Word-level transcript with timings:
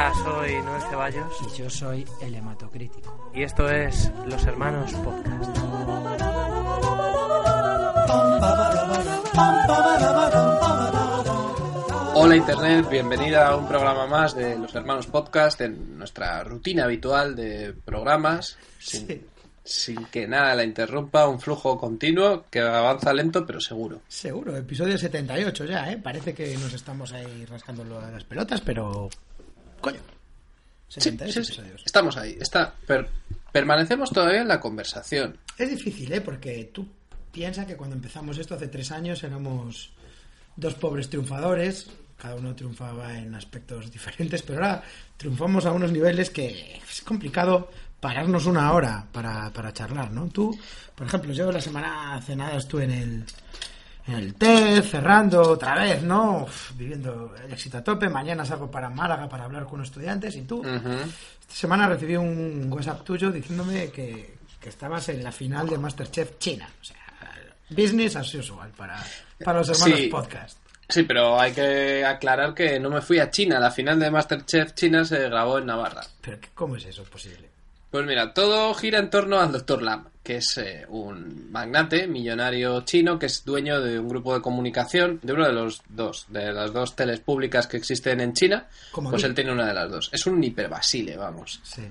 Hola, 0.00 0.14
soy 0.14 0.62
Noel 0.62 0.82
Ceballos. 0.88 1.36
Y 1.42 1.58
yo 1.58 1.68
soy 1.68 2.06
el 2.22 2.34
hematocrítico. 2.34 3.30
Y 3.34 3.42
esto 3.42 3.68
es 3.68 4.10
Los 4.24 4.46
Hermanos 4.46 4.94
Podcast. 4.94 5.58
Hola 12.14 12.36
Internet, 12.36 12.86
bienvenida 12.90 13.48
a 13.48 13.56
un 13.56 13.66
programa 13.66 14.06
más 14.06 14.34
de 14.34 14.58
Los 14.58 14.74
Hermanos 14.74 15.06
Podcast 15.06 15.60
en 15.62 15.98
nuestra 15.98 16.42
rutina 16.44 16.84
habitual 16.84 17.34
de 17.34 17.72
programas. 17.84 18.58
Sin, 18.78 19.06
Sí. 19.06 19.20
sin 19.64 20.04
que 20.06 20.26
nada 20.26 20.54
la 20.54 20.64
interrumpa, 20.64 21.26
un 21.28 21.40
flujo 21.40 21.78
continuo 21.78 22.44
que 22.50 22.60
avanza 22.60 23.12
lento 23.14 23.46
pero 23.46 23.60
seguro. 23.60 24.00
Seguro, 24.08 24.56
episodio 24.56 24.98
78 24.98 25.64
ya, 25.64 25.90
¿eh? 25.90 25.96
Parece 25.96 26.34
que 26.34 26.54
nos 26.58 26.72
estamos 26.74 27.12
ahí 27.12 27.44
rascando 27.46 27.84
las 27.84 28.24
pelotas, 28.24 28.60
pero... 28.60 29.08
Coño. 29.80 30.00
Sí, 30.88 31.00
78 31.00 31.44
sí. 31.44 31.62
Estamos 31.84 32.16
ahí. 32.16 32.36
Está, 32.40 32.74
per- 32.86 33.08
permanecemos 33.52 34.10
todavía 34.10 34.40
en 34.42 34.48
la 34.48 34.60
conversación. 34.60 35.36
Es 35.56 35.70
difícil, 35.70 36.12
¿eh? 36.12 36.20
Porque 36.20 36.70
tú 36.72 36.86
piensas 37.32 37.66
que 37.66 37.76
cuando 37.76 37.94
empezamos 37.96 38.38
esto 38.38 38.54
hace 38.56 38.68
tres 38.68 38.90
años 38.90 39.22
éramos 39.22 39.92
dos 40.56 40.74
pobres 40.74 41.08
triunfadores, 41.08 41.88
cada 42.18 42.34
uno 42.34 42.54
triunfaba 42.56 43.16
en 43.16 43.34
aspectos 43.34 43.90
diferentes, 43.92 44.42
pero 44.42 44.58
ahora 44.64 44.82
triunfamos 45.16 45.64
a 45.66 45.72
unos 45.72 45.92
niveles 45.92 46.30
que 46.30 46.76
es 46.88 47.02
complicado 47.02 47.70
pararnos 48.00 48.46
una 48.46 48.72
hora 48.72 49.06
para, 49.12 49.50
para 49.52 49.72
charlar, 49.72 50.10
¿no? 50.10 50.26
Tú, 50.28 50.58
por 50.94 51.06
ejemplo, 51.06 51.32
yo 51.34 51.52
la 51.52 51.60
semana 51.60 52.14
hace 52.16 52.34
nada 52.34 52.56
estuve 52.56 52.84
en 52.84 52.90
el, 52.90 53.24
el 54.12 54.34
TED, 54.34 54.82
cerrando 54.82 55.40
otra 55.42 55.74
vez, 55.76 56.02
¿no? 56.02 56.42
Uf, 56.44 56.72
viviendo 56.76 57.34
el 57.44 57.52
éxito 57.52 57.78
a 57.78 57.84
tope, 57.84 58.08
mañana 58.08 58.44
salgo 58.44 58.70
para 58.70 58.88
Málaga 58.90 59.28
para 59.28 59.44
hablar 59.44 59.64
con 59.66 59.82
estudiantes 59.82 60.34
y 60.36 60.42
tú... 60.42 60.62
Esta 60.64 61.54
semana 61.54 61.88
recibí 61.88 62.16
un 62.16 62.68
WhatsApp 62.72 63.02
tuyo 63.04 63.30
diciéndome 63.30 63.90
que, 63.90 64.36
que 64.60 64.68
estabas 64.68 65.08
en 65.08 65.22
la 65.24 65.32
final 65.32 65.68
de 65.68 65.78
Masterchef 65.78 66.38
China. 66.38 66.68
O 66.80 66.84
sea, 66.84 66.96
business 67.70 68.16
as 68.16 68.32
usual 68.34 68.70
para, 68.76 69.02
para 69.44 69.58
los 69.58 69.68
hermanos 69.70 69.98
Sí. 69.98 70.06
podcast. 70.08 70.58
Sí, 70.88 71.02
pero 71.04 71.38
hay 71.40 71.52
que 71.52 72.04
aclarar 72.04 72.52
que 72.54 72.78
no 72.80 72.90
me 72.90 73.00
fui 73.00 73.18
a 73.20 73.30
China. 73.30 73.58
La 73.60 73.70
final 73.70 73.98
de 74.00 74.10
Masterchef 74.10 74.74
China 74.74 75.04
se 75.04 75.20
grabó 75.28 75.58
en 75.58 75.66
Navarra. 75.66 76.02
Pero 76.20 76.40
¿qué- 76.40 76.48
¿cómo 76.54 76.76
es 76.76 76.84
eso 76.84 77.04
posible? 77.04 77.49
Pues 77.90 78.06
mira, 78.06 78.32
todo 78.32 78.72
gira 78.74 79.00
en 79.00 79.10
torno 79.10 79.40
al 79.40 79.50
Dr. 79.50 79.82
Lam, 79.82 80.06
que 80.22 80.36
es 80.36 80.58
eh, 80.58 80.86
un 80.88 81.50
magnate 81.50 82.06
millonario 82.06 82.82
chino 82.82 83.18
que 83.18 83.26
es 83.26 83.44
dueño 83.44 83.80
de 83.80 83.98
un 83.98 84.08
grupo 84.08 84.32
de 84.32 84.40
comunicación, 84.40 85.18
de 85.22 85.32
uno 85.32 85.46
de 85.46 85.52
los 85.52 85.82
dos, 85.88 86.26
de 86.28 86.52
las 86.52 86.72
dos 86.72 86.94
teles 86.94 87.18
públicas 87.18 87.66
que 87.66 87.78
existen 87.78 88.20
en 88.20 88.32
China. 88.32 88.68
Como 88.92 89.10
pues 89.10 89.24
aquí. 89.24 89.30
él 89.30 89.34
tiene 89.34 89.52
una 89.52 89.66
de 89.66 89.74
las 89.74 89.90
dos. 89.90 90.08
Es 90.12 90.24
un 90.26 90.42
hiperbasile, 90.42 91.16
vamos. 91.16 91.60
Sí. 91.64 91.82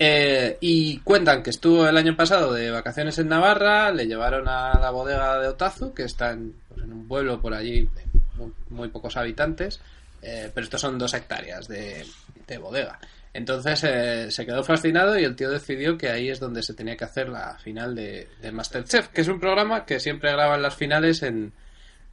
Eh, 0.00 0.58
y 0.60 0.98
cuentan 0.98 1.42
que 1.42 1.50
estuvo 1.50 1.86
el 1.86 1.96
año 1.96 2.16
pasado 2.16 2.52
de 2.52 2.70
vacaciones 2.70 3.18
en 3.18 3.28
Navarra, 3.28 3.92
le 3.92 4.06
llevaron 4.06 4.48
a 4.48 4.78
la 4.78 4.90
bodega 4.90 5.38
de 5.38 5.48
Otazu, 5.48 5.92
que 5.92 6.04
está 6.04 6.32
en, 6.32 6.54
pues, 6.68 6.82
en 6.82 6.92
un 6.92 7.06
pueblo 7.08 7.40
por 7.40 7.54
allí, 7.54 7.88
muy, 8.36 8.52
muy 8.70 8.88
pocos 8.88 9.16
habitantes, 9.16 9.80
eh, 10.22 10.50
pero 10.54 10.64
estos 10.64 10.80
son 10.80 10.98
dos 10.98 11.14
hectáreas 11.14 11.66
de, 11.66 12.06
de 12.54 12.58
bodega. 12.58 12.98
Entonces 13.32 13.84
eh, 13.84 14.30
se 14.30 14.46
quedó 14.46 14.64
fascinado 14.64 15.18
y 15.18 15.24
el 15.24 15.36
tío 15.36 15.50
decidió 15.50 15.96
que 15.96 16.08
ahí 16.08 16.28
es 16.28 16.40
donde 16.40 16.62
se 16.62 16.74
tenía 16.74 16.96
que 16.96 17.04
hacer 17.04 17.28
la 17.28 17.56
final 17.58 17.94
de, 17.94 18.28
Masterchef, 18.52 19.08
que 19.08 19.20
es 19.20 19.28
un 19.28 19.38
programa 19.38 19.84
que 19.84 20.00
siempre 20.00 20.32
graban 20.32 20.62
las 20.62 20.74
finales 20.74 21.22
en... 21.22 21.52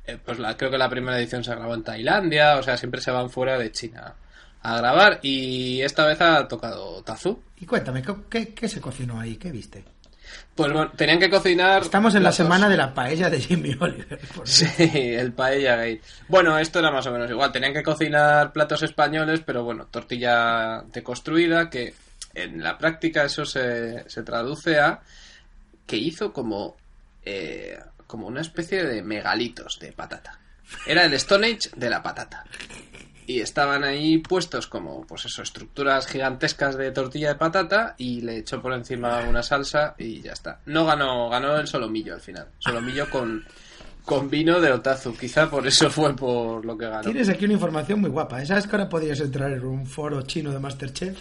eh, 0.05 0.17
pues 0.23 0.39
la, 0.39 0.55
creo 0.55 0.69
que 0.69 0.77
la 0.77 0.89
primera 0.89 1.17
edición 1.17 1.43
se 1.43 1.55
grabó 1.55 1.73
en 1.73 1.83
Tailandia, 1.83 2.57
o 2.57 2.63
sea, 2.63 2.77
siempre 2.77 3.01
se 3.01 3.11
van 3.11 3.29
fuera 3.29 3.57
de 3.57 3.71
China 3.71 4.15
a 4.61 4.77
grabar 4.77 5.19
y 5.21 5.81
esta 5.81 6.05
vez 6.05 6.19
ha 6.21 6.47
tocado 6.47 7.01
Tazu. 7.03 7.39
Y 7.57 7.65
cuéntame, 7.65 8.01
¿qué, 8.01 8.13
qué, 8.29 8.53
qué 8.53 8.67
se 8.67 8.81
cocinó 8.81 9.19
ahí? 9.19 9.37
¿Qué 9.37 9.51
viste? 9.51 9.83
Pues 10.55 10.71
bueno, 10.71 10.91
tenían 10.91 11.19
que 11.19 11.29
cocinar. 11.29 11.81
Estamos 11.81 12.15
en 12.15 12.23
la 12.23 12.31
semana 12.31 12.69
de 12.69 12.77
la 12.77 12.93
paella 12.93 13.29
de 13.29 13.41
Jimmy 13.41 13.75
Oliver. 13.79 14.19
por 14.33 14.47
Sí, 14.47 14.67
el 14.93 15.33
paella 15.33 15.75
gate. 15.75 16.01
Bueno, 16.27 16.57
esto 16.57 16.79
era 16.79 16.91
más 16.91 17.05
o 17.07 17.11
menos 17.11 17.29
igual. 17.29 17.51
Tenían 17.51 17.73
que 17.73 17.83
cocinar 17.83 18.53
platos 18.53 18.83
españoles, 18.83 19.41
pero 19.45 19.63
bueno, 19.63 19.87
tortilla 19.87 20.83
deconstruida, 20.93 21.69
que 21.69 21.93
en 22.33 22.63
la 22.63 22.77
práctica 22.77 23.25
eso 23.25 23.45
se, 23.45 24.09
se 24.09 24.23
traduce 24.23 24.79
a 24.79 25.01
que 25.85 25.97
hizo 25.97 26.33
como, 26.33 26.75
eh, 27.23 27.77
como 28.07 28.27
una 28.27 28.41
especie 28.41 28.83
de 28.83 29.01
megalitos 29.01 29.79
de 29.79 29.91
patata. 29.91 30.39
Era 30.85 31.05
el 31.05 31.13
Stone 31.13 31.47
Age 31.47 31.69
de 31.75 31.89
la 31.89 32.01
patata. 32.01 32.43
Y 33.27 33.39
estaban 33.41 33.83
ahí 33.83 34.19
puestos 34.19 34.67
como, 34.67 35.05
pues 35.07 35.25
eso, 35.25 35.41
estructuras 35.41 36.05
gigantescas 36.07 36.77
de 36.77 36.91
tortilla 36.91 37.29
de 37.29 37.35
patata 37.35 37.95
y 37.97 38.21
le 38.21 38.37
echó 38.37 38.61
por 38.61 38.71
encima 38.73 39.21
una 39.27 39.41
salsa 39.41 39.95
y 39.97 40.21
ya 40.21 40.33
está. 40.33 40.59
No 40.67 40.85
ganó, 40.85 41.27
ganó 41.29 41.57
el 41.57 41.67
solomillo 41.67 42.13
al 42.13 42.21
final. 42.21 42.47
Solomillo 42.59 43.09
con, 43.09 43.43
con 44.05 44.29
vino 44.29 44.61
de 44.61 44.71
Otazu. 44.71 45.15
Quizá 45.17 45.49
por 45.49 45.65
eso 45.65 45.89
fue 45.89 46.15
por 46.15 46.63
lo 46.63 46.77
que 46.77 46.85
ganó. 46.85 47.01
Tienes 47.01 47.27
aquí 47.29 47.45
una 47.45 47.55
información 47.55 47.99
muy 48.01 48.11
guapa. 48.11 48.41
¿eh? 48.43 48.45
¿Sabes 48.45 48.67
que 48.67 48.75
ahora 48.75 48.89
podrías 48.89 49.19
entrar 49.19 49.51
en 49.51 49.65
un 49.65 49.87
foro 49.87 50.21
chino 50.21 50.51
de 50.51 50.59
Masterchef? 50.59 51.17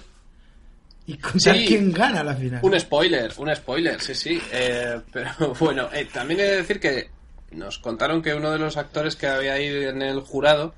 Y 1.07 1.19
contar 1.19 1.57
Sí. 1.57 1.65
quién 1.67 1.93
gana 1.93 2.23
la 2.25 2.35
final. 2.35 2.61
Un 2.63 2.79
spoiler, 2.81 3.33
un 3.39 3.55
spoiler, 3.55 4.01
sí, 4.01 4.15
sí. 4.15 4.41
Eh, 4.53 5.01
pero 5.13 5.31
bueno, 5.59 5.89
eh, 5.93 6.07
también 6.13 6.41
he 6.41 6.45
de 6.45 6.57
decir 6.57 6.81
que 6.81 7.11
nos 7.53 7.79
contaron 7.79 8.21
que 8.21 8.35
uno 8.35 8.51
de 8.51 8.59
los 8.59 8.77
actores 8.77 9.15
que 9.17 9.27
había 9.27 9.59
ido 9.61 9.89
en 9.91 10.03
el 10.03 10.21
jurado 10.21 10.75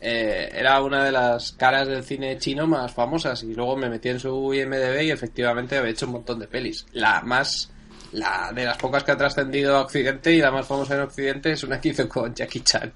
eh, 0.00 0.50
era 0.52 0.80
una 0.82 1.04
de 1.04 1.12
las 1.12 1.52
caras 1.52 1.88
del 1.88 2.04
cine 2.04 2.38
chino 2.38 2.66
más 2.66 2.92
famosas. 2.92 3.42
Y 3.42 3.54
luego 3.54 3.76
me 3.76 3.88
metí 3.88 4.08
en 4.08 4.20
su 4.20 4.52
IMDB 4.52 5.02
y 5.02 5.10
efectivamente 5.10 5.76
había 5.76 5.90
hecho 5.90 6.06
un 6.06 6.12
montón 6.12 6.38
de 6.38 6.48
pelis. 6.48 6.86
La 6.92 7.20
más. 7.22 7.70
La 8.12 8.52
de 8.54 8.64
las 8.64 8.78
pocas 8.78 9.04
que 9.04 9.12
ha 9.12 9.16
trascendido 9.16 9.76
a 9.76 9.82
Occidente 9.82 10.32
y 10.32 10.38
la 10.38 10.50
más 10.50 10.66
famosa 10.66 10.94
en 10.94 11.02
Occidente 11.02 11.52
es 11.52 11.62
una 11.62 11.78
que 11.78 11.90
hizo 11.90 12.08
con 12.08 12.34
Jackie 12.34 12.60
Chan. 12.60 12.90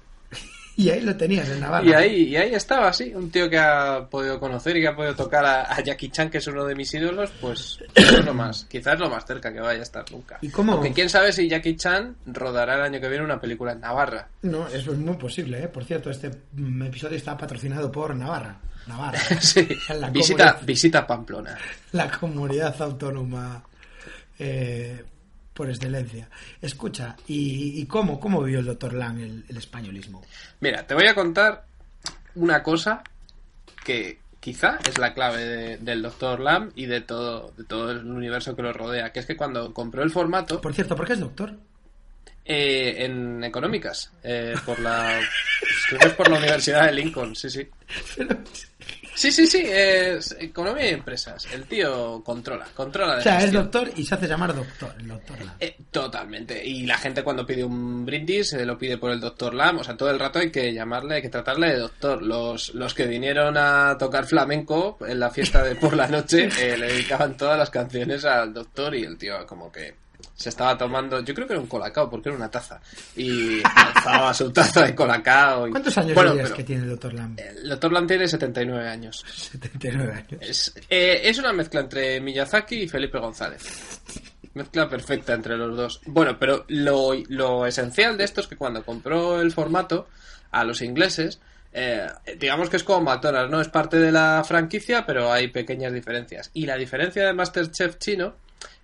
Y 0.77 0.89
ahí 0.89 1.01
lo 1.01 1.15
tenías 1.15 1.47
en 1.49 1.59
Navarra. 1.59 1.85
Y 1.85 1.93
ahí, 1.93 2.15
y 2.29 2.35
ahí 2.35 2.55
estaba, 2.55 2.91
sí, 2.91 3.13
un 3.13 3.29
tío 3.29 3.47
que 3.49 3.59
ha 3.59 4.07
podido 4.09 4.39
conocer 4.39 4.75
y 4.75 4.81
que 4.81 4.87
ha 4.87 4.95
podido 4.95 5.13
tocar 5.15 5.45
a, 5.45 5.71
a 5.71 5.81
Jackie 5.81 6.09
Chan, 6.09 6.31
que 6.31 6.39
es 6.39 6.47
uno 6.47 6.65
de 6.65 6.73
mis 6.73 6.91
ídolos, 6.95 7.29
pues 7.39 7.77
es 7.93 8.25
lo 8.25 8.33
más, 8.33 8.65
quizás 8.65 8.97
lo 8.99 9.07
más 9.09 9.23
cerca 9.25 9.53
que 9.53 9.59
vaya 9.59 9.81
a 9.81 9.83
estar 9.83 10.03
nunca. 10.11 10.39
¿Y 10.41 10.49
cómo? 10.49 10.73
Aunque 10.73 10.91
quién 10.91 11.09
sabe 11.09 11.31
si 11.31 11.47
Jackie 11.47 11.75
Chan 11.75 12.15
rodará 12.25 12.73
el 12.75 12.81
año 12.81 12.99
que 12.99 13.07
viene 13.07 13.23
una 13.23 13.39
película 13.39 13.73
en 13.73 13.81
Navarra. 13.81 14.27
No, 14.41 14.67
eso 14.67 14.93
es 14.93 14.97
muy 14.97 15.15
posible, 15.15 15.63
¿eh? 15.63 15.67
Por 15.67 15.83
cierto, 15.85 16.09
este 16.09 16.31
episodio 16.57 17.17
está 17.17 17.37
patrocinado 17.37 17.91
por 17.91 18.15
Navarra. 18.15 18.57
Navarra. 18.87 19.19
sí, 19.41 19.67
La 19.89 20.09
visita, 20.09 20.53
comunidad- 20.55 20.65
visita 20.65 21.05
Pamplona. 21.07 21.57
la 21.91 22.09
comunidad 22.09 22.81
autónoma 22.81 23.63
eh, 24.39 25.03
por 25.53 25.69
excelencia. 25.69 26.29
Escucha, 26.61 27.15
¿y, 27.27 27.79
y 27.81 27.85
cómo, 27.85 28.19
cómo 28.19 28.41
vivió 28.43 28.59
el 28.59 28.65
doctor 28.65 28.93
Lang 28.93 29.19
el, 29.19 29.45
el 29.47 29.57
españolismo? 29.57 30.23
Mira, 30.59 30.85
te 30.87 30.93
voy 30.95 31.07
a 31.07 31.15
contar 31.15 31.65
una 32.35 32.63
cosa 32.63 33.03
que 33.85 34.19
quizá 34.39 34.79
es 34.87 34.97
la 34.97 35.13
clave 35.13 35.45
de- 35.45 35.77
del 35.77 36.01
Dr. 36.01 36.39
Lam 36.39 36.71
y 36.75 36.85
de 36.87 37.01
todo, 37.01 37.53
de 37.57 37.63
todo 37.63 37.91
el 37.91 38.05
universo 38.05 38.55
que 38.55 38.61
lo 38.61 38.73
rodea, 38.73 39.11
que 39.13 39.19
es 39.19 39.25
que 39.25 39.37
cuando 39.37 39.73
compró 39.73 40.03
el 40.03 40.11
formato... 40.11 40.59
Por 40.59 40.73
cierto, 40.73 40.95
¿por 40.95 41.05
qué 41.07 41.13
es 41.13 41.19
doctor? 41.19 41.55
Eh, 42.45 43.05
en 43.05 43.41
económicas, 43.43 44.11
eh, 44.21 44.53
por 44.65 44.77
la 44.79 45.17
creo 45.87 45.99
que 46.01 46.07
es 46.07 46.13
por 46.13 46.29
la 46.29 46.37
Universidad 46.39 46.85
de 46.87 46.91
Lincoln, 46.91 47.35
sí, 47.37 47.49
sí. 47.49 47.69
Sí, 49.15 49.31
sí, 49.31 49.45
sí, 49.47 49.63
es 49.65 50.35
economía 50.39 50.89
y 50.89 50.93
empresas. 50.93 51.47
El 51.53 51.65
tío 51.65 52.23
controla, 52.23 52.65
controla 52.75 53.15
de 53.15 53.19
O 53.19 53.23
sea, 53.23 53.43
es 53.43 53.51
doctor 53.51 53.89
y 53.95 54.03
se 54.05 54.15
hace 54.15 54.27
llamar 54.27 54.55
doctor, 54.55 54.93
el 54.99 55.07
doctor 55.07 55.39
Lang. 55.39 55.55
Eh, 55.59 55.77
totalmente. 55.91 56.65
Y 56.65 56.85
la 56.85 56.97
gente 56.97 57.23
cuando 57.23 57.45
pide 57.45 57.63
un 57.63 58.05
brindis 58.05 58.49
se 58.49 58.65
lo 58.65 58.77
pide 58.77 58.97
por 58.97 59.11
el 59.11 59.19
doctor 59.19 59.53
Lam. 59.53 59.79
O 59.79 59.83
sea, 59.83 59.95
todo 59.95 60.09
el 60.09 60.19
rato 60.19 60.39
hay 60.39 60.51
que 60.51 60.73
llamarle, 60.73 61.15
hay 61.15 61.21
que 61.21 61.29
tratarle 61.29 61.69
de 61.69 61.79
doctor. 61.79 62.21
Los, 62.21 62.73
los 62.73 62.93
que 62.93 63.05
vinieron 63.05 63.55
a 63.57 63.97
tocar 63.97 64.25
flamenco 64.25 64.97
en 65.07 65.19
la 65.19 65.29
fiesta 65.29 65.63
de 65.63 65.75
por 65.75 65.95
la 65.95 66.07
noche 66.07 66.49
eh, 66.59 66.77
le 66.77 66.87
dedicaban 66.87 67.37
todas 67.37 67.57
las 67.57 67.69
canciones 67.69 68.25
al 68.25 68.53
doctor 68.53 68.95
y 68.95 69.03
el 69.03 69.17
tío 69.17 69.45
como 69.45 69.71
que 69.71 70.02
se 70.35 70.49
estaba 70.49 70.77
tomando, 70.77 71.21
yo 71.23 71.33
creo 71.33 71.45
que 71.47 71.53
era 71.53 71.61
un 71.61 71.67
colacao 71.67 72.09
porque 72.09 72.29
era 72.29 72.37
una 72.37 72.49
taza. 72.49 72.81
Y 73.15 73.61
alzaba 73.63 74.33
su 74.33 74.51
taza 74.51 74.85
de 74.85 74.95
colacao. 74.95 75.67
y- 75.67 75.71
¿Cuántos 75.71 75.97
años 75.97 76.15
Bueno, 76.15 76.33
pero 76.35 76.55
que 76.55 76.63
tiene 76.63 76.83
el 76.83 76.89
doctor 76.89 77.13
Lang? 77.13 77.39
El 77.39 77.69
doctor 77.69 77.91
Lam 77.91 78.07
tiene 78.07 78.27
79 78.27 78.89
años. 78.89 79.23
79 79.51 80.13
años. 80.13 80.41
Es, 80.41 80.73
eh, 80.89 81.21
es 81.23 81.37
una 81.39 81.53
mezcla 81.53 81.81
entre 81.81 82.19
Miyazaki 82.19 82.83
y 82.83 82.87
Felipe 82.87 83.19
González. 83.19 83.61
Mezcla 84.55 84.87
perfecta 84.89 85.33
entre 85.33 85.57
los 85.57 85.75
dos. 85.75 86.01
Bueno, 86.05 86.37
pero 86.39 86.65
lo, 86.67 87.11
lo 87.29 87.65
esencial 87.65 88.17
de 88.17 88.23
esto 88.23 88.41
es 88.41 88.47
que 88.47 88.55
cuando 88.55 88.83
compró 88.83 89.41
el 89.41 89.51
formato 89.51 90.07
a 90.51 90.63
los 90.63 90.81
ingleses, 90.83 91.39
eh, 91.73 92.07
digamos 92.37 92.69
que 92.69 92.77
es 92.77 92.83
como 92.83 93.01
McDonald's, 93.01 93.49
¿no? 93.51 93.61
Es 93.61 93.69
parte 93.69 93.97
de 93.97 94.11
la 94.11 94.43
franquicia, 94.45 95.05
pero 95.07 95.31
hay 95.31 95.47
pequeñas 95.47 95.91
diferencias. 95.93 96.51
Y 96.53 96.67
la 96.67 96.75
diferencia 96.77 97.25
de 97.25 97.33
Masterchef 97.33 97.97
chino 97.97 98.35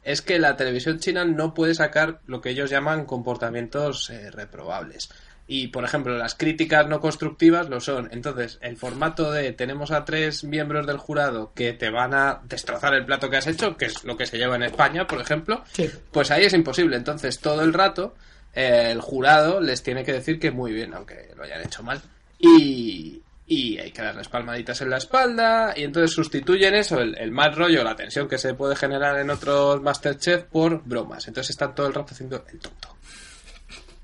es 0.04 0.22
que 0.22 0.40
la 0.40 0.56
televisión 0.56 1.00
china 1.00 1.25
no 1.25 1.54
puede 1.54 1.75
sacar 1.75 2.19
lo 2.25 2.42
que 2.42 2.50
ellos 2.51 2.69
llaman 2.69 3.06
comportamientos 3.06 4.10
eh, 4.10 4.31
reprobables. 4.31 5.10
Y, 5.51 5.69
por 5.69 5.84
ejemplo, 5.84 6.16
las 6.16 6.36
críticas 6.36 6.88
no 6.88 7.00
constructivas 7.00 7.69
lo 7.69 7.80
son. 7.81 8.07
Entonces, 8.12 8.60
el 8.62 8.78
formato 8.78 9.31
de 9.31 9.51
tenemos 9.51 9.90
a 9.90 10.06
tres 10.06 10.44
miembros 10.44 10.86
del 10.86 10.98
jurado 10.98 11.54
que 11.56 11.74
te 11.74 11.90
van 11.90 12.13
a 12.13 12.42
destrozar 12.44 12.94
el 12.94 13.04
plato 13.06 13.31
que 13.31 13.38
has 13.38 13.48
hecho, 13.48 13.75
que 13.75 13.86
es 13.86 14.04
lo 14.04 14.16
que 14.16 14.28
se 14.28 14.38
lleva 14.38 14.56
en 14.57 14.63
España, 14.63 15.07
por 15.07 15.19
ejemplo, 15.19 15.63
Sí. 15.72 15.90
pues 16.12 16.30
ahí 16.30 16.46
es 16.46 16.54
imposible. 16.54 16.98
Entonces, 16.98 17.40
todo 17.40 17.63
el 17.63 17.74
rato, 17.74 18.13
eh, 18.54 18.90
el 18.92 19.01
jurado 19.01 19.60
les 19.60 19.81
tiene 19.81 20.04
que 20.06 20.13
decir 20.13 20.40
que 20.40 20.51
muy 20.51 20.72
bien, 20.72 20.94
aunque 20.94 21.31
lo 21.36 21.42
hayan 21.44 21.62
hecho 21.62 21.81
mal. 21.81 22.00
Y, 22.38 23.24
y 23.50 23.80
hay 23.80 23.92
que 23.92 24.04
darles 24.04 24.30
palmaditas 24.30 24.80
en 24.81 24.92
la 24.92 24.98
espalda. 24.98 25.74
Y 25.75 25.84
entonces 25.84 26.12
sustituyen 26.12 26.75
eso, 26.75 27.01
el, 27.01 27.18
el 27.18 27.31
mal 27.31 27.56
rollo, 27.56 27.84
la 27.84 27.96
tensión 27.96 28.30
que 28.30 28.38
se 28.38 28.54
puede 28.54 28.75
generar 28.75 29.19
en 29.19 29.31
otros 29.31 29.81
Masterchef 29.81 30.44
por 30.44 30.84
bromas. 30.84 31.28
Entonces 31.28 31.50
están 31.50 31.74
todo 31.74 31.88
el 31.88 31.94
rato 31.96 32.13
haciendo 32.13 32.46
el 32.48 32.60
tonto. 32.60 32.96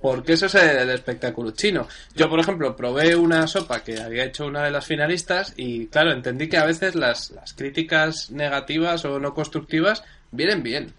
Porque 0.02 0.34
eso 0.34 0.48
es 0.48 0.56
el 0.56 0.90
espectáculo 0.90 1.52
chino. 1.52 1.88
Yo, 2.16 2.28
por 2.28 2.40
ejemplo, 2.40 2.76
probé 2.76 3.16
una 3.16 3.48
sopa 3.48 3.84
que 3.84 4.02
había 4.02 4.26
hecho 4.26 4.46
una 4.46 4.64
de 4.64 4.72
las 4.72 4.86
finalistas 4.86 5.54
y, 5.56 5.88
claro, 5.88 6.12
entendí 6.12 6.50
que 6.50 6.58
a 6.58 6.66
veces 6.66 6.96
las, 6.96 7.30
las 7.32 7.54
críticas 7.54 8.32
negativas 8.32 9.06
o 9.06 9.20
no 9.20 9.34
constructivas 9.36 10.04
vienen 10.32 10.64
bien. 10.64 10.94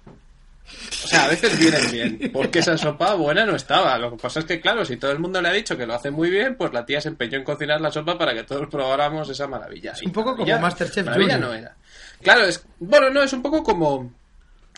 O 1.05 1.09
sea, 1.09 1.25
a 1.25 1.29
veces 1.29 1.59
vienen 1.59 1.91
bien, 1.91 2.31
porque 2.33 2.59
esa 2.59 2.77
sopa 2.77 3.15
buena 3.15 3.47
no 3.47 3.55
estaba. 3.55 3.97
Lo 3.99 4.11
que 4.11 4.17
pasa 4.17 4.41
es 4.41 4.45
que, 4.47 4.61
claro, 4.61 4.85
si 4.85 4.97
todo 4.97 5.13
el 5.13 5.19
mundo 5.19 5.41
le 5.41 5.49
ha 5.49 5.53
dicho 5.53 5.77
que 5.77 5.87
lo 5.87 5.95
hace 5.95 6.11
muy 6.11 6.29
bien, 6.31 6.57
pues 6.57 6.73
la 6.73 6.85
tía 6.85 7.01
se 7.01 7.09
empeñó 7.09 7.39
en 7.39 7.45
cocinar 7.45 7.81
la 7.81 7.91
sopa 7.93 8.19
para 8.19 8.35
que 8.35 8.43
todos 8.43 8.67
probáramos 8.69 9.29
esa 9.29 9.47
maravilla. 9.47 9.93
Es 9.93 10.03
un 10.03 10.13
poco 10.13 10.33
como 10.37 10.47
maravilla- 10.47 10.61
Masterchef 10.61 11.07
maravilla 11.07 11.35
Junior. 11.35 11.51
no 11.51 11.57
era. 11.57 11.77
Claro, 12.23 12.45
es 12.45 12.65
bueno, 12.81 13.11
no, 13.11 13.23
es 13.23 13.33
un 13.33 13.43
poco 13.43 13.63
como 13.63 14.13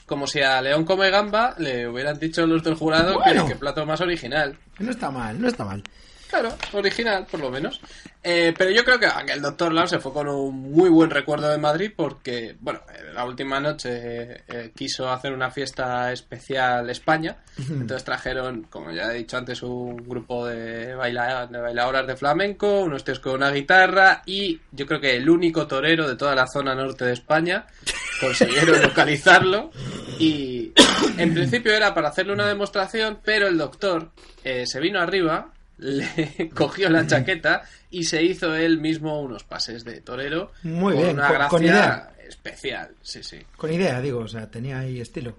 como 0.06 0.26
si 0.26 0.40
a 0.40 0.60
León 0.62 0.84
come 0.84 1.10
gamba 1.10 1.54
le 1.58 1.86
hubieran 1.86 2.18
dicho 2.18 2.46
los 2.46 2.62
del 2.62 2.74
jurado 2.74 3.14
Bueno. 3.14 3.44
que, 3.46 3.52
que 3.52 3.58
plato 3.58 3.84
más 3.84 4.00
original. 4.00 4.56
No 4.78 4.90
está 4.90 5.10
mal, 5.10 5.40
no 5.40 5.48
está 5.48 5.64
mal. 5.64 5.82
Claro, 6.28 6.54
original, 6.72 7.26
por 7.30 7.40
lo 7.40 7.50
menos. 7.50 7.80
Eh, 8.22 8.52
pero 8.56 8.70
yo 8.70 8.84
creo 8.84 8.98
que, 8.98 9.08
el 9.32 9.40
Doctor 9.40 9.72
Lau 9.72 9.86
se 9.86 9.98
fue 9.98 10.12
con 10.12 10.28
un 10.28 10.72
muy 10.72 10.90
buen 10.90 11.08
recuerdo 11.08 11.48
de 11.48 11.56
Madrid 11.56 11.92
porque, 11.96 12.56
bueno, 12.60 12.80
eh, 12.92 13.12
la 13.14 13.24
última 13.24 13.60
noche 13.60 14.42
eh, 14.46 14.72
quiso 14.76 15.10
hacer 15.10 15.32
una 15.32 15.50
fiesta 15.50 16.12
especial 16.12 16.90
España. 16.90 17.38
Entonces 17.56 18.04
trajeron, 18.04 18.64
como 18.64 18.90
ya 18.90 19.10
he 19.12 19.18
dicho 19.18 19.38
antes, 19.38 19.62
un 19.62 19.96
grupo 19.96 20.46
de, 20.46 20.94
baila, 20.94 21.46
de 21.46 21.60
bailadoras 21.60 22.06
de 22.06 22.16
flamenco, 22.16 22.80
unos 22.80 23.04
tíos 23.04 23.20
con 23.20 23.34
una 23.34 23.50
guitarra 23.50 24.22
y 24.26 24.60
yo 24.72 24.86
creo 24.86 25.00
que 25.00 25.16
el 25.16 25.30
único 25.30 25.66
torero 25.66 26.06
de 26.06 26.16
toda 26.16 26.34
la 26.34 26.46
zona 26.46 26.74
norte 26.74 27.06
de 27.06 27.14
España 27.14 27.66
consiguieron 28.20 28.82
localizarlo 28.82 29.70
y 30.18 30.72
en 31.16 31.34
principio 31.34 31.72
era 31.72 31.94
para 31.94 32.08
hacerle 32.08 32.32
una 32.32 32.46
demostración, 32.46 33.20
pero 33.24 33.46
el 33.46 33.56
doctor 33.56 34.10
eh, 34.44 34.66
se 34.66 34.80
vino 34.80 35.00
arriba, 35.00 35.52
le 35.78 36.50
cogió 36.54 36.88
la 36.90 37.06
chaqueta 37.06 37.62
y 37.90 38.04
se 38.04 38.22
hizo 38.22 38.54
él 38.54 38.78
mismo 38.78 39.20
unos 39.20 39.44
pases 39.44 39.84
de 39.84 40.00
torero 40.00 40.52
Muy 40.62 40.94
con 40.94 41.02
bien, 41.02 41.14
una 41.16 41.26
con- 41.28 41.34
gracia 41.36 41.48
con 41.48 41.64
idea. 41.64 42.10
especial, 42.28 42.90
sí, 43.02 43.22
sí. 43.22 43.38
Con 43.56 43.72
idea, 43.72 44.00
digo, 44.00 44.20
o 44.20 44.28
sea, 44.28 44.50
tenía 44.50 44.80
ahí 44.80 45.00
estilo. 45.00 45.34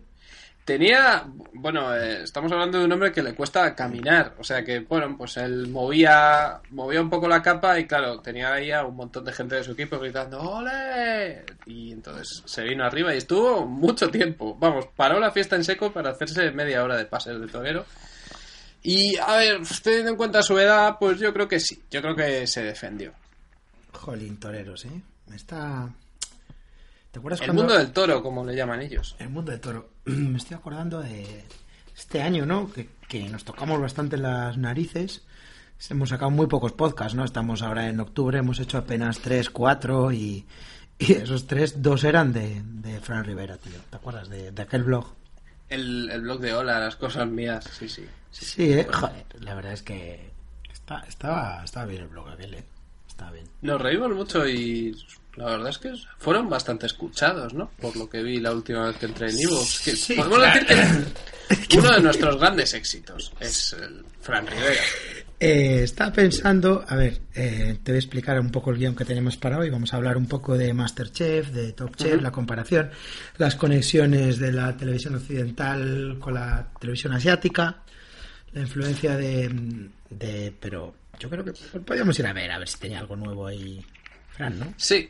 Tenía, 0.65 1.25
bueno, 1.53 1.95
eh, 1.95 2.21
estamos 2.21 2.51
hablando 2.51 2.77
de 2.77 2.85
un 2.85 2.91
hombre 2.91 3.11
que 3.11 3.23
le 3.23 3.33
cuesta 3.33 3.73
caminar, 3.73 4.35
o 4.37 4.43
sea 4.43 4.63
que, 4.63 4.81
bueno, 4.81 5.15
pues 5.17 5.35
él 5.37 5.67
movía, 5.67 6.59
movía 6.69 7.01
un 7.01 7.09
poco 7.09 7.27
la 7.27 7.41
capa 7.41 7.79
y 7.79 7.87
claro, 7.87 8.19
tenía 8.19 8.53
ahí 8.53 8.69
a 8.69 8.83
un 8.85 8.95
montón 8.95 9.25
de 9.25 9.33
gente 9.33 9.55
de 9.55 9.63
su 9.63 9.71
equipo 9.71 9.97
gritando 9.97 10.39
¡Ole! 10.39 11.43
Y 11.65 11.91
entonces 11.91 12.43
se 12.45 12.61
vino 12.63 12.85
arriba 12.85 13.15
y 13.15 13.17
estuvo 13.17 13.65
mucho 13.65 14.11
tiempo, 14.11 14.55
vamos, 14.59 14.85
paró 14.95 15.19
la 15.19 15.31
fiesta 15.31 15.55
en 15.55 15.63
seco 15.63 15.91
para 15.91 16.11
hacerse 16.11 16.51
media 16.51 16.83
hora 16.83 16.97
de 16.97 17.05
pases 17.05 17.39
de 17.41 17.47
torero. 17.47 17.85
Y, 18.81 19.17
a 19.17 19.35
ver, 19.37 19.61
teniendo 19.83 20.11
en 20.11 20.15
cuenta 20.17 20.41
su 20.41 20.57
edad, 20.57 20.97
pues 20.99 21.19
yo 21.19 21.33
creo 21.33 21.47
que 21.47 21.59
sí, 21.59 21.81
yo 21.91 22.01
creo 22.01 22.15
que 22.15 22.47
se 22.47 22.63
defendió. 22.63 23.13
Jolín, 23.93 24.37
toreros, 24.39 24.85
¿eh? 24.85 25.01
Me 25.27 25.35
está... 25.35 25.89
¿Te 27.11 27.19
acuerdas 27.19 27.41
El 27.41 27.47
cuando... 27.47 27.63
mundo 27.63 27.77
del 27.77 27.91
toro, 27.91 28.21
como 28.23 28.45
le 28.45 28.55
llaman 28.55 28.81
ellos. 28.81 29.15
El 29.19 29.29
mundo 29.29 29.51
del 29.51 29.59
toro. 29.59 29.89
Me 30.05 30.37
estoy 30.37 30.55
acordando 30.55 31.01
de 31.01 31.43
este 31.97 32.21
año, 32.21 32.45
¿no? 32.45 32.71
Que, 32.71 32.89
que 33.07 33.27
nos 33.29 33.43
tocamos 33.43 33.81
bastante 33.81 34.17
las 34.17 34.57
narices. 34.57 35.23
Hemos 35.89 36.09
sacado 36.09 36.29
muy 36.31 36.47
pocos 36.47 36.73
podcasts, 36.73 37.15
¿no? 37.15 37.23
Estamos 37.25 37.61
ahora 37.61 37.87
en 37.89 37.99
octubre, 37.99 38.37
hemos 38.39 38.59
hecho 38.59 38.77
apenas 38.77 39.19
tres, 39.19 39.49
cuatro 39.49 40.11
y, 40.11 40.45
y 40.97 41.13
esos 41.13 41.47
tres, 41.47 41.81
dos 41.81 42.03
eran 42.03 42.31
de, 42.33 42.61
de 42.63 42.99
Fran 42.99 43.23
Rivera, 43.23 43.57
tío. 43.57 43.79
¿Te 43.89 43.95
acuerdas 43.95 44.29
de, 44.29 44.51
de 44.51 44.61
aquel 44.61 44.83
blog? 44.83 45.07
El, 45.69 46.09
el 46.11 46.21
blog 46.21 46.39
de 46.39 46.53
Hola, 46.53 46.79
las 46.79 46.95
cosas 46.95 47.27
mías, 47.27 47.65
sí, 47.77 47.87
sí. 47.87 48.05
Sí, 48.31 48.73
¿eh? 48.73 48.87
Joder, 48.91 49.25
la 49.41 49.55
verdad 49.55 49.73
es 49.73 49.81
que 49.83 50.31
está, 50.71 51.03
estaba, 51.07 51.63
estaba 51.63 51.85
bien 51.85 52.03
el 52.03 52.07
blog 52.07 52.29
aquel, 52.29 52.53
¿eh? 52.55 52.63
Estaba 53.07 53.31
bien. 53.31 53.45
Nos 53.61 53.81
reímos 53.81 54.11
mucho 54.11 54.47
y 54.47 54.95
la 55.35 55.45
verdad 55.45 55.69
es 55.69 55.77
que 55.77 55.93
fueron 56.17 56.49
bastante 56.49 56.85
escuchados, 56.85 57.53
¿no? 57.53 57.69
Por 57.81 57.95
lo 57.97 58.09
que 58.09 58.23
vi 58.23 58.39
la 58.39 58.51
última 58.53 58.87
vez 58.87 58.97
que 58.97 59.05
entré 59.07 59.29
en 59.29 59.39
Evox. 59.39 59.79
Que 59.81 59.95
Sí, 59.95 60.15
podemos 60.15 60.37
claro. 60.39 60.59
decir 60.67 61.13
que 61.67 61.77
uno 61.79 61.91
de 61.93 62.01
nuestros 62.01 62.37
grandes 62.39 62.73
éxitos 62.73 63.33
es 63.39 63.73
el 63.73 64.05
Fran 64.21 64.47
Rivera. 64.47 64.81
Eh, 65.41 65.83
estaba 65.83 66.11
pensando, 66.11 66.83
a 66.85 66.95
ver, 66.97 67.21
eh, 67.33 67.77
te 67.81 67.91
voy 67.93 67.95
a 67.95 67.99
explicar 67.99 68.37
un 68.41 68.51
poco 68.51 68.71
el 68.71 68.77
guion 68.77 68.93
que 68.93 69.05
tenemos 69.05 69.37
para 69.37 69.57
hoy. 69.57 69.69
Vamos 69.69 69.93
a 69.93 69.97
hablar 69.97 70.17
un 70.17 70.25
poco 70.25 70.57
de 70.57 70.73
Masterchef, 70.73 71.51
de 71.51 71.71
Top 71.71 71.95
Chef, 71.95 72.21
la 72.21 72.31
comparación, 72.31 72.89
las 73.37 73.55
conexiones 73.55 74.37
de 74.37 74.51
la 74.51 74.75
televisión 74.75 75.15
occidental 75.15 76.17
con 76.19 76.33
la 76.33 76.67
televisión 76.77 77.13
asiática, 77.13 77.83
la 78.51 78.61
influencia 78.61 79.15
de, 79.15 79.89
de 80.09 80.53
pero 80.59 80.93
yo 81.17 81.29
creo 81.29 81.45
que 81.45 81.53
podríamos 81.79 82.19
ir 82.19 82.27
a 82.27 82.33
ver, 82.33 82.51
a 82.51 82.59
ver 82.59 82.67
si 82.67 82.77
tenía 82.77 82.99
algo 82.99 83.15
nuevo 83.15 83.47
ahí, 83.47 83.81
Fran, 84.31 84.59
¿no? 84.59 84.73
Sí. 84.75 85.09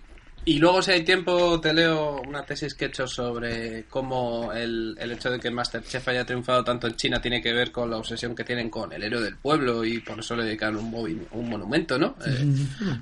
Y 0.50 0.58
luego, 0.58 0.82
si 0.82 0.92
hay 0.92 1.04
tiempo, 1.04 1.60
te 1.62 1.72
leo 1.74 2.22
una 2.28 2.44
tesis 2.44 2.74
que 2.74 2.86
he 2.86 2.88
hecho 2.88 3.06
sobre 3.06 3.84
cómo 3.88 4.52
el, 4.52 4.96
el 5.00 5.12
hecho 5.12 5.30
de 5.30 5.40
que 5.40 5.52
Masterchef 5.52 6.08
haya 6.08 6.26
triunfado 6.26 6.64
tanto 6.64 6.88
en 6.88 6.96
China 6.96 7.22
tiene 7.22 7.40
que 7.40 7.54
ver 7.54 7.72
con 7.72 7.90
la 7.92 7.98
obsesión 7.98 8.34
que 8.34 8.44
tienen 8.44 8.68
con 8.70 8.92
el 8.92 9.04
héroe 9.04 9.22
del 9.22 9.36
pueblo 9.38 9.86
y 9.86 10.00
por 10.00 10.20
eso 10.20 10.36
le 10.36 10.46
dedican 10.46 10.76
un, 10.76 11.28
un 11.32 11.50
monumento, 11.50 12.00
¿no? 12.00 12.16
Eh, 12.26 12.48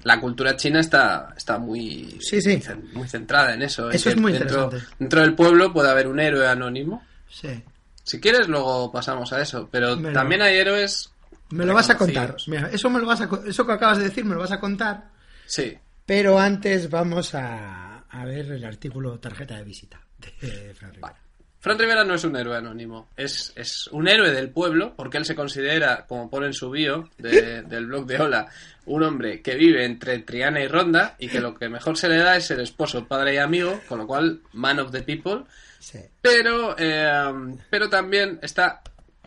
la 0.03 0.19
cultura 0.19 0.57
china 0.57 0.81
está, 0.81 1.33
está 1.37 1.57
muy, 1.57 2.17
Sí, 2.19 2.41
sí. 2.41 2.49
muy 2.49 2.59
cen- 2.61 2.91
muy 2.93 3.07
centrada 3.07 3.53
en 3.53 3.61
eso. 3.61 3.89
en 3.89 3.95
Eso 3.95 4.09
es 4.09 4.17
muy 4.17 4.33
dentro, 4.33 4.63
interesante. 4.65 4.95
Dentro 4.99 5.21
del 5.21 5.33
pueblo 5.33 5.71
puede 5.71 5.89
haber 5.89 6.07
un 6.07 6.19
héroe 6.19 6.45
anónimo. 6.47 7.01
Sí. 7.29 7.63
Si 8.03 8.19
quieres, 8.19 8.49
luego 8.49 8.91
pasamos 8.91 9.31
a 9.31 9.41
eso. 9.41 9.69
Pero 9.71 9.95
lo- 9.95 10.11
también 10.11 10.41
hay 10.41 10.57
héroes. 10.57 11.11
Me 11.51 11.65
lo 11.65 11.73
vas 11.73 11.89
a 11.89 11.97
contar. 11.97 12.35
Mira, 12.47 12.69
eso 12.73 12.89
me 12.89 12.99
lo 12.99 13.05
vas 13.05 13.21
a 13.21 13.29
co- 13.29 13.43
eso 13.45 13.65
que 13.65 13.71
acabas 13.71 13.99
de 13.99 14.03
decir 14.03 14.25
me 14.25 14.33
lo 14.35 14.41
vas 14.41 14.51
a 14.51 14.59
contar, 14.59 15.05
Sí. 15.45 15.77
Pero 16.07 16.39
antes 16.39 16.89
vamos 16.89 17.35
a, 17.35 17.99
a 18.09 18.25
ver 18.25 18.51
el 18.51 18.65
artículo 18.65 19.19
tarjeta 19.19 19.57
de 19.57 19.63
visita 19.63 20.01
de 20.41 20.73
Fran 20.73 20.91
Rivera. 20.95 21.07
Vale. 21.13 21.27
Fran 21.59 21.77
Rivera 21.79 22.03
no 22.05 22.13
es 22.15 22.23
un 22.23 22.35
héroe 22.35 22.55
anónimo, 22.57 23.09
es, 23.17 23.51
es 23.55 23.87
un 23.87 24.07
héroe 24.07 24.31
del 24.31 24.49
pueblo, 24.51 24.93
porque 24.95 25.17
él 25.17 25.25
se 25.25 25.35
considera, 25.35 26.05
como 26.07 26.29
pone 26.29 26.45
en 26.47 26.53
su 26.53 26.69
bio 26.69 27.09
de- 27.17 27.61
del 27.67 27.87
blog 27.87 28.05
de 28.05 28.19
Hola, 28.19 28.47
un 28.85 29.03
hombre 29.03 29.41
que 29.41 29.55
vive 29.55 29.83
entre 29.85 30.19
Triana 30.19 30.61
y 30.61 30.67
Ronda 30.67 31.15
y 31.19 31.27
que 31.27 31.41
lo 31.41 31.53
que 31.55 31.67
mejor 31.67 31.97
se 31.97 32.07
le 32.09 32.17
da 32.17 32.37
es 32.37 32.45
ser 32.45 32.59
esposo, 32.61 33.05
padre 33.07 33.33
y 33.35 33.37
amigo, 33.37 33.81
con 33.89 33.97
lo 33.99 34.07
cual, 34.07 34.39
man 34.53 34.79
of 34.79 34.91
the 34.91 35.01
people, 35.01 35.43
Sí. 35.79 35.99
pero, 36.21 36.75
eh, 36.77 37.57
pero 37.69 37.89
también 37.89 38.39
está 38.41 38.81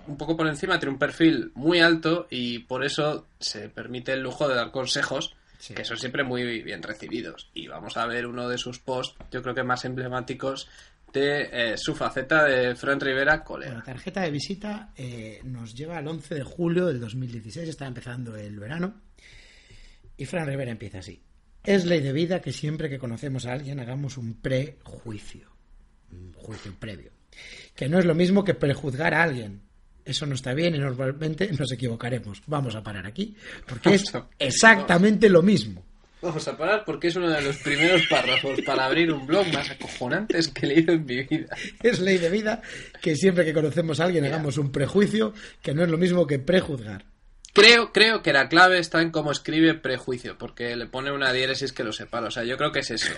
un 0.06 0.16
poco 0.16 0.36
por 0.36 0.46
encima, 0.48 0.78
tiene 0.78 0.92
un 0.94 0.98
perfil 0.98 1.52
muy 1.54 1.80
alto 1.80 2.26
y 2.30 2.60
por 2.60 2.84
eso 2.84 3.26
se 3.38 3.68
permite 3.68 4.12
el 4.12 4.20
lujo 4.22 4.48
de 4.48 4.54
dar 4.54 4.70
consejos 4.70 5.34
Sí. 5.60 5.74
que 5.74 5.84
son 5.84 5.96
siempre 5.98 6.24
muy 6.24 6.62
bien 6.62 6.82
recibidos. 6.82 7.50
Y 7.54 7.68
vamos 7.68 7.96
a 7.96 8.06
ver 8.06 8.26
uno 8.26 8.48
de 8.48 8.58
sus 8.58 8.78
posts, 8.80 9.16
yo 9.30 9.42
creo 9.42 9.54
que 9.54 9.62
más 9.62 9.84
emblemáticos 9.84 10.68
de 11.12 11.48
eh, 11.52 11.76
su 11.76 11.94
faceta 11.94 12.44
de 12.44 12.74
Fran 12.74 12.98
Rivera, 13.00 13.32
Bueno, 13.32 13.44
colega. 13.44 13.82
tarjeta 13.84 14.22
de 14.22 14.30
visita 14.30 14.92
eh, 14.96 15.40
nos 15.44 15.74
lleva 15.74 15.98
al 15.98 16.08
11 16.08 16.34
de 16.34 16.42
julio 16.44 16.86
del 16.86 16.98
2016, 17.00 17.68
está 17.68 17.86
empezando 17.86 18.36
el 18.36 18.58
verano. 18.58 19.00
Y 20.16 20.24
Fran 20.24 20.46
Rivera 20.46 20.70
empieza 20.70 20.98
así. 20.98 21.22
Es 21.62 21.84
ley 21.84 22.00
de 22.00 22.12
vida 22.12 22.40
que 22.40 22.52
siempre 22.52 22.88
que 22.88 22.98
conocemos 22.98 23.44
a 23.46 23.52
alguien 23.52 23.80
hagamos 23.80 24.16
un 24.16 24.34
prejuicio. 24.40 25.50
Un 26.10 26.32
juicio 26.32 26.74
previo. 26.78 27.12
Que 27.74 27.88
no 27.88 27.98
es 27.98 28.04
lo 28.06 28.14
mismo 28.14 28.44
que 28.44 28.54
prejuzgar 28.54 29.12
a 29.14 29.22
alguien. 29.22 29.60
Eso 30.04 30.26
no 30.26 30.34
está 30.34 30.54
bien 30.54 30.74
y 30.74 30.78
normalmente 30.78 31.50
nos 31.52 31.70
equivocaremos. 31.72 32.42
Vamos 32.46 32.74
a 32.74 32.82
parar 32.82 33.06
aquí, 33.06 33.34
porque 33.66 33.94
es 33.94 34.04
exactamente 34.38 35.28
lo 35.28 35.42
mismo. 35.42 35.84
Vamos 36.22 36.46
a 36.48 36.56
parar 36.56 36.84
porque 36.84 37.08
es 37.08 37.16
uno 37.16 37.30
de 37.30 37.40
los 37.40 37.56
primeros 37.58 38.02
párrafos 38.08 38.60
para 38.66 38.84
abrir 38.84 39.10
un 39.10 39.26
blog 39.26 39.46
más 39.54 39.70
acojonantes 39.70 40.48
que 40.48 40.66
he 40.66 40.68
leído 40.68 40.92
en 40.92 41.06
mi 41.06 41.22
vida. 41.22 41.56
Es 41.82 41.98
ley 41.98 42.18
de 42.18 42.28
vida 42.28 42.60
que 43.00 43.16
siempre 43.16 43.44
que 43.44 43.54
conocemos 43.54 44.00
a 44.00 44.04
alguien 44.04 44.26
hagamos 44.26 44.58
un 44.58 44.70
prejuicio, 44.70 45.32
que 45.62 45.72
no 45.72 45.82
es 45.82 45.88
lo 45.88 45.96
mismo 45.96 46.26
que 46.26 46.38
prejuzgar. 46.38 47.06
Creo, 47.52 47.90
creo 47.92 48.22
que 48.22 48.32
la 48.32 48.48
clave 48.48 48.78
está 48.78 49.02
en 49.02 49.10
cómo 49.10 49.32
escribe 49.32 49.74
prejuicio, 49.74 50.38
porque 50.38 50.76
le 50.76 50.86
pone 50.86 51.10
una 51.10 51.32
diéresis 51.32 51.72
que 51.72 51.82
lo 51.82 51.92
separa. 51.92 52.28
O 52.28 52.30
sea, 52.30 52.44
yo 52.44 52.56
creo 52.56 52.70
que 52.70 52.80
es 52.80 52.90
eso. 52.90 53.12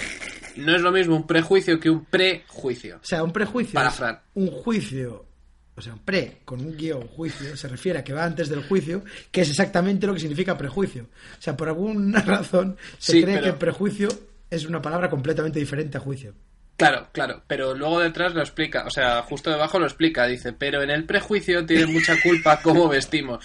No 0.56 0.74
es 0.74 0.80
lo 0.80 0.90
mismo 0.90 1.16
un 1.16 1.26
prejuicio 1.26 1.78
que 1.78 1.90
un 1.90 2.04
prejuicio. 2.06 2.96
O 2.96 3.04
sea, 3.04 3.22
un 3.24 3.32
prejuicio 3.32 3.74
Para 3.74 3.90
Fran. 3.90 4.20
un 4.34 4.50
juicio 4.50 5.26
o 5.74 5.80
sea, 5.80 5.94
pre 6.04 6.38
con 6.44 6.60
un 6.60 6.76
guion 6.76 7.06
juicio, 7.08 7.56
se 7.56 7.68
refiere 7.68 7.98
a 7.98 8.04
que 8.04 8.12
va 8.12 8.24
antes 8.24 8.48
del 8.48 8.62
juicio, 8.62 9.02
que 9.30 9.40
es 9.42 9.50
exactamente 9.50 10.06
lo 10.06 10.14
que 10.14 10.20
significa 10.20 10.58
prejuicio. 10.58 11.04
O 11.38 11.42
sea, 11.42 11.56
por 11.56 11.68
alguna 11.68 12.20
razón 12.26 12.76
se 12.98 13.12
Sí, 13.12 13.22
cree 13.22 13.36
pero- 13.38 13.46
que 13.46 13.58
prejuicio 13.58 14.08
es 14.50 14.66
una 14.66 14.82
palabra 14.82 15.08
completamente 15.08 15.58
diferente 15.58 15.96
a 15.96 16.00
juicio. 16.00 16.34
Claro, 16.76 17.08
claro, 17.12 17.42
pero 17.46 17.74
luego 17.74 18.00
detrás 18.00 18.34
lo 18.34 18.40
explica, 18.40 18.84
o 18.86 18.90
sea, 18.90 19.22
justo 19.22 19.50
debajo 19.50 19.78
lo 19.78 19.86
explica, 19.86 20.26
dice, 20.26 20.52
pero 20.52 20.82
en 20.82 20.90
el 20.90 21.04
prejuicio 21.04 21.64
tiene 21.64 21.86
mucha 21.86 22.20
culpa 22.20 22.60
cómo 22.62 22.88
vestimos. 22.88 23.44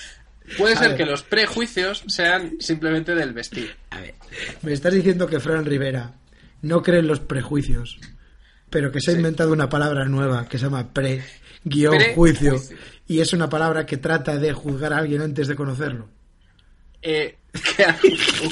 Puede 0.58 0.74
A 0.76 0.78
ser 0.78 0.88
ver. 0.90 0.98
que 0.98 1.06
los 1.06 1.24
prejuicios 1.24 2.04
sean 2.08 2.54
simplemente 2.60 3.14
del 3.16 3.34
vestir. 3.34 3.76
A 3.92 4.00
ver, 4.00 4.16
me 4.64 4.74
estás 4.74 4.94
diciendo 4.94 5.28
que 5.28 5.40
Fran 5.42 5.66
Rivera 5.66 6.14
no 6.62 6.82
cree 6.82 7.00
en 7.00 7.08
los 7.08 7.20
prejuicios, 7.20 8.00
pero 8.70 8.92
que 8.92 9.00
se 9.02 9.12
ha 9.12 9.14
Sí. 9.14 9.18
inventado 9.20 9.52
una 9.54 9.70
palabra 9.70 10.06
nueva 10.06 10.48
que 10.48 10.58
se 10.58 10.66
llama 10.66 10.92
Prejuicio. 10.94 12.14
juicio, 12.16 12.60
y 13.08 13.20
es 13.22 13.34
una 13.34 13.50
palabra 13.50 13.86
que 13.86 13.98
trata 13.98 14.38
de 14.38 14.54
juzgar 14.54 14.94
a 14.94 14.98
alguien 14.98 15.22
antes 15.22 15.48
de 15.48 15.56
conocerlo. 15.56 16.10
Eh, 17.02 17.38
que 17.54 17.86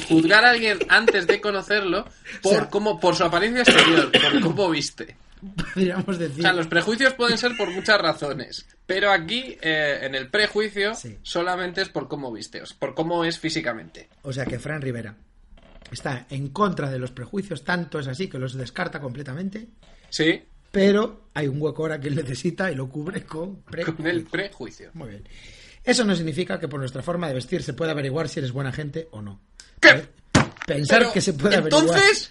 juzgar 0.08 0.44
a 0.44 0.50
alguien 0.50 0.78
antes 0.88 1.26
de 1.26 1.40
conocerlo 1.40 2.04
por 2.42 2.52
O 2.52 2.56
sea- 2.56 2.70
cómo, 2.70 2.98
por 3.00 3.14
su 3.16 3.24
apariencia 3.24 3.62
exterior, 3.62 4.10
por 4.12 4.40
cómo 4.40 4.70
viste. 4.70 5.16
Podríamos 5.74 6.18
decir. 6.18 6.38
O 6.40 6.42
sea, 6.42 6.52
los 6.54 6.66
prejuicios 6.66 7.12
pueden 7.14 7.36
ser 7.36 7.56
por 7.58 7.70
muchas 7.70 8.00
razones, 8.00 8.66
pero 8.86 9.10
aquí, 9.12 9.56
eh, 9.60 9.98
en 10.02 10.14
el 10.14 10.28
prejuicio, 10.28 10.94
Sí. 10.94 11.18
solamente 11.22 11.82
es 11.82 11.88
por 11.90 12.08
cómo 12.08 12.32
viste, 12.32 12.62
por 12.78 12.94
cómo 12.94 13.22
es 13.24 13.38
físicamente. 13.38 14.08
O 14.22 14.32
sea 14.32 14.46
que 14.46 14.58
Fran 14.58 14.80
Rivera 14.80 15.14
está 15.92 16.26
en 16.30 16.48
contra 16.48 16.90
de 16.90 16.98
los 16.98 17.10
prejuicios, 17.12 17.64
tanto 17.64 17.98
es 17.98 18.08
así 18.08 18.28
que 18.28 18.38
los 18.38 18.54
descarta 18.54 18.98
completamente, 18.98 19.68
Sí, 20.16 20.42
pero 20.70 21.28
hay 21.34 21.46
un 21.48 21.60
hueco 21.60 21.82
ahora 21.82 22.00
que 22.00 22.08
él 22.08 22.14
necesita 22.16 22.72
y 22.72 22.74
lo 22.74 22.88
cubre 22.88 23.24
con 23.24 23.56
prejuicios. 23.62 23.96
con 23.96 24.06
el 24.06 24.22
prejuicio. 24.24 24.90
Muy 24.94 25.08
bien. 25.10 25.28
Eso 25.84 26.04
no 26.04 26.16
significa 26.16 26.58
que 26.58 26.68
por 26.68 26.80
nuestra 26.80 27.02
forma 27.02 27.28
de 27.28 27.34
vestir 27.34 27.62
se 27.62 27.74
pueda 27.74 27.92
averiguar 27.92 28.28
si 28.28 28.40
eres 28.40 28.50
buena 28.52 28.72
gente 28.72 29.08
o 29.10 29.20
no. 29.20 29.40
¿Qué? 29.78 30.06
Pensar 30.66 31.00
Pero, 31.00 31.12
que 31.12 31.20
se 31.20 31.34
puede 31.34 31.56
averiguar 31.56 31.84
entonces, 31.84 32.30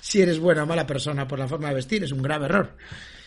si 0.00 0.22
eres 0.22 0.38
buena 0.38 0.62
o 0.62 0.66
mala 0.66 0.86
persona 0.86 1.26
por 1.26 1.38
la 1.40 1.48
forma 1.48 1.68
de 1.70 1.74
vestir 1.74 2.04
es 2.04 2.12
un 2.12 2.22
grave 2.22 2.46
error. 2.46 2.76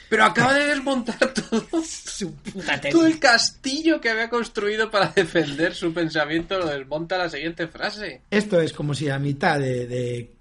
pero 0.10 0.24
acaba 0.24 0.54
de 0.54 0.66
desmontar 0.66 1.34
todo, 1.34 1.68
Su 1.84 2.34
puta 2.36 2.80
todo 2.82 3.06
el 3.06 3.20
castillo 3.20 4.00
que 4.02 4.10
había 4.10 4.30
construido 4.30 4.90
para 4.90 5.10
defender 5.10 5.76
su 5.76 5.94
pensamiento, 5.94 6.58
lo 6.58 6.68
desmonta 6.68 7.18
la 7.18 7.30
siguiente 7.30 7.68
frase. 7.68 8.22
Esto 8.32 8.62
es 8.62 8.72
como 8.72 8.94
si 8.94 9.10
a 9.10 9.20
mitad 9.20 9.60
de, 9.60 9.86
de- 9.88 10.36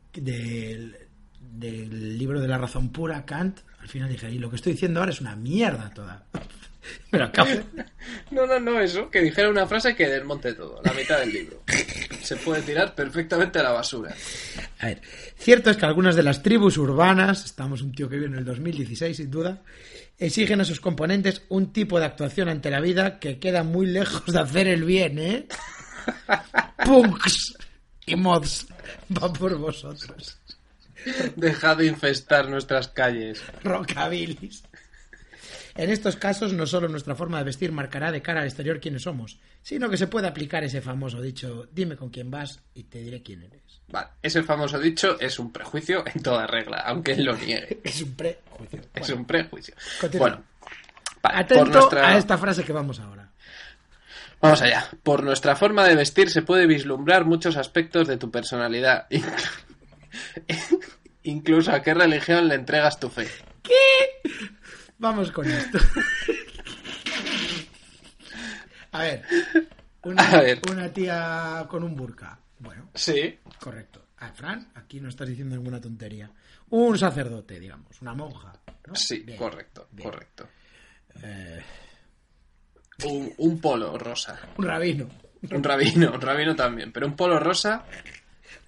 del 1.59 2.19
libro 2.19 2.41
de 2.41 2.49
la 2.49 2.59
razón 2.59 2.91
pura, 2.91 3.25
Kant, 3.25 3.61
al 3.81 3.89
final 3.89 4.09
dije, 4.09 4.31
y 4.31 4.39
lo 4.39 4.51
que 4.51 4.57
estoy 4.57 4.73
diciendo 4.73 5.01
ahora 5.01 5.13
es 5.13 5.21
una 5.21 5.37
mierda 5.37 5.91
toda. 5.91 6.25
Pero 7.11 7.25
acabo. 7.25 7.51
No, 8.31 8.47
no, 8.47 8.59
no, 8.59 8.81
eso, 8.81 9.11
que 9.11 9.21
dijera 9.21 9.51
una 9.51 9.67
frase 9.67 9.95
que 9.95 10.09
desmonte 10.09 10.55
todo, 10.55 10.81
la 10.83 10.93
mitad 10.93 11.19
del 11.19 11.33
libro. 11.33 11.63
Se 12.23 12.37
puede 12.37 12.63
tirar 12.63 12.95
perfectamente 12.95 13.59
a 13.59 13.63
la 13.63 13.73
basura. 13.73 14.15
A 14.79 14.87
ver, 14.87 15.03
cierto 15.37 15.71
es 15.71 15.77
que 15.77 15.87
algunas 15.87 16.17
de 16.17 16.23
las 16.23 16.43
tribus 16.43 16.79
urbanas, 16.79 17.45
estamos 17.45 17.83
un 17.83 17.93
tío 17.93 18.09
que 18.09 18.17
vive 18.17 18.29
en 18.29 18.37
el 18.37 18.45
2016 18.45 19.17
sin 19.17 19.31
duda, 19.31 19.63
exigen 20.19 20.61
a 20.61 20.65
sus 20.65 20.81
componentes 20.81 21.43
un 21.49 21.73
tipo 21.73 21.99
de 21.99 22.07
actuación 22.07 22.49
ante 22.49 22.71
la 22.71 22.81
vida 22.81 23.19
que 23.19 23.39
queda 23.39 23.63
muy 23.63 23.87
lejos 23.87 24.33
de 24.33 24.41
hacer 24.41 24.69
el 24.69 24.85
bien, 24.85 25.19
¿eh? 25.19 25.49
Punks 26.85 27.57
y 28.07 28.17
mods, 28.17 28.67
va 29.17 29.33
por 29.33 29.57
vosotros. 29.59 30.39
Dejad 31.37 31.79
de 31.79 31.87
infestar 31.87 32.49
nuestras 32.49 32.89
calles. 32.89 33.43
Rockabilis. 33.63 34.65
En 35.79 35.91
estos 35.91 36.17
casos, 36.17 36.53
no 36.53 36.67
solo 36.67 36.89
nuestra 36.89 37.15
forma 37.15 37.39
de 37.39 37.45
vestir 37.45 37.71
marcará 37.71 38.11
de 38.11 38.21
cara 38.21 38.41
al 38.41 38.47
exterior 38.47 38.81
quiénes 38.81 39.03
somos, 39.03 39.39
sino 39.63 39.89
que 39.89 39.97
se 39.97 40.09
puede 40.09 40.27
aplicar 40.27 40.65
ese 40.65 40.81
famoso 40.81 41.23
dicho, 41.23 41.69
dime 41.71 41.97
con 41.97 42.11
quién 42.11 42.33
vas 42.33 42.61
y 42.75 42.83
te 42.85 42.99
diré 42.99 43.23
quién 43.23 43.45
eres. 43.45 43.81
Vale, 43.87 44.09
ese 44.21 44.43
famoso 44.43 44.81
dicho 44.81 45.21
es 45.21 45.39
un 45.39 45.53
prejuicio 45.53 46.03
en 46.13 46.21
toda 46.21 46.49
regla, 46.49 46.79
aunque 46.79 47.13
él 47.13 47.25
lo 47.25 47.37
niegue. 47.37 47.81
Es 47.85 48.03
un 48.03 48.17
prejuicio. 48.17 48.81
Es 48.93 49.09
un 49.11 49.25
prejuicio. 49.25 49.75
continúa. 50.01 50.29
Bueno, 50.29 50.45
vale, 51.23 51.39
Atento 51.39 51.65
por 51.65 51.73
nuestra... 51.73 52.09
a 52.09 52.19
esta 52.19 52.37
frase 52.37 52.65
que 52.65 52.73
vamos 52.73 52.99
ahora. 52.99 53.31
Vamos 54.41 54.61
allá. 54.63 54.85
Por 55.05 55.23
nuestra 55.23 55.55
forma 55.55 55.87
de 55.87 55.95
vestir 55.95 56.29
se 56.29 56.43
puede 56.43 56.67
vislumbrar 56.67 57.25
muchos 57.25 57.57
aspectos 57.57 58.09
de 58.09 58.17
tu 58.17 58.33
personalidad. 58.33 59.07
Incluso 61.25 61.73
a 61.73 61.83
qué 61.83 61.95
religión 61.95 62.49
le 62.49 62.55
entregas 62.55 62.99
tu 62.99 63.09
fe. 63.09 63.29
Vamos 64.99 65.31
con 65.31 65.49
esto. 65.51 65.79
A 68.93 69.03
ver, 69.03 69.23
una, 70.03 70.23
A 70.31 70.41
ver. 70.43 70.61
una 70.71 70.93
tía 70.93 71.67
con 71.69 71.83
un 71.83 71.95
burka. 71.95 72.39
Bueno, 72.59 72.91
Sí. 72.95 73.39
correcto. 73.61 74.07
Ah, 74.19 74.33
Fran, 74.35 74.73
aquí 74.75 75.01
no 75.01 75.09
estás 75.09 75.29
diciendo 75.29 75.55
ninguna 75.55 75.81
tontería. 75.81 76.31
Un 76.71 76.99
sacerdote, 76.99 77.61
digamos, 77.61 78.01
una 78.03 78.15
monja. 78.15 78.53
¿no? 78.87 78.95
Sí, 78.97 79.21
Bien, 79.21 79.39
correcto, 79.39 79.89
bien. 79.93 80.11
correcto. 80.11 80.49
Eh, 81.23 81.63
Un, 83.05 83.33
un 83.39 83.61
polo 83.61 83.97
rosa. 83.99 84.41
un 84.57 84.65
rabino. 84.67 85.09
Un 85.51 85.63
rabino, 85.63 86.13
un 86.13 86.21
rabino 86.21 86.57
también. 86.57 86.91
Pero 86.91 87.07
un 87.07 87.15
polo 87.15 87.39
rosa. 87.39 87.85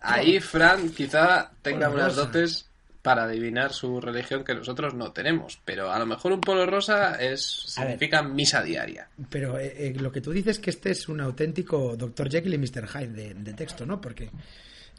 Ahí 0.01 0.41
Fran 0.41 0.91
quizá 0.91 1.51
tenga 1.63 1.89
Polo 1.89 2.01
unas 2.03 2.17
rosa. 2.17 2.27
dotes 2.27 2.67
para 3.03 3.25
adivinar 3.25 3.73
su 3.73 3.99
religión 4.01 4.45
que 4.45 4.55
nosotros 4.55 4.93
no 4.95 5.11
tenemos. 5.13 5.59
Pero 5.65 5.91
a 5.91 5.99
lo 5.99 6.05
mejor 6.07 6.33
un 6.33 6.41
polo 6.41 6.67
rosa 6.67 7.15
es 7.15 7.65
ver. 7.77 7.87
significa 7.87 8.23
misa 8.23 8.63
diaria. 8.63 9.09
Pero 9.31 9.59
eh, 9.59 9.75
eh, 9.89 9.95
lo 9.99 10.13
que 10.13 10.21
tú 10.21 10.33
dices 10.33 10.57
es 10.57 10.63
que 10.63 10.71
este 10.71 10.91
es 10.91 11.09
un 11.09 11.21
auténtico 11.21 11.97
Dr. 11.97 12.31
Jekyll 12.31 12.55
y 12.55 12.59
Mr. 12.59 12.87
Hyde 12.87 13.09
de, 13.13 13.35
de 13.35 13.53
texto, 13.55 13.87
¿no? 13.87 14.01
Porque 14.01 14.31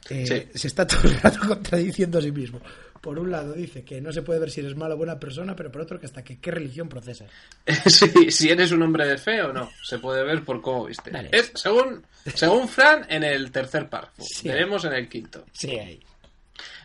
eh, 0.10 0.26
Sí. 0.52 0.60
se 0.60 0.68
está 0.68 0.88
todo 0.88 1.02
el 1.04 1.20
rato 1.22 1.40
contradiciendo 1.48 2.18
a 2.18 2.22
sí 2.24 2.32
mismo. 2.32 2.60
Por 3.02 3.18
un 3.18 3.32
lado 3.32 3.54
dice 3.54 3.84
que 3.84 4.00
no 4.00 4.14
se 4.14 4.22
puede 4.22 4.40
ver 4.40 4.52
si 4.52 4.60
eres 4.60 4.76
mala 4.76 4.94
o 4.94 4.98
buena 4.98 5.20
persona, 5.20 5.56
pero 5.56 5.72
por 5.72 5.82
otro 5.82 6.00
que 6.00 6.06
hasta 6.06 6.24
que 6.24 6.40
qué 6.40 6.52
religión 6.52 6.88
procesas. 6.88 7.30
Sí, 7.88 8.32
si 8.32 8.50
eres 8.50 8.72
un 8.72 8.84
hombre 8.84 9.08
de 9.08 9.18
fe 9.18 9.42
o 9.42 9.52
no, 9.52 9.72
se 9.84 9.98
puede 9.98 10.24
ver 10.24 10.44
por 10.44 10.62
cómo 10.62 10.86
viste. 10.86 11.10
Vale. 11.10 11.30
Es, 11.32 11.52
según, 11.56 12.06
según 12.36 12.68
Fran, 12.68 13.06
en 13.10 13.24
el 13.24 13.52
tercer 13.52 13.90
párrafo. 13.90 14.24
Sí. 14.24 14.48
Veremos 14.48 14.86
en 14.86 14.94
el 14.94 15.10
quinto. 15.10 15.46
Sí, 15.52 15.72
ahí. 15.72 16.00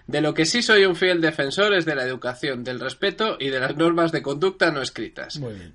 De 0.06 0.20
lo 0.20 0.32
que 0.32 0.46
sí 0.46 0.62
soy 0.62 0.86
un 0.86 0.96
fiel 0.96 1.20
defensor 1.20 1.74
es 1.74 1.84
de 1.84 1.94
la 1.94 2.04
educación, 2.04 2.64
del 2.64 2.80
respeto 2.80 3.36
y 3.38 3.50
de 3.50 3.60
las 3.60 3.76
normas 3.76 4.12
de 4.12 4.22
conducta 4.22 4.70
no 4.70 4.80
escritas. 4.80 5.38
Muy 5.38 5.54
bien. 5.54 5.74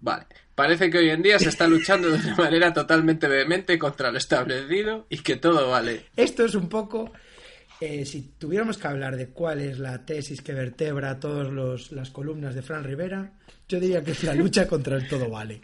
Vale. 0.00 0.26
Parece 0.54 0.88
que 0.88 0.98
hoy 0.98 1.10
en 1.10 1.22
día 1.22 1.38
se 1.38 1.48
está 1.48 1.66
luchando 1.66 2.10
de 2.10 2.18
una 2.18 2.36
manera 2.36 2.72
totalmente 2.72 3.26
vehemente 3.26 3.76
contra 3.78 4.12
lo 4.12 4.18
establecido 4.18 5.06
y 5.08 5.18
que 5.18 5.36
todo 5.36 5.70
vale. 5.70 6.06
Esto 6.14 6.44
es 6.44 6.54
un 6.54 6.68
poco, 6.68 7.10
eh, 7.80 8.04
si 8.06 8.22
tuviéramos 8.38 8.78
que 8.78 8.86
hablar 8.88 9.16
de 9.16 9.28
cuál 9.28 9.60
es 9.60 9.78
la 9.78 10.04
tesis 10.04 10.40
que 10.42 10.52
vertebra 10.54 11.18
todas 11.20 11.48
los- 11.50 11.92
las 11.92 12.10
columnas 12.10 12.54
de 12.54 12.62
Fran 12.62 12.84
Rivera, 12.84 13.32
yo 13.68 13.80
diría 13.80 14.02
que 14.02 14.12
es 14.12 14.22
la 14.24 14.34
lucha 14.34 14.66
contra 14.68 14.96
el 14.96 15.08
todo 15.08 15.28
vale. 15.28 15.60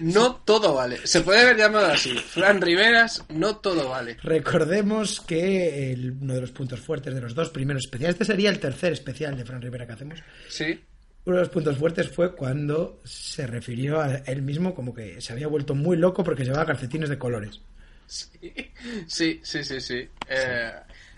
No 0.00 0.36
todo 0.44 0.74
vale. 0.74 0.98
Se 1.06 1.20
puede 1.20 1.40
haber 1.42 1.56
llamado 1.56 1.86
así. 1.86 2.10
Fran 2.14 2.60
Riveras, 2.60 3.24
no 3.28 3.56
todo 3.58 3.88
vale. 3.90 4.16
Recordemos 4.22 5.20
que 5.20 5.92
el- 5.92 6.12
uno 6.20 6.34
de 6.34 6.40
los 6.40 6.50
puntos 6.50 6.80
fuertes 6.80 7.14
de 7.14 7.20
los 7.20 7.34
dos 7.34 7.50
primeros 7.50 7.84
especiales, 7.84 8.14
este 8.14 8.24
sería 8.24 8.50
el 8.50 8.58
tercer 8.58 8.92
especial 8.92 9.36
de 9.36 9.44
Fran 9.44 9.62
Rivera 9.62 9.86
que 9.86 9.92
hacemos, 9.92 10.18
Sí. 10.48 10.80
uno 11.24 11.36
de 11.36 11.42
los 11.42 11.50
puntos 11.50 11.76
fuertes 11.78 12.08
fue 12.08 12.34
cuando 12.34 13.00
se 13.04 13.46
refirió 13.46 14.00
a 14.00 14.16
él 14.16 14.42
mismo 14.42 14.74
como 14.74 14.92
que 14.92 15.20
se 15.20 15.32
había 15.32 15.46
vuelto 15.48 15.74
muy 15.74 15.96
loco 15.96 16.24
porque 16.24 16.44
llevaba 16.44 16.66
calcetines 16.66 17.08
de 17.08 17.18
colores. 17.18 17.60
Sí, 18.06 18.28
sí, 19.06 19.40
sí, 19.42 19.64
sí. 19.64 19.80
sí. 19.80 20.08
Eh, 20.28 20.70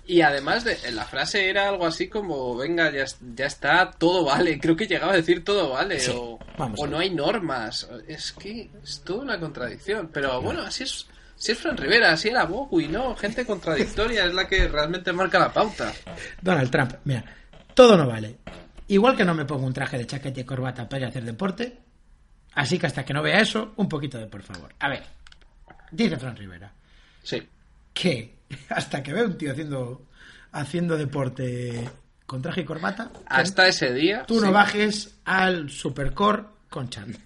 y 0.09 0.23
además 0.23 0.65
de 0.65 0.77
la 0.91 1.05
frase 1.05 1.49
era 1.49 1.69
algo 1.69 1.87
así 1.87 2.09
como, 2.09 2.57
venga, 2.57 2.91
ya, 2.91 3.05
ya 3.37 3.47
está, 3.47 3.91
todo 3.93 4.25
vale. 4.25 4.59
Creo 4.59 4.75
que 4.75 4.87
llegaba 4.87 5.13
a 5.13 5.17
decir 5.17 5.45
todo 5.45 5.71
vale. 5.71 6.01
Sí, 6.01 6.11
o 6.13 6.39
o 6.57 6.87
no 6.87 6.99
hay 6.99 7.11
normas. 7.11 7.89
Es 8.09 8.33
que 8.33 8.71
es 8.83 9.03
toda 9.05 9.21
una 9.23 9.39
contradicción. 9.39 10.09
Pero 10.13 10.41
bueno, 10.41 10.63
así 10.63 10.85
es. 10.85 11.07
Si 11.37 11.53
es 11.53 11.59
Fran 11.59 11.77
Rivera, 11.77 12.11
así 12.13 12.29
era 12.31 12.45
Bowie, 12.47 12.89
¿no? 12.89 13.15
Gente 13.15 13.47
contradictoria 13.47 14.25
es 14.25 14.35
la 14.35 14.49
que 14.49 14.67
realmente 14.67 15.13
marca 15.13 15.39
la 15.39 15.53
pauta. 15.53 15.93
Donald 16.43 16.71
Trump, 16.71 16.95
mira, 17.05 17.25
todo 17.75 17.97
no 17.97 18.09
vale. 18.09 18.39
Igual 18.89 19.17
que 19.17 19.25
no 19.25 19.35
me 19.35 19.45
pongo 19.45 19.67
un 19.67 19.73
traje 19.75 19.99
de 19.99 20.07
chaqueta 20.07 20.41
y 20.41 20.45
corbata 20.45 20.89
para 20.89 21.01
ir 21.01 21.05
a 21.05 21.09
hacer 21.11 21.25
deporte, 21.25 21.79
así 22.55 22.79
que 22.79 22.87
hasta 22.87 23.05
que 23.05 23.13
no 23.13 23.23
vea 23.23 23.41
eso, 23.41 23.73
un 23.77 23.89
poquito 23.89 24.19
de 24.19 24.27
por 24.27 24.43
favor. 24.43 24.75
A 24.81 24.89
ver, 24.89 25.05
dice 25.93 26.17
Fran 26.17 26.35
Rivera 26.35 26.73
Sí. 27.23 27.47
que 27.93 28.38
hasta 28.69 29.03
que 29.03 29.13
vea 29.13 29.25
un 29.25 29.37
tío 29.39 29.53
haciendo, 29.53 30.07
haciendo 30.53 30.97
deporte 30.97 31.89
con 32.27 32.43
traje 32.43 32.61
y 32.63 32.65
corbata, 32.65 33.11
Hasta 33.27 33.67
ese 33.69 33.93
día. 33.95 34.25
tú 34.27 34.41
no 34.41 34.53
bajes 34.53 35.17
al 35.25 35.71
supercore 35.71 36.45
con 36.69 36.89
chándal. 36.91 37.23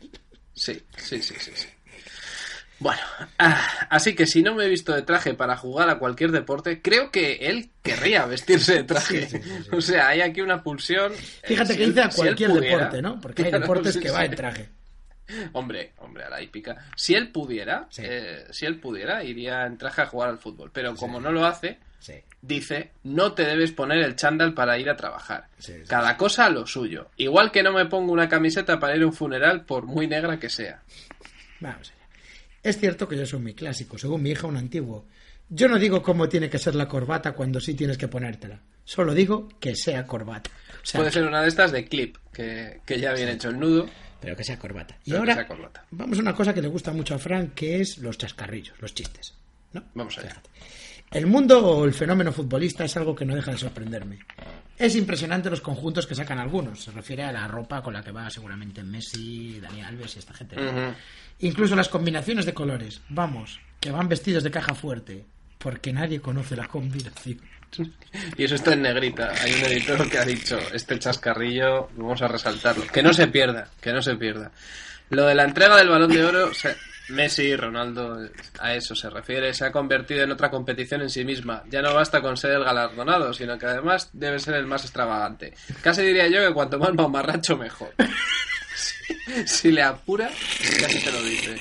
Sí, 0.54 0.80
sí, 0.96 1.20
sí, 1.22 1.34
sí, 1.38 1.50
sí. 1.54 1.68
Bueno, 2.78 3.00
ah, 3.38 3.86
así 3.90 4.14
que 4.14 4.26
si 4.26 4.42
no 4.42 4.54
me 4.56 4.64
he 4.64 4.68
visto 4.68 4.92
de 4.92 5.02
traje 5.02 5.34
para 5.34 5.56
jugar 5.56 5.88
a 5.88 5.98
cualquier 6.00 6.32
deporte, 6.32 6.82
creo 6.82 7.12
que 7.12 7.34
él 7.34 7.70
querría 7.80 8.26
vestirse 8.26 8.74
de 8.74 8.84
traje. 8.84 9.28
Sí, 9.28 9.38
sí, 9.38 9.42
sí, 9.42 9.50
sí. 9.64 9.70
O 9.76 9.80
sea, 9.80 10.08
hay 10.08 10.20
aquí 10.20 10.40
una 10.40 10.62
pulsión. 10.64 11.12
eh, 11.12 11.46
Fíjate 11.46 11.76
que 11.76 11.86
dice 11.86 12.00
a 12.00 12.10
si 12.10 12.16
cualquier 12.16 12.52
deporte, 12.52 13.00
¿no? 13.00 13.20
Porque 13.20 13.44
hay 13.44 13.52
deportes 13.60 13.96
que 13.96 14.10
va 14.10 14.24
en 14.24 14.34
traje. 14.34 14.68
Hombre, 15.52 15.92
hombre, 15.98 16.24
a 16.24 16.30
la 16.30 16.42
hípica. 16.42 16.76
Si 16.96 17.14
él 17.14 17.30
pudiera, 17.30 17.86
Sí. 17.90 18.02
eh, 18.04 18.44
si 18.50 18.66
él 18.66 18.78
pudiera, 18.80 19.22
iría 19.24 19.66
en 19.66 19.78
traje 19.78 20.02
a 20.02 20.06
jugar 20.06 20.28
al 20.30 20.38
fútbol. 20.38 20.70
Pero 20.72 20.94
como 20.96 21.20
no 21.20 21.30
lo 21.32 21.44
hace, 21.46 21.78
Sí. 21.98 22.14
dice, 22.40 22.90
no 23.04 23.32
te 23.32 23.44
debes 23.44 23.70
poner 23.72 23.98
el 24.04 24.16
chándal 24.16 24.54
para 24.54 24.78
ir 24.78 24.90
a 24.90 24.96
trabajar. 24.96 25.46
Cada 25.88 26.16
cosa 26.16 26.46
a 26.46 26.50
lo 26.50 26.66
suyo. 26.66 27.10
Igual 27.16 27.52
que 27.52 27.62
no 27.62 27.72
me 27.72 27.86
pongo 27.86 28.12
una 28.12 28.28
camiseta 28.28 28.78
para 28.80 28.96
ir 28.96 29.02
a 29.02 29.06
un 29.06 29.12
funeral, 29.12 29.64
por 29.64 29.86
muy 29.86 30.06
negra 30.08 30.38
que 30.40 30.50
sea. 30.50 30.82
Vamos 31.60 31.90
allá. 31.90 31.98
Es 32.62 32.78
cierto 32.78 33.08
que 33.08 33.16
yo 33.16 33.26
soy 33.26 33.40
muy 33.40 33.54
clásico, 33.54 33.98
según 33.98 34.22
mi 34.22 34.30
hija 34.30 34.46
un 34.46 34.56
antiguo. 34.56 35.06
Yo 35.48 35.68
no 35.68 35.78
digo 35.78 36.02
cómo 36.02 36.28
tiene 36.28 36.48
que 36.48 36.58
ser 36.58 36.74
la 36.74 36.88
corbata 36.88 37.32
cuando 37.32 37.60
sí 37.60 37.74
tienes 37.74 37.98
que 37.98 38.08
ponértela. 38.08 38.60
Solo 38.84 39.14
digo 39.14 39.48
que 39.60 39.76
sea 39.76 40.06
corbata. 40.06 40.50
O 40.82 40.86
sea, 40.86 41.00
Puede 41.00 41.12
ser 41.12 41.24
una 41.24 41.42
de 41.42 41.48
estas 41.48 41.70
de 41.72 41.84
clip, 41.86 42.16
que, 42.32 42.80
que 42.86 42.98
ya 42.98 43.12
viene 43.12 43.32
hecho 43.32 43.50
el 43.50 43.58
nudo. 43.60 43.88
Pero 44.22 44.36
que 44.36 44.44
sea 44.44 44.58
corbata. 44.58 44.96
Y 45.04 45.10
Pero 45.10 45.18
ahora 45.18 45.46
corbata. 45.46 45.84
vamos 45.90 46.16
a 46.18 46.22
una 46.22 46.34
cosa 46.34 46.54
que 46.54 46.62
le 46.62 46.68
gusta 46.68 46.92
mucho 46.92 47.14
a 47.14 47.18
Frank, 47.18 47.54
que 47.54 47.80
es 47.80 47.98
los 47.98 48.16
chascarrillos, 48.16 48.80
los 48.80 48.94
chistes. 48.94 49.34
¿no? 49.72 49.82
Vamos 49.94 50.16
allá. 50.16 50.28
Fíjate. 50.30 50.50
El 51.10 51.26
mundo 51.26 51.66
o 51.66 51.84
el 51.84 51.92
fenómeno 51.92 52.32
futbolista 52.32 52.84
es 52.84 52.96
algo 52.96 53.14
que 53.14 53.26
no 53.26 53.34
deja 53.34 53.50
de 53.50 53.58
sorprenderme. 53.58 54.20
Es 54.78 54.96
impresionante 54.96 55.50
los 55.50 55.60
conjuntos 55.60 56.06
que 56.06 56.14
sacan 56.14 56.38
algunos. 56.38 56.84
Se 56.84 56.90
refiere 56.92 57.24
a 57.24 57.32
la 57.32 57.46
ropa 57.48 57.82
con 57.82 57.92
la 57.92 58.02
que 58.02 58.12
va 58.12 58.30
seguramente 58.30 58.82
Messi, 58.82 59.60
Dani 59.60 59.82
Alves 59.82 60.16
y 60.16 60.18
esta 60.20 60.32
gente. 60.32 60.56
Incluso 61.40 61.76
las 61.76 61.88
combinaciones 61.90 62.46
de 62.46 62.54
colores. 62.54 63.02
Vamos, 63.10 63.60
que 63.80 63.90
van 63.90 64.08
vestidos 64.08 64.42
de 64.44 64.50
caja 64.50 64.74
fuerte. 64.74 65.26
Porque 65.58 65.92
nadie 65.92 66.20
conoce 66.20 66.56
la 66.56 66.66
combinación. 66.68 67.40
Y 68.36 68.44
eso 68.44 68.54
está 68.54 68.74
en 68.74 68.82
negrita. 68.82 69.32
Hay 69.42 69.52
un 69.54 69.64
editor 69.64 70.08
que 70.08 70.18
ha 70.18 70.24
dicho, 70.24 70.58
este 70.72 70.98
chascarrillo, 70.98 71.88
vamos 71.96 72.20
a 72.22 72.28
resaltarlo. 72.28 72.86
Que 72.86 73.02
no 73.02 73.12
se 73.12 73.26
pierda, 73.28 73.68
que 73.80 73.92
no 73.92 74.02
se 74.02 74.16
pierda. 74.16 74.50
Lo 75.10 75.26
de 75.26 75.34
la 75.34 75.44
entrega 75.44 75.76
del 75.76 75.88
balón 75.88 76.10
de 76.10 76.24
oro, 76.24 76.50
Messi, 77.08 77.54
Ronaldo, 77.56 78.28
a 78.60 78.74
eso 78.74 78.94
se 78.94 79.10
refiere, 79.10 79.52
se 79.52 79.66
ha 79.66 79.72
convertido 79.72 80.22
en 80.22 80.32
otra 80.32 80.50
competición 80.50 81.02
en 81.02 81.10
sí 81.10 81.24
misma. 81.24 81.62
Ya 81.68 81.82
no 81.82 81.94
basta 81.94 82.20
con 82.20 82.36
ser 82.36 82.52
el 82.52 82.64
galardonado, 82.64 83.32
sino 83.34 83.58
que 83.58 83.66
además 83.66 84.10
debe 84.12 84.38
ser 84.38 84.54
el 84.54 84.66
más 84.66 84.84
extravagante. 84.84 85.54
Casi 85.82 86.02
diría 86.02 86.28
yo 86.28 86.46
que 86.46 86.54
cuanto 86.54 86.78
más 86.78 86.94
mamarracho, 86.94 87.56
mejor. 87.56 87.94
Si, 88.74 89.46
si 89.46 89.70
le 89.70 89.82
apura, 89.82 90.30
casi 90.80 91.04
te 91.04 91.12
lo 91.12 91.22
dice. 91.22 91.60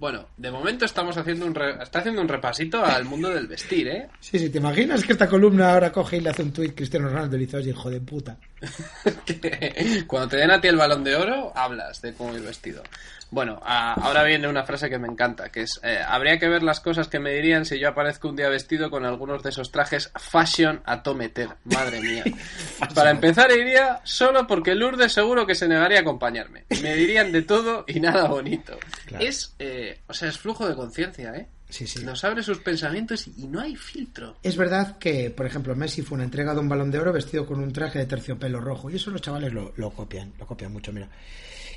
Bueno, 0.00 0.26
de 0.38 0.50
momento 0.50 0.86
estamos 0.86 1.16
haciendo 1.18 1.44
un 1.44 1.54
re- 1.54 1.80
está 1.82 1.98
haciendo 1.98 2.22
un 2.22 2.28
repasito 2.28 2.82
al 2.82 3.04
mundo 3.04 3.28
del 3.28 3.46
vestir, 3.46 3.86
¿eh? 3.86 4.08
Sí, 4.20 4.38
sí, 4.38 4.48
¿te 4.50 4.56
imaginas 4.58 5.04
que 5.04 5.12
esta 5.12 5.28
columna 5.28 5.74
ahora 5.74 5.92
coge 5.92 6.16
y 6.16 6.20
le 6.20 6.30
hace 6.30 6.42
un 6.42 6.52
tuit 6.52 6.74
Cristiano 6.74 7.08
Ronaldo 7.08 7.36
y 7.36 7.40
le 7.40 7.44
dice, 7.44 7.58
oye, 7.58 7.70
hijo 7.70 7.90
de 7.90 8.00
puta? 8.00 8.38
cuando 10.06 10.28
te 10.28 10.36
den 10.38 10.50
a 10.50 10.60
ti 10.60 10.68
el 10.68 10.76
balón 10.76 11.04
de 11.04 11.16
oro, 11.16 11.52
hablas 11.54 12.00
de 12.02 12.14
cómo 12.14 12.34
ir 12.34 12.40
vestido. 12.42 12.82
Bueno, 13.30 13.60
a- 13.64 13.94
ahora 13.94 14.24
viene 14.24 14.48
una 14.48 14.64
frase 14.64 14.90
que 14.90 14.98
me 14.98 15.06
encanta, 15.08 15.50
que 15.50 15.62
es, 15.62 15.78
eh, 15.84 15.98
habría 16.06 16.38
que 16.38 16.48
ver 16.48 16.62
las 16.62 16.80
cosas 16.80 17.08
que 17.08 17.18
me 17.20 17.32
dirían 17.32 17.64
si 17.64 17.78
yo 17.78 17.88
aparezco 17.88 18.28
un 18.28 18.36
día 18.36 18.48
vestido 18.48 18.90
con 18.90 19.04
algunos 19.04 19.42
de 19.42 19.50
esos 19.50 19.70
trajes 19.70 20.10
fashion 20.16 20.82
a 20.84 21.02
tometer. 21.02 21.48
Madre 21.64 22.00
mía. 22.00 22.24
Para 22.94 23.10
empezar 23.10 23.50
iría 23.52 24.00
solo 24.04 24.46
porque 24.46 24.74
Lourdes 24.74 25.12
seguro 25.12 25.46
que 25.46 25.54
se 25.54 25.68
negaría 25.68 25.98
a 25.98 26.02
acompañarme. 26.02 26.64
Me 26.82 26.94
dirían 26.96 27.30
de 27.32 27.42
todo 27.42 27.84
y 27.86 28.00
nada 28.00 28.24
bonito. 28.26 28.76
Claro. 29.06 29.24
Es, 29.24 29.54
eh, 29.58 30.00
o 30.08 30.12
sea, 30.14 30.28
es 30.28 30.38
flujo 30.38 30.68
de 30.68 30.74
conciencia, 30.74 31.32
¿eh? 31.36 31.46
Sí, 31.68 31.86
sí. 31.86 32.04
Nos 32.04 32.24
abre 32.24 32.42
sus 32.42 32.58
pensamientos 32.58 33.28
y 33.28 33.46
no 33.46 33.60
hay 33.60 33.76
filtro. 33.76 34.36
Es 34.42 34.56
verdad 34.56 34.98
que, 34.98 35.30
por 35.30 35.46
ejemplo, 35.46 35.76
Messi 35.76 36.02
fue 36.02 36.16
una 36.16 36.24
entrega 36.24 36.52
de 36.52 36.58
un 36.58 36.68
balón 36.68 36.90
de 36.90 36.98
oro 36.98 37.12
vestido 37.12 37.46
con 37.46 37.60
un 37.60 37.72
traje 37.72 38.00
de 38.00 38.06
terciopelo 38.06 38.58
rojo. 38.60 38.90
Y 38.90 38.96
eso 38.96 39.12
los 39.12 39.22
chavales 39.22 39.52
lo, 39.52 39.72
lo 39.76 39.90
copian, 39.90 40.32
lo 40.36 40.46
copian 40.48 40.72
mucho, 40.72 40.92
mira. 40.92 41.08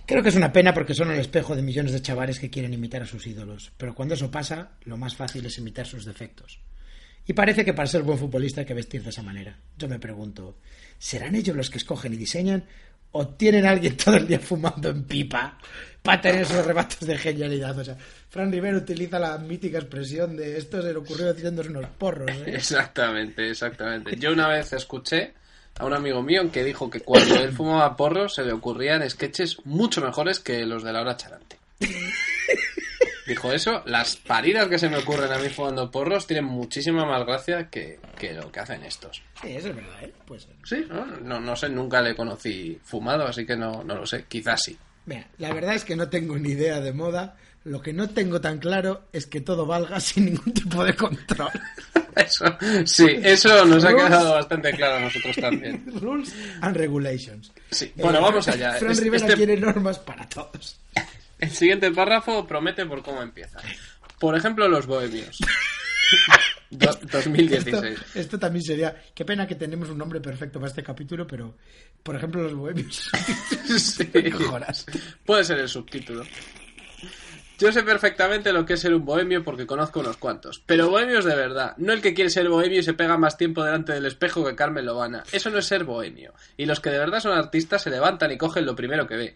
Creo 0.05 0.21
que 0.21 0.29
es 0.29 0.35
una 0.35 0.51
pena 0.51 0.73
porque 0.73 0.93
son 0.93 1.11
el 1.11 1.19
espejo 1.19 1.55
de 1.55 1.61
millones 1.61 1.93
de 1.93 2.01
chavales 2.01 2.39
que 2.39 2.49
quieren 2.49 2.73
imitar 2.73 3.03
a 3.03 3.05
sus 3.05 3.25
ídolos. 3.25 3.71
Pero 3.77 3.95
cuando 3.95 4.15
eso 4.15 4.29
pasa, 4.29 4.71
lo 4.83 4.97
más 4.97 5.15
fácil 5.15 5.45
es 5.45 5.57
imitar 5.57 5.87
sus 5.87 6.03
defectos. 6.03 6.59
Y 7.25 7.33
parece 7.33 7.63
que 7.63 7.73
para 7.73 7.87
ser 7.87 8.03
buen 8.03 8.17
futbolista 8.17 8.61
hay 8.61 8.67
que 8.67 8.73
vestir 8.73 9.01
de 9.01 9.11
esa 9.11 9.23
manera. 9.23 9.57
Yo 9.77 9.87
me 9.87 9.99
pregunto, 9.99 10.57
¿serán 10.99 11.35
ellos 11.35 11.55
los 11.55 11.69
que 11.69 11.77
escogen 11.77 12.13
y 12.13 12.17
diseñan? 12.17 12.65
¿O 13.13 13.27
tienen 13.29 13.65
a 13.65 13.69
alguien 13.69 13.95
todo 14.03 14.17
el 14.17 14.27
día 14.27 14.39
fumando 14.39 14.89
en 14.89 15.05
pipa 15.05 15.57
para 16.01 16.19
tener 16.19 16.41
esos 16.41 16.65
rebatos 16.65 17.07
de 17.07 17.17
genialidad? 17.17 17.77
O 17.77 17.85
sea, 17.85 17.97
Fran 18.29 18.51
Rivero 18.51 18.79
utiliza 18.79 19.19
la 19.19 19.37
mítica 19.37 19.77
expresión 19.77 20.35
de 20.35 20.57
esto 20.57 20.81
se 20.81 20.91
le 20.91 20.97
ocurrió 20.97 21.31
haciéndose 21.31 21.69
unos 21.69 21.85
porros. 21.97 22.29
¿eh? 22.29 22.43
Exactamente, 22.55 23.49
exactamente. 23.49 24.17
Yo 24.17 24.33
una 24.33 24.49
vez 24.49 24.73
escuché 24.73 25.33
a 25.79 25.85
un 25.85 25.93
amigo 25.93 26.21
mío 26.21 26.51
que 26.51 26.63
dijo 26.63 26.89
que 26.89 26.99
cuando 27.01 27.35
él 27.35 27.51
fumaba 27.51 27.95
porros 27.95 28.35
se 28.35 28.43
le 28.43 28.53
ocurrían 28.53 29.07
sketches 29.09 29.57
mucho 29.65 30.01
mejores 30.01 30.39
que 30.39 30.65
los 30.65 30.83
de 30.83 30.93
la 30.93 31.01
hora 31.01 31.17
charante. 31.17 31.57
Dijo 33.25 33.53
eso, 33.53 33.81
las 33.85 34.17
paridas 34.17 34.67
que 34.67 34.77
se 34.77 34.89
me 34.89 34.97
ocurren 34.97 35.31
a 35.31 35.37
mí 35.37 35.47
fumando 35.47 35.89
porros 35.89 36.27
tienen 36.27 36.43
muchísima 36.43 37.05
más 37.05 37.25
gracia 37.25 37.69
que, 37.69 37.97
que 38.19 38.33
lo 38.33 38.51
que 38.51 38.59
hacen 38.59 38.83
estos. 38.83 39.21
Sí, 39.41 39.55
eso 39.55 39.69
es 39.69 39.75
verdad, 39.75 40.03
¿eh? 40.03 40.13
Pues, 40.25 40.47
Sí, 40.65 40.85
¿no? 40.89 41.05
No, 41.05 41.39
no 41.39 41.55
sé, 41.55 41.69
nunca 41.69 42.01
le 42.01 42.15
conocí 42.15 42.77
fumado, 42.83 43.25
así 43.25 43.45
que 43.45 43.55
no, 43.55 43.81
no 43.83 43.95
lo 43.95 44.05
sé, 44.05 44.25
quizás 44.27 44.63
sí. 44.63 44.77
mira, 45.05 45.29
la 45.37 45.53
verdad 45.53 45.73
es 45.73 45.85
que 45.85 45.95
no 45.95 46.09
tengo 46.09 46.37
ni 46.37 46.49
idea 46.49 46.81
de 46.81 46.91
moda. 46.91 47.37
Lo 47.65 47.81
que 47.81 47.93
no 47.93 48.09
tengo 48.09 48.41
tan 48.41 48.59
claro 48.59 49.07
es 49.13 49.25
que 49.25 49.39
todo 49.41 49.65
valga 49.65 49.99
sin 50.01 50.25
ningún 50.25 50.53
tipo 50.53 50.83
de 50.83 50.95
control. 50.95 51.49
Eso, 52.15 52.45
sí, 52.85 53.07
eso 53.23 53.65
nos 53.65 53.83
ha 53.85 53.89
Rules. 53.91 54.05
quedado 54.05 54.33
bastante 54.33 54.71
claro 54.73 54.95
a 54.97 54.99
nosotros 54.99 55.35
también. 55.37 55.83
Rules 55.99 56.33
and 56.61 56.75
regulations. 56.77 57.51
Sí, 57.71 57.91
bueno, 57.95 58.21
vamos 58.21 58.47
allá. 58.47 58.73
Fran 58.73 58.91
Es- 58.91 59.01
Rivera 59.01 59.25
este- 59.25 59.37
quiere 59.37 59.57
normas 59.57 59.97
para 59.99 60.27
todos. 60.29 60.79
El 61.39 61.49
siguiente 61.49 61.89
párrafo 61.91 62.45
promete 62.45 62.85
por 62.85 63.01
cómo 63.01 63.21
empieza. 63.23 63.59
Por 64.19 64.35
ejemplo, 64.37 64.67
los 64.67 64.85
bohemios. 64.85 65.37
Do- 66.69 66.89
Esto, 66.89 67.07
2016. 67.11 67.99
esto 68.15 68.37
también 68.39 68.63
sería. 68.63 68.95
Qué 69.15 69.25
pena 69.25 69.47
que 69.47 69.55
tenemos 69.55 69.89
un 69.89 69.97
nombre 69.97 70.19
perfecto 70.21 70.59
para 70.59 70.69
este 70.69 70.83
capítulo, 70.83 71.25
pero 71.25 71.55
por 72.03 72.15
ejemplo, 72.15 72.43
los 72.43 72.53
bohemios. 72.53 73.09
Sí. 73.77 74.11
Puede 75.25 75.43
ser 75.43 75.59
el 75.59 75.69
subtítulo. 75.69 76.23
Yo 77.63 77.71
sé 77.71 77.81
perfectamente 77.83 78.51
lo 78.51 78.65
que 78.65 78.73
es 78.73 78.81
ser 78.81 78.93
un 78.93 79.05
bohemio 79.05 79.41
porque 79.41 79.65
conozco 79.65 80.01
unos 80.01 80.17
cuantos. 80.17 80.61
Pero 80.65 80.89
bohemios 80.89 81.23
de 81.23 81.33
verdad. 81.33 81.75
No 81.77 81.93
el 81.93 82.01
que 82.01 82.13
quiere 82.13 82.29
ser 82.29 82.49
bohemio 82.49 82.79
y 82.79 82.83
se 82.83 82.91
pega 82.93 83.17
más 83.17 83.37
tiempo 83.37 83.63
delante 83.63 83.93
del 83.93 84.05
espejo 84.05 84.43
que 84.43 84.53
Carmen 84.53 84.85
Lobana. 84.85 85.23
Eso 85.31 85.49
no 85.49 85.59
es 85.59 85.65
ser 85.65 85.85
bohemio. 85.85 86.33
Y 86.57 86.65
los 86.65 86.81
que 86.81 86.89
de 86.89 86.97
verdad 86.99 87.21
son 87.21 87.31
artistas 87.31 87.81
se 87.81 87.89
levantan 87.89 88.33
y 88.33 88.37
cogen 88.37 88.65
lo 88.65 88.75
primero 88.75 89.07
que 89.07 89.15
ve. 89.15 89.35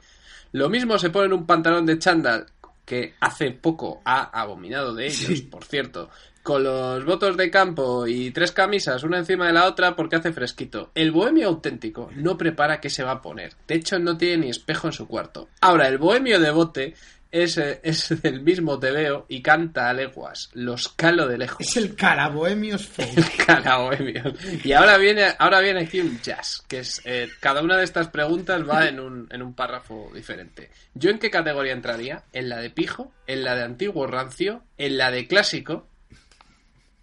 Lo 0.51 0.67
mismo 0.67 0.99
se 0.99 1.09
ponen 1.09 1.31
un 1.31 1.45
pantalón 1.45 1.85
de 1.85 1.99
chándal 1.99 2.47
que 2.83 3.13
hace 3.21 3.51
poco 3.51 4.01
ha 4.03 4.23
abominado 4.41 4.93
de 4.93 5.05
ellos, 5.05 5.17
Sí. 5.37 5.41
por 5.43 5.63
cierto, 5.63 6.09
con 6.43 6.63
los 6.65 7.05
votos 7.05 7.37
de 7.37 7.49
campo 7.49 8.07
y 8.07 8.31
tres 8.31 8.51
camisas 8.51 9.03
una 9.03 9.19
encima 9.19 9.47
de 9.47 9.53
la 9.53 9.67
otra 9.67 9.95
porque 9.95 10.17
hace 10.17 10.33
fresquito. 10.33 10.91
El 10.95 11.11
bohemio 11.11 11.47
auténtico 11.47 12.09
no 12.15 12.37
prepara 12.37 12.81
qué 12.81 12.89
se 12.89 13.03
va 13.03 13.11
a 13.11 13.21
poner. 13.21 13.53
De 13.67 13.75
hecho, 13.75 13.99
no 13.99 14.17
tiene 14.17 14.37
ni 14.45 14.49
espejo 14.49 14.87
en 14.87 14.93
su 14.93 15.07
cuarto. 15.07 15.47
Ahora, 15.61 15.87
el 15.87 15.97
bohemio 15.97 16.39
de 16.41 16.51
bote 16.51 16.93
es, 17.31 17.57
es 17.57 18.21
del 18.21 18.41
mismo 18.41 18.79
tebeo 18.79 19.25
y 19.27 19.41
canta 19.41 19.89
a 19.89 19.93
leguas. 19.93 20.49
Los 20.53 20.89
calo 20.89 21.27
de 21.27 21.37
lejos. 21.37 21.61
Es 21.61 21.77
el 21.77 21.95
cara 21.95 22.29
bohemios 22.29 22.87
fake. 22.87 23.45
Cara 23.45 23.77
bohemio. 23.77 24.33
Y 24.63 24.73
ahora 24.73 24.97
viene, 24.97 25.33
ahora 25.37 25.59
viene 25.59 25.81
aquí 25.81 25.99
un 25.99 26.19
jazz, 26.21 26.63
que 26.67 26.79
es 26.79 27.01
eh, 27.05 27.27
cada 27.39 27.61
una 27.61 27.77
de 27.77 27.83
estas 27.83 28.09
preguntas 28.09 28.67
va 28.67 28.87
en 28.87 28.99
un, 28.99 29.27
en 29.31 29.41
un 29.41 29.53
párrafo 29.53 30.11
diferente. 30.13 30.69
¿Yo 30.93 31.09
en 31.09 31.19
qué 31.19 31.29
categoría 31.29 31.73
entraría? 31.73 32.23
¿En 32.33 32.49
la 32.49 32.57
de 32.57 32.69
pijo? 32.69 33.11
¿En 33.27 33.43
la 33.43 33.55
de 33.55 33.63
antiguo 33.63 34.07
rancio? 34.07 34.63
¿En 34.77 34.97
la 34.97 35.11
de 35.11 35.27
clásico? 35.27 35.87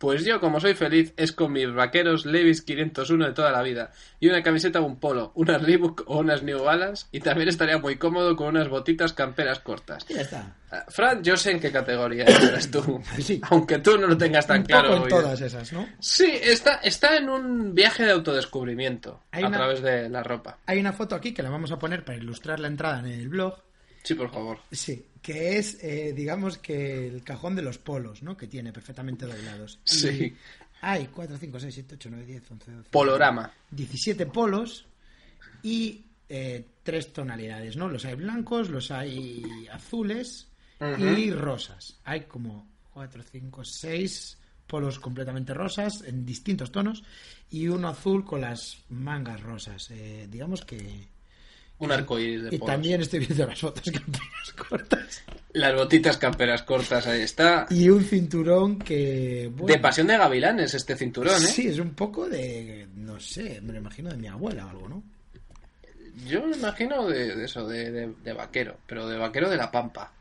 Pues 0.05 0.23
yo, 0.27 0.39
como 0.39 0.61
soy 0.61 0.75
feliz, 0.75 1.15
es 1.17 1.33
con 1.33 1.51
mis 1.51 1.73
vaqueros 1.73 2.27
Levis 2.27 2.61
501 2.61 3.25
de 3.27 3.33
toda 3.33 3.51
la 3.51 3.63
vida 3.63 3.91
y 4.21 4.29
una 4.29 4.43
camiseta 4.43 4.81
o 4.81 4.85
un 4.85 5.01
polo, 5.01 5.33
unas 5.35 5.63
Reebok 5.63 6.03
o 6.07 6.19
unas 6.19 6.43
New 6.43 6.63
Balance 6.63 7.07
y 7.11 7.21
también 7.21 7.49
estaría 7.49 7.79
muy 7.79 7.97
cómodo 7.97 8.37
con 8.37 8.49
unas 8.49 8.69
botitas 8.69 9.15
camperas 9.15 9.61
cortas. 9.61 10.05
Ya 10.07 10.21
está. 10.21 10.57
Ah, 10.71 10.85
Fran, 10.89 11.25
yo 11.25 11.39
sé 11.39 11.53
en 11.53 11.61
qué 11.61 11.73
categoría 11.73 12.25
entras 12.29 12.71
tú, 12.71 13.01
Sí. 13.19 13.41
aunque 13.49 13.79
tú 13.79 13.97
no 13.97 14.07
lo 14.09 14.19
tengas 14.19 14.47
tan 14.47 14.61
Un 14.61 14.67
claro. 14.67 14.89
poco 14.91 14.97
en 14.97 15.03
hoy. 15.05 15.09
todas 15.09 15.41
esas, 15.41 15.73
¿no? 15.73 15.89
Sí, 16.01 16.31
está, 16.43 16.75
está 16.83 17.17
en 17.17 17.31
un 17.31 17.75
viaje 17.75 18.05
de 18.05 18.13
autodescubrimiento 18.13 19.23
Hay 19.31 19.45
a 19.45 19.49
una- 19.49 19.57
través 19.57 19.81
de 19.81 20.11
la 20.11 20.23
ropa. 20.23 20.59
Hay 20.67 20.79
una 20.81 20.93
foto 20.93 21.15
aquí 21.15 21.33
que 21.33 21.43
la 21.43 21.49
vamos 21.49 21.73
a 21.73 21.79
poner 21.79 22.05
para 22.05 22.19
ilustrar 22.19 22.61
la 22.61 22.69
entrada 22.69 23.01
en 23.01 23.07
el 23.07 23.29
blog. 23.31 23.55
Sí, 24.03 24.15
por 24.15 24.31
favor. 24.31 24.59
Sí, 24.71 25.07
que 25.25 25.57
es, 25.57 25.83
eh, 25.83 26.13
digamos 26.15 26.59
que 26.59 27.09
el 27.09 27.25
cajón 27.25 27.57
de 27.57 27.63
los 27.63 27.79
polos, 27.79 28.23
¿no? 28.23 28.37
Que 28.37 28.47
tiene 28.47 28.75
perfectamente 28.75 29.25
doblados. 29.25 29.81
Sí. 29.83 30.37
Hay 30.83 31.07
4, 31.07 31.39
5, 31.39 31.61
6, 31.61 31.75
7, 31.75 31.95
8, 31.95 32.09
9, 32.11 32.27
10, 32.27 32.51
11, 32.51 32.71
12. 32.73 32.91
Polorama. 32.91 33.51
17 33.71 34.27
polos 34.27 34.87
y 35.63 36.05
eh, 36.29 36.67
tres 36.83 37.11
tonalidades, 37.15 37.75
¿no? 37.75 37.89
Los 37.89 38.05
hay 38.05 38.17
blancos, 38.17 38.69
los 38.69 38.91
hay 38.91 39.67
azules 39.73 40.49
y 40.99 41.31
rosas. 41.31 41.99
Hay 42.05 42.25
como 42.25 42.69
4, 42.93 43.23
5, 43.23 43.65
6 43.65 44.39
polos 44.67 45.01
completamente 45.01 45.55
rosas 45.55 46.03
en 46.07 46.27
distintos 46.27 46.71
tonos 46.71 47.03
y 47.49 47.69
uno 47.69 47.89
azul 47.89 48.27
con 48.27 48.43
las 48.43 48.85
mangas 48.91 49.41
rosas. 49.41 49.91
Eh, 49.91 50.29
digamos 50.31 50.67
que, 50.67 51.09
Un 51.79 51.91
arcoíris 51.93 52.43
de 52.45 52.55
Y 52.55 52.59
polos. 52.59 52.73
también 52.75 53.01
estoy 53.01 53.19
viendo 53.21 53.47
las 53.47 53.61
fotos 53.61 53.91
camperas 53.91 54.53
cortas. 54.69 55.23
Las 55.53 55.75
botitas 55.75 56.17
camperas 56.17 56.63
cortas, 56.63 57.07
ahí 57.07 57.23
está. 57.23 57.67
Y 57.71 57.89
un 57.89 58.03
cinturón 58.05 58.79
que... 58.79 59.51
bueno, 59.53 59.67
De 59.75 59.79
pasión 59.81 60.07
de 60.07 60.17
gavilanes 60.17 60.75
este 60.75 60.97
cinturón, 60.97 61.35
¿eh? 61.43 61.47
Sí, 61.47 61.69
es 61.69 61.79
un 61.79 61.91
poco 61.95 62.29
de... 62.29 62.87
No 62.97 63.19
sé, 63.21 63.61
me 63.63 63.73
lo 63.73 63.79
imagino 63.79 64.11
de 64.11 64.17
mi 64.17 64.27
abuela 64.29 64.67
o 64.67 64.71
algo, 64.71 64.89
¿no? 64.89 65.03
Yo 66.29 66.47
me 66.47 66.57
imagino 66.57 67.07
de, 67.09 67.35
de 67.37 67.45
eso, 67.45 67.67
de, 67.67 67.91
de- 67.91 68.15
de 68.23 68.33
vaquero, 68.33 68.77
pero 68.87 69.07
de 69.09 69.19
vaquero 69.19 69.51
de 69.51 69.57
la 69.57 69.71
pampa. 69.71 70.13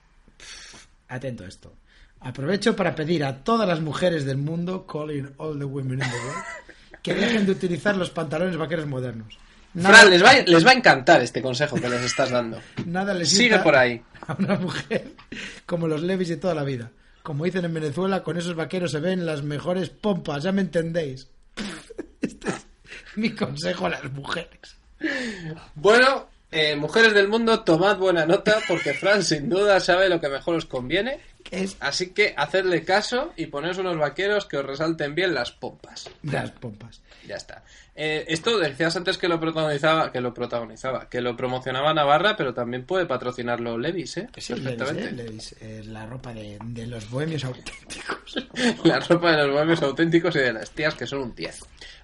Atento 1.07 1.43
a 1.43 1.47
esto. 1.47 1.73
Aprovecho 2.19 2.75
para 2.75 2.95
pedir 2.95 3.23
a 3.23 3.43
todas 3.43 3.67
las 3.67 3.79
mujeres 3.81 4.25
del 4.25 4.37
mundo, 4.37 4.87
calling 4.87 5.29
all 5.37 5.57
the 5.57 5.65
women 5.65 5.93
in 5.93 6.09
the 6.09 6.15
world, 6.17 6.43
que 7.03 7.13
dejen 7.13 7.45
de 7.45 7.51
utilizar 7.51 7.95
los 7.97 8.09
pantalones 8.09 8.57
vaqueros 8.57 8.87
modernos. 8.87 9.37
Nada, 9.73 9.97
Fran, 9.97 10.09
les 10.11 10.23
va, 10.23 10.33
les 10.33 10.65
va 10.65 10.71
a 10.71 10.73
encantar 10.75 11.21
este 11.21 11.41
consejo 11.41 11.75
que 11.77 11.89
les 11.89 12.03
estás 12.03 12.29
dando. 12.29 12.59
nada 12.85 13.13
les 13.13 13.29
Sigue 13.29 13.59
por 13.59 13.75
ahí. 13.75 14.01
a 14.27 14.33
una 14.37 14.55
mujer 14.57 15.11
como 15.65 15.87
los 15.87 16.01
Levis 16.03 16.29
de 16.29 16.37
toda 16.37 16.53
la 16.53 16.63
vida. 16.63 16.91
Como 17.23 17.45
dicen 17.45 17.65
en 17.65 17.73
Venezuela, 17.73 18.21
con 18.21 18.37
esos 18.37 18.55
vaqueros 18.55 18.91
se 18.91 18.99
ven 18.99 19.25
las 19.25 19.43
mejores 19.43 19.89
pompas, 19.89 20.43
ya 20.43 20.51
me 20.51 20.61
entendéis. 20.61 21.27
Este 22.21 22.49
es 22.49 22.65
mi 23.15 23.31
consejo 23.31 23.85
a 23.87 23.89
las 23.89 24.11
mujeres. 24.11 24.77
Bueno, 25.75 26.27
eh, 26.51 26.75
mujeres 26.75 27.13
del 27.13 27.27
mundo, 27.27 27.61
tomad 27.61 27.97
buena 27.97 28.25
nota 28.25 28.59
porque 28.67 28.93
Fran 28.93 29.23
sin 29.23 29.49
duda 29.49 29.79
sabe 29.79 30.07
lo 30.09 30.21
que 30.21 30.29
mejor 30.29 30.55
os 30.55 30.65
conviene. 30.65 31.19
Es 31.51 31.75
Así 31.81 32.11
que 32.11 32.33
hacedle 32.37 32.83
caso 32.85 33.33
y 33.35 33.47
poneos 33.47 33.77
unos 33.77 33.97
vaqueros 33.97 34.45
que 34.45 34.57
os 34.57 34.65
resalten 34.65 35.15
bien 35.15 35.33
las 35.33 35.51
pompas. 35.51 36.09
las 36.23 36.51
pompas. 36.51 37.01
Ya 37.27 37.35
está. 37.35 37.63
Eh, 37.95 38.25
esto 38.27 38.57
decías 38.57 38.95
antes 38.95 39.19
que 39.19 39.27
lo 39.27 39.39
protagonizaba, 39.39 40.11
que 40.11 40.19
lo 40.19 40.33
protagonizaba, 40.33 41.07
que 41.09 41.21
lo 41.21 41.37
promocionaba 41.37 41.93
Navarra, 41.93 42.35
pero 42.35 42.53
también 42.53 42.85
puede 42.85 43.05
patrocinarlo 43.05 43.77
Levis, 43.77 44.17
¿eh? 44.17 44.29
Sí, 44.37 44.53
Levis, 44.53 44.65
Perfectamente. 44.67 45.09
¿eh? 45.09 45.11
Levis, 45.13 45.51
es 45.61 45.85
la 45.87 46.05
ropa 46.07 46.33
de, 46.33 46.57
de 46.59 46.87
los 46.87 47.09
bohemios 47.09 47.45
auténticos. 47.45 48.47
La 48.83 48.99
ropa 48.99 49.31
de 49.31 49.43
los 49.45 49.51
bohemios 49.55 49.81
auténticos 49.83 50.35
y 50.35 50.39
de 50.39 50.53
las 50.53 50.71
tías 50.71 50.95
que 50.95 51.05
son 51.05 51.19
un 51.19 51.35
10. 51.35 51.59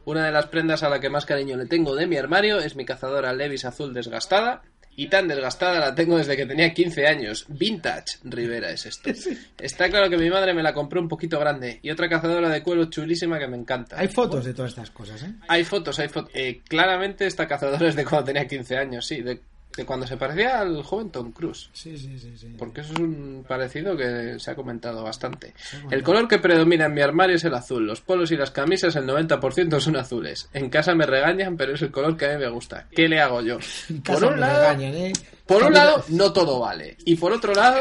Una 0.05 0.25
de 0.25 0.31
las 0.31 0.45
prendas 0.47 0.83
a 0.83 0.89
la 0.89 0.99
que 0.99 1.09
más 1.09 1.25
cariño 1.25 1.57
le 1.57 1.65
tengo 1.65 1.95
de 1.95 2.05
mi 2.07 2.17
armario 2.17 2.59
es 2.59 2.75
mi 2.75 2.85
cazadora 2.85 3.33
Levis 3.33 3.65
azul 3.65 3.93
desgastada. 3.93 4.61
Y 4.99 5.07
tan 5.07 5.29
desgastada 5.29 5.79
la 5.79 5.95
tengo 5.95 6.17
desde 6.17 6.35
que 6.35 6.45
tenía 6.45 6.73
15 6.73 7.07
años. 7.07 7.45
Vintage 7.47 8.17
Rivera 8.25 8.69
es 8.69 8.85
esto. 8.85 9.09
Está 9.57 9.89
claro 9.89 10.09
que 10.09 10.17
mi 10.17 10.29
madre 10.29 10.53
me 10.53 10.61
la 10.61 10.73
compró 10.73 10.99
un 10.99 11.07
poquito 11.07 11.39
grande. 11.39 11.79
Y 11.81 11.89
otra 11.89 12.09
cazadora 12.09 12.49
de 12.49 12.61
cuero 12.61 12.83
chulísima 12.89 13.39
que 13.39 13.47
me 13.47 13.55
encanta. 13.55 13.97
Hay 13.97 14.09
fotos 14.09 14.43
de 14.43 14.53
todas 14.53 14.71
estas 14.71 14.91
cosas, 14.91 15.23
¿eh? 15.23 15.31
Hay 15.47 15.63
fotos, 15.63 15.97
hay 15.99 16.09
fotos. 16.09 16.31
Eh, 16.33 16.59
claramente 16.67 17.25
esta 17.25 17.47
cazadora 17.47 17.87
es 17.87 17.95
de 17.95 18.03
cuando 18.03 18.25
tenía 18.25 18.45
15 18.45 18.75
años, 18.75 19.07
sí. 19.07 19.21
De, 19.21 19.39
de 19.79 19.85
cuando 19.85 20.05
se 20.05 20.17
parecía 20.17 20.59
al 20.59 20.83
joven 20.83 21.09
Tom 21.09 21.31
Cruise. 21.31 21.69
Sí, 21.73 21.97
sí, 21.97 22.19
sí. 22.19 22.37
sí. 22.37 22.55
Porque 22.57 22.81
eso 22.81 22.93
es 22.93 22.99
un 22.99 23.45
parecido 23.47 23.95
que 23.95 24.37
se 24.39 24.51
ha 24.51 24.55
comentado 24.55 25.03
bastante. 25.03 25.53
El 25.89 26.03
color 26.03 26.27
que 26.27 26.37
predomina 26.39 26.85
en 26.85 26.93
mi 26.93 27.01
armario 27.01 27.35
es 27.35 27.43
el 27.45 27.53
azul. 27.53 27.85
Los 27.85 28.01
polos 28.01 28.31
y 28.31 28.37
las 28.37 28.51
camisas 28.51 28.95
el 28.95 29.05
90% 29.05 29.79
son 29.79 29.95
azules. 29.95 30.49
En 30.53 30.69
casa 30.69 30.93
me 30.95 31.05
regañan, 31.05 31.55
pero 31.57 31.73
es 31.73 31.81
el 31.81 31.91
color 31.91 32.17
que 32.17 32.25
a 32.25 32.33
mí 32.37 32.43
me 32.43 32.49
gusta. 32.49 32.87
¿Qué 32.91 33.07
le 33.07 33.19
hago 33.21 33.41
yo? 33.41 33.57
En 33.89 34.01
Por 34.01 34.23
un 34.23 34.33
me 34.35 34.39
lado, 34.41 34.59
regañan, 34.61 34.93
¿eh? 34.95 35.13
por 35.45 35.63
un 35.63 35.73
lado, 35.73 36.03
no 36.09 36.31
todo 36.33 36.59
vale. 36.59 36.97
Y 37.05 37.15
por 37.15 37.31
otro 37.31 37.53
lado, 37.53 37.79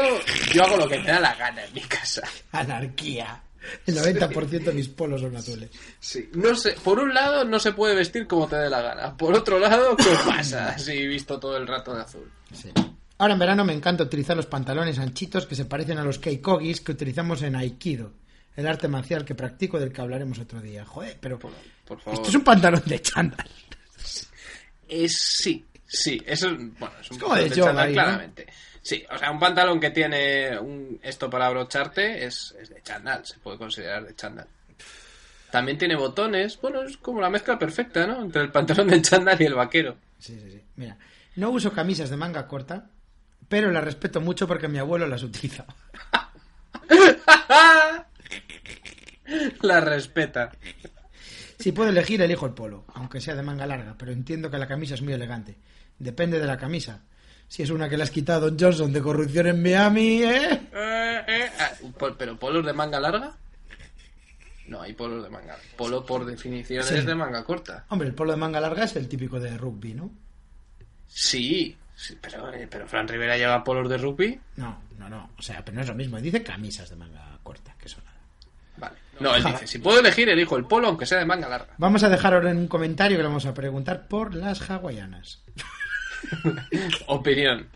yo 0.53 0.63
hago 0.63 0.77
lo 0.77 0.87
que 0.87 0.99
me 0.99 1.07
da 1.07 1.19
la 1.19 1.35
gana 1.35 1.63
en 1.65 1.73
mi 1.73 1.81
casa. 1.81 2.21
Anarquía. 2.51 3.41
El 3.85 3.95
90% 3.97 4.63
de 4.63 4.73
mis 4.73 4.87
polos 4.87 5.21
son 5.21 5.35
azules. 5.35 5.69
Sí. 5.99 6.29
No 6.33 6.55
sé, 6.55 6.75
por 6.83 6.99
un 6.99 7.13
lado 7.13 7.43
no 7.43 7.59
se 7.59 7.73
puede 7.73 7.95
vestir 7.95 8.27
como 8.27 8.47
te 8.47 8.55
dé 8.55 8.69
la 8.69 8.81
gana. 8.81 9.15
Por 9.17 9.33
otro 9.35 9.59
lado, 9.59 9.95
¿qué 9.97 10.03
pasa 10.25 10.77
si 10.77 11.05
visto 11.07 11.39
todo 11.39 11.57
el 11.57 11.67
rato 11.67 11.93
de 11.93 12.01
azul? 12.01 12.31
Sí. 12.53 12.69
Ahora 13.17 13.33
en 13.33 13.39
verano 13.39 13.65
me 13.65 13.73
encanta 13.73 14.03
utilizar 14.03 14.37
los 14.37 14.45
pantalones 14.45 14.97
anchitos 14.97 15.45
que 15.45 15.55
se 15.55 15.65
parecen 15.65 15.97
a 15.97 16.03
los 16.03 16.19
keikogis 16.19 16.79
que 16.81 16.93
utilizamos 16.93 17.41
en 17.41 17.55
Aikido, 17.55 18.13
el 18.55 18.65
arte 18.65 18.87
marcial 18.87 19.25
que 19.25 19.35
practico 19.35 19.77
del 19.77 19.91
que 19.91 20.01
hablaremos 20.01 20.39
otro 20.39 20.61
día. 20.61 20.85
Joder, 20.85 21.17
pero 21.19 21.37
Por, 21.37 21.51
por 21.85 21.99
favor. 21.99 22.13
esto 22.17 22.29
es 22.29 22.35
un 22.35 22.43
pantalón 22.43 22.83
de 22.85 23.01
chándal. 23.01 23.49
Es 24.87 25.17
sí, 25.17 25.65
sí, 25.85 26.19
eso 26.25 26.49
es, 26.49 26.57
bueno, 26.79 26.95
es 27.01 27.11
un 27.11 27.17
Es 27.17 27.23
como 27.23 27.35
de 27.35 27.49
yoga 27.49 27.87
¿no? 27.87 28.33
Sí, 28.89 29.05
o 29.07 29.17
sea, 29.19 29.29
un 29.29 29.37
pantalón 29.37 29.79
que 29.79 29.91
tiene 29.91 30.57
un, 30.57 30.99
esto 31.03 31.29
para 31.29 31.45
abrocharte 31.45 32.25
es, 32.25 32.55
es 32.59 32.69
de 32.69 32.81
chándal, 32.81 33.23
se 33.23 33.37
puede 33.37 33.59
considerar 33.59 34.03
de 34.03 34.15
chándal. 34.15 34.47
También 35.51 35.77
tiene 35.77 35.95
botones, 35.95 36.59
bueno, 36.59 36.81
es 36.81 36.97
como 36.97 37.21
la 37.21 37.29
mezcla 37.29 37.59
perfecta, 37.59 38.07
¿no? 38.07 38.19
Entre 38.19 38.41
el 38.41 38.51
pantalón 38.51 38.87
de 38.87 38.99
chándal 38.99 39.39
y 39.39 39.45
el 39.45 39.53
vaquero. 39.53 39.95
Sí, 40.17 40.39
sí, 40.41 40.49
sí. 40.53 40.63
Mira, 40.75 40.97
no 41.35 41.51
uso 41.51 41.71
camisas 41.71 42.09
de 42.09 42.17
manga 42.17 42.47
corta, 42.47 42.89
pero 43.47 43.69
las 43.69 43.83
respeto 43.83 44.21
mucho 44.21 44.47
porque 44.47 44.67
mi 44.67 44.79
abuelo 44.79 45.05
las 45.05 45.21
utiliza. 45.21 45.67
La 49.61 49.81
respeta. 49.81 50.51
Si 51.59 51.71
puedo 51.73 51.91
elegir, 51.91 52.23
elijo 52.23 52.47
el 52.47 52.53
polo, 52.53 52.85
aunque 52.95 53.21
sea 53.21 53.35
de 53.35 53.43
manga 53.43 53.67
larga, 53.67 53.93
pero 53.99 54.11
entiendo 54.11 54.49
que 54.49 54.57
la 54.57 54.67
camisa 54.67 54.95
es 54.95 55.03
muy 55.03 55.13
elegante. 55.13 55.57
Depende 55.99 56.39
de 56.39 56.47
la 56.47 56.57
camisa. 56.57 57.03
Si 57.49 57.63
es 57.63 57.69
una 57.71 57.89
que 57.89 57.97
le 57.97 58.03
has 58.03 58.11
quitado 58.11 58.45
a 58.45 58.49
Don 58.49 58.59
Johnson 58.59 58.93
de 58.93 59.01
corrupción 59.01 59.47
en 59.47 59.61
Miami, 59.61 60.23
¿eh? 60.23 60.51
Eh, 60.71 61.21
eh, 61.27 61.49
ah, 61.59 61.71
¿Pero 62.17 62.37
polos 62.37 62.63
de 62.65 62.71
manga 62.73 62.99
larga? 62.99 63.33
No, 64.67 64.81
hay 64.81 64.93
polos 64.93 65.23
de 65.23 65.29
manga. 65.31 65.57
Polo, 65.75 66.05
por 66.05 66.25
definición, 66.25 66.83
Sí. 66.83 66.93
es 66.93 67.05
de 67.07 67.15
manga 67.15 67.43
corta. 67.43 67.85
Hombre, 67.89 68.07
el 68.07 68.13
polo 68.13 68.31
de 68.33 68.37
manga 68.37 68.61
larga 68.61 68.83
es 68.83 68.95
el 68.95 69.07
típico 69.09 69.39
de 69.39 69.57
rugby, 69.57 69.95
¿no? 69.95 70.11
Sí, 71.07 71.75
sí, 71.95 72.15
pero, 72.21 72.53
eh, 72.53 72.67
pero 72.69 72.87
Fran 72.87 73.07
Rivera 73.07 73.35
lleva 73.35 73.63
polos 73.63 73.89
de 73.89 73.97
rugby. 73.97 74.39
No, 74.57 74.79
no, 74.99 75.09
no. 75.09 75.31
O 75.37 75.41
sea, 75.41 75.65
pero 75.65 75.73
no 75.75 75.81
es 75.81 75.87
lo 75.87 75.95
mismo. 75.95 76.21
Dice 76.21 76.43
camisas 76.43 76.87
de 76.91 76.95
manga 76.97 77.39
corta, 77.41 77.73
que 77.79 77.89
son 77.89 78.03
nada. 78.05 78.17
Vale. 78.77 78.95
No, 79.19 79.35
él 79.35 79.43
dice, 79.43 79.65
si 79.65 79.79
puedo 79.79 79.99
elegir, 79.99 80.29
elijo 80.29 80.55
el 80.55 80.65
polo, 80.65 80.87
aunque 80.87 81.07
sea 81.07 81.17
de 81.17 81.25
manga 81.25 81.49
larga. 81.49 81.73
Vamos 81.79 82.03
a 82.03 82.09
dejar 82.09 82.35
ahora 82.35 82.51
en 82.51 82.57
un 82.57 82.67
comentario 82.67 83.17
que 83.17 83.23
le 83.23 83.27
vamos 83.27 83.47
a 83.47 83.55
preguntar 83.55 84.07
por 84.07 84.35
las 84.35 84.69
hawaianas. 84.69 85.41
Opinión. 87.07 87.69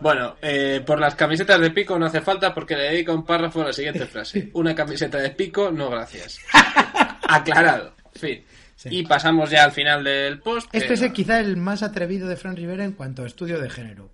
Bueno, 0.00 0.36
eh, 0.42 0.82
por 0.86 0.98
las 1.00 1.14
camisetas 1.14 1.60
de 1.60 1.70
pico 1.70 1.98
no 1.98 2.06
hace 2.06 2.20
falta 2.20 2.54
porque 2.54 2.76
le 2.76 2.84
dedico 2.84 3.12
un 3.14 3.24
párrafo 3.24 3.62
a 3.62 3.66
la 3.66 3.72
siguiente 3.72 4.06
frase. 4.06 4.50
Una 4.54 4.74
camiseta 4.74 5.18
de 5.18 5.30
pico, 5.30 5.70
no 5.70 5.90
gracias. 5.90 6.38
Aclarado. 7.28 7.94
Fin. 8.14 8.44
Sí. 8.76 8.88
Y 8.92 9.02
pasamos 9.06 9.50
ya 9.50 9.64
al 9.64 9.72
final 9.72 10.04
del 10.04 10.38
post. 10.40 10.68
Este 10.72 10.94
es 10.94 11.02
el- 11.02 11.12
quizá 11.12 11.40
el 11.40 11.56
más 11.56 11.82
atrevido 11.82 12.28
de 12.28 12.36
Fran 12.36 12.56
Rivera 12.56 12.84
en 12.84 12.92
cuanto 12.92 13.24
a 13.24 13.26
estudio 13.26 13.60
de 13.60 13.68
género. 13.68 14.10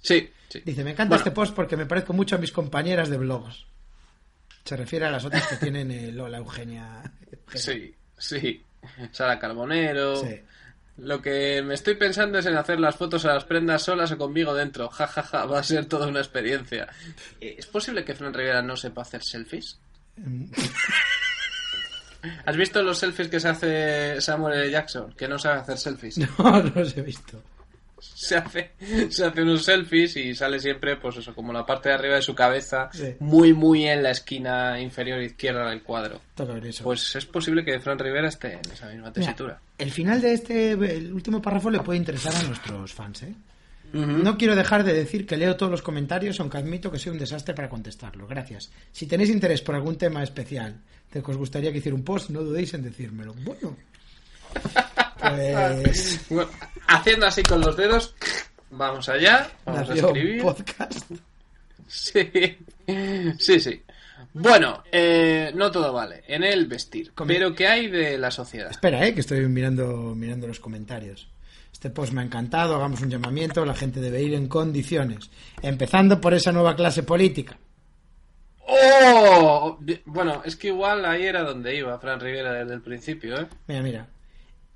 Sí, 0.00 0.28
sí. 0.48 0.60
Dice, 0.64 0.82
me 0.82 0.90
encanta 0.90 1.10
Bueno. 1.10 1.20
este 1.20 1.30
post 1.30 1.54
porque 1.54 1.76
me 1.76 1.86
parezco 1.86 2.12
mucho 2.12 2.34
a 2.36 2.38
mis 2.38 2.50
compañeras 2.52 3.08
de 3.10 3.18
blogs. 3.18 3.66
Se 4.64 4.76
refiere 4.76 5.06
a 5.06 5.10
las 5.10 5.24
otras 5.24 5.46
que 5.46 5.56
tienen 5.56 5.90
eh, 5.90 6.10
Lola 6.12 6.38
Eugenia. 6.38 7.02
Sí, 7.54 7.94
sí. 8.18 8.64
Sara 9.12 9.38
Carbonero. 9.38 10.16
Sí. 10.16 10.40
Lo 11.00 11.22
que 11.22 11.62
me 11.62 11.74
estoy 11.74 11.94
pensando 11.94 12.38
es 12.38 12.46
en 12.46 12.56
hacer 12.56 12.78
las 12.78 12.96
fotos 12.96 13.24
a 13.24 13.34
las 13.34 13.44
prendas 13.44 13.82
solas 13.82 14.12
o 14.12 14.18
conmigo 14.18 14.54
dentro. 14.54 14.88
Ja, 14.90 15.06
ja, 15.06 15.22
ja, 15.22 15.44
va 15.46 15.60
a 15.60 15.62
ser 15.62 15.86
toda 15.86 16.06
una 16.06 16.20
experiencia. 16.20 16.88
Eh, 17.40 17.56
¿Es 17.58 17.66
posible 17.66 18.04
que 18.04 18.14
Fran 18.14 18.34
Rivera 18.34 18.62
no 18.62 18.76
sepa 18.76 19.02
hacer 19.02 19.22
selfies? 19.22 19.78
¿Has 22.44 22.56
visto 22.56 22.82
los 22.82 22.98
selfies 22.98 23.28
que 23.28 23.40
se 23.40 23.48
hace 23.48 24.20
Samuel 24.20 24.60
L. 24.60 24.70
Jackson? 24.70 25.12
Que 25.14 25.26
no 25.26 25.38
sabe 25.38 25.60
hacer 25.60 25.78
selfies. 25.78 26.18
No, 26.38 26.62
no 26.62 26.72
los 26.74 26.96
he 26.96 27.02
visto. 27.02 27.42
Se 28.14 28.36
hace, 28.36 28.70
se 29.10 29.24
hace 29.24 29.42
unos 29.42 29.64
selfies 29.64 30.16
y 30.16 30.34
sale 30.34 30.58
siempre, 30.58 30.96
pues 30.96 31.16
eso, 31.18 31.34
como 31.34 31.52
la 31.52 31.64
parte 31.66 31.88
de 31.90 31.94
arriba 31.96 32.16
de 32.16 32.22
su 32.22 32.34
cabeza, 32.34 32.88
Sí. 32.92 33.14
muy, 33.20 33.52
muy 33.52 33.86
en 33.86 34.02
la 34.02 34.10
esquina 34.10 34.80
inferior 34.80 35.20
izquierda 35.22 35.68
del 35.70 35.82
cuadro. 35.82 36.20
Pues 36.82 37.16
es 37.16 37.26
posible 37.26 37.64
que 37.64 37.78
Fran 37.80 37.98
Rivera 37.98 38.28
esté 38.28 38.54
en 38.54 38.60
esa 38.72 38.86
misma 38.86 39.08
Mira, 39.08 39.12
tesitura. 39.12 39.60
el 39.78 39.90
final 39.90 40.20
de 40.20 40.32
este, 40.32 40.72
el 40.72 41.12
último 41.12 41.40
párrafo 41.42 41.70
le 41.70 41.80
puede 41.80 41.98
interesar 41.98 42.34
a 42.34 42.42
nuestros 42.44 42.92
fans, 42.94 43.22
¿eh? 43.24 43.34
No 43.92 44.38
quiero 44.38 44.54
dejar 44.54 44.84
de 44.84 44.92
decir 44.92 45.26
que 45.26 45.36
leo 45.36 45.56
todos 45.56 45.72
los 45.72 45.82
comentarios, 45.82 46.38
aunque 46.38 46.58
admito 46.58 46.92
que 46.92 46.98
soy 47.00 47.10
un 47.10 47.18
desastre 47.18 47.54
para 47.54 47.68
contestarlo. 47.68 48.24
Gracias. 48.28 48.70
Si 48.92 49.06
tenéis 49.06 49.30
interés 49.30 49.62
por 49.62 49.74
algún 49.74 49.96
tema 49.98 50.22
especial 50.22 50.76
de 51.12 51.20
que 51.20 51.30
os 51.32 51.36
gustaría 51.36 51.72
que 51.72 51.78
hiciera 51.78 51.96
un 51.96 52.04
post, 52.04 52.30
no 52.30 52.40
dudéis 52.42 52.72
en 52.74 52.84
decírmelo. 52.84 53.34
Bueno, 53.42 53.76
pues 55.82 56.20
Bueno, 56.28 56.50
haciendo 56.86 57.26
así 57.26 57.42
con 57.42 57.60
los 57.60 57.76
dedos, 57.76 58.14
vamos 58.70 59.08
allá, 59.08 59.50
vamos 59.64 59.90
a 59.90 59.94
nació 59.94 60.06
escribir. 60.08 60.42
podcast. 60.42 61.10
Sí, 61.86 62.30
sí, 63.38 63.58
sí. 63.60 63.82
Bueno, 64.32 64.84
eh, 64.92 65.50
no 65.56 65.70
todo 65.72 65.92
vale 65.92 66.22
en 66.28 66.44
el 66.44 66.66
vestir, 66.66 67.12
pero 67.26 67.52
¿qué 67.54 67.66
hay 67.66 67.88
de 67.88 68.16
la 68.16 68.30
sociedad? 68.30 68.70
Espera, 68.70 69.04
eh, 69.04 69.12
que 69.12 69.20
estoy 69.20 69.40
mirando, 69.48 70.14
mirando 70.14 70.46
los 70.46 70.60
comentarios. 70.60 71.28
Este 71.72 71.90
post 71.90 72.12
me 72.12 72.20
ha 72.20 72.24
encantado, 72.24 72.76
hagamos 72.76 73.00
un 73.00 73.10
llamamiento, 73.10 73.64
la 73.64 73.74
gente 73.74 74.00
debe 74.00 74.22
ir 74.22 74.34
en 74.34 74.46
condiciones. 74.48 75.30
Empezando 75.62 76.20
por 76.20 76.34
esa 76.34 76.52
nueva 76.52 76.76
clase 76.76 77.02
política. 77.02 77.56
¡Oh! 78.66 79.78
Bueno, 80.04 80.42
es 80.44 80.56
que 80.56 80.68
igual 80.68 81.04
ahí 81.04 81.24
era 81.24 81.42
donde 81.42 81.74
iba 81.74 81.98
Fran 81.98 82.20
Rivera 82.20 82.52
desde 82.52 82.74
el 82.74 82.82
principio, 82.82 83.40
¿eh? 83.40 83.46
Mira, 83.66 83.82
mira. 83.82 84.06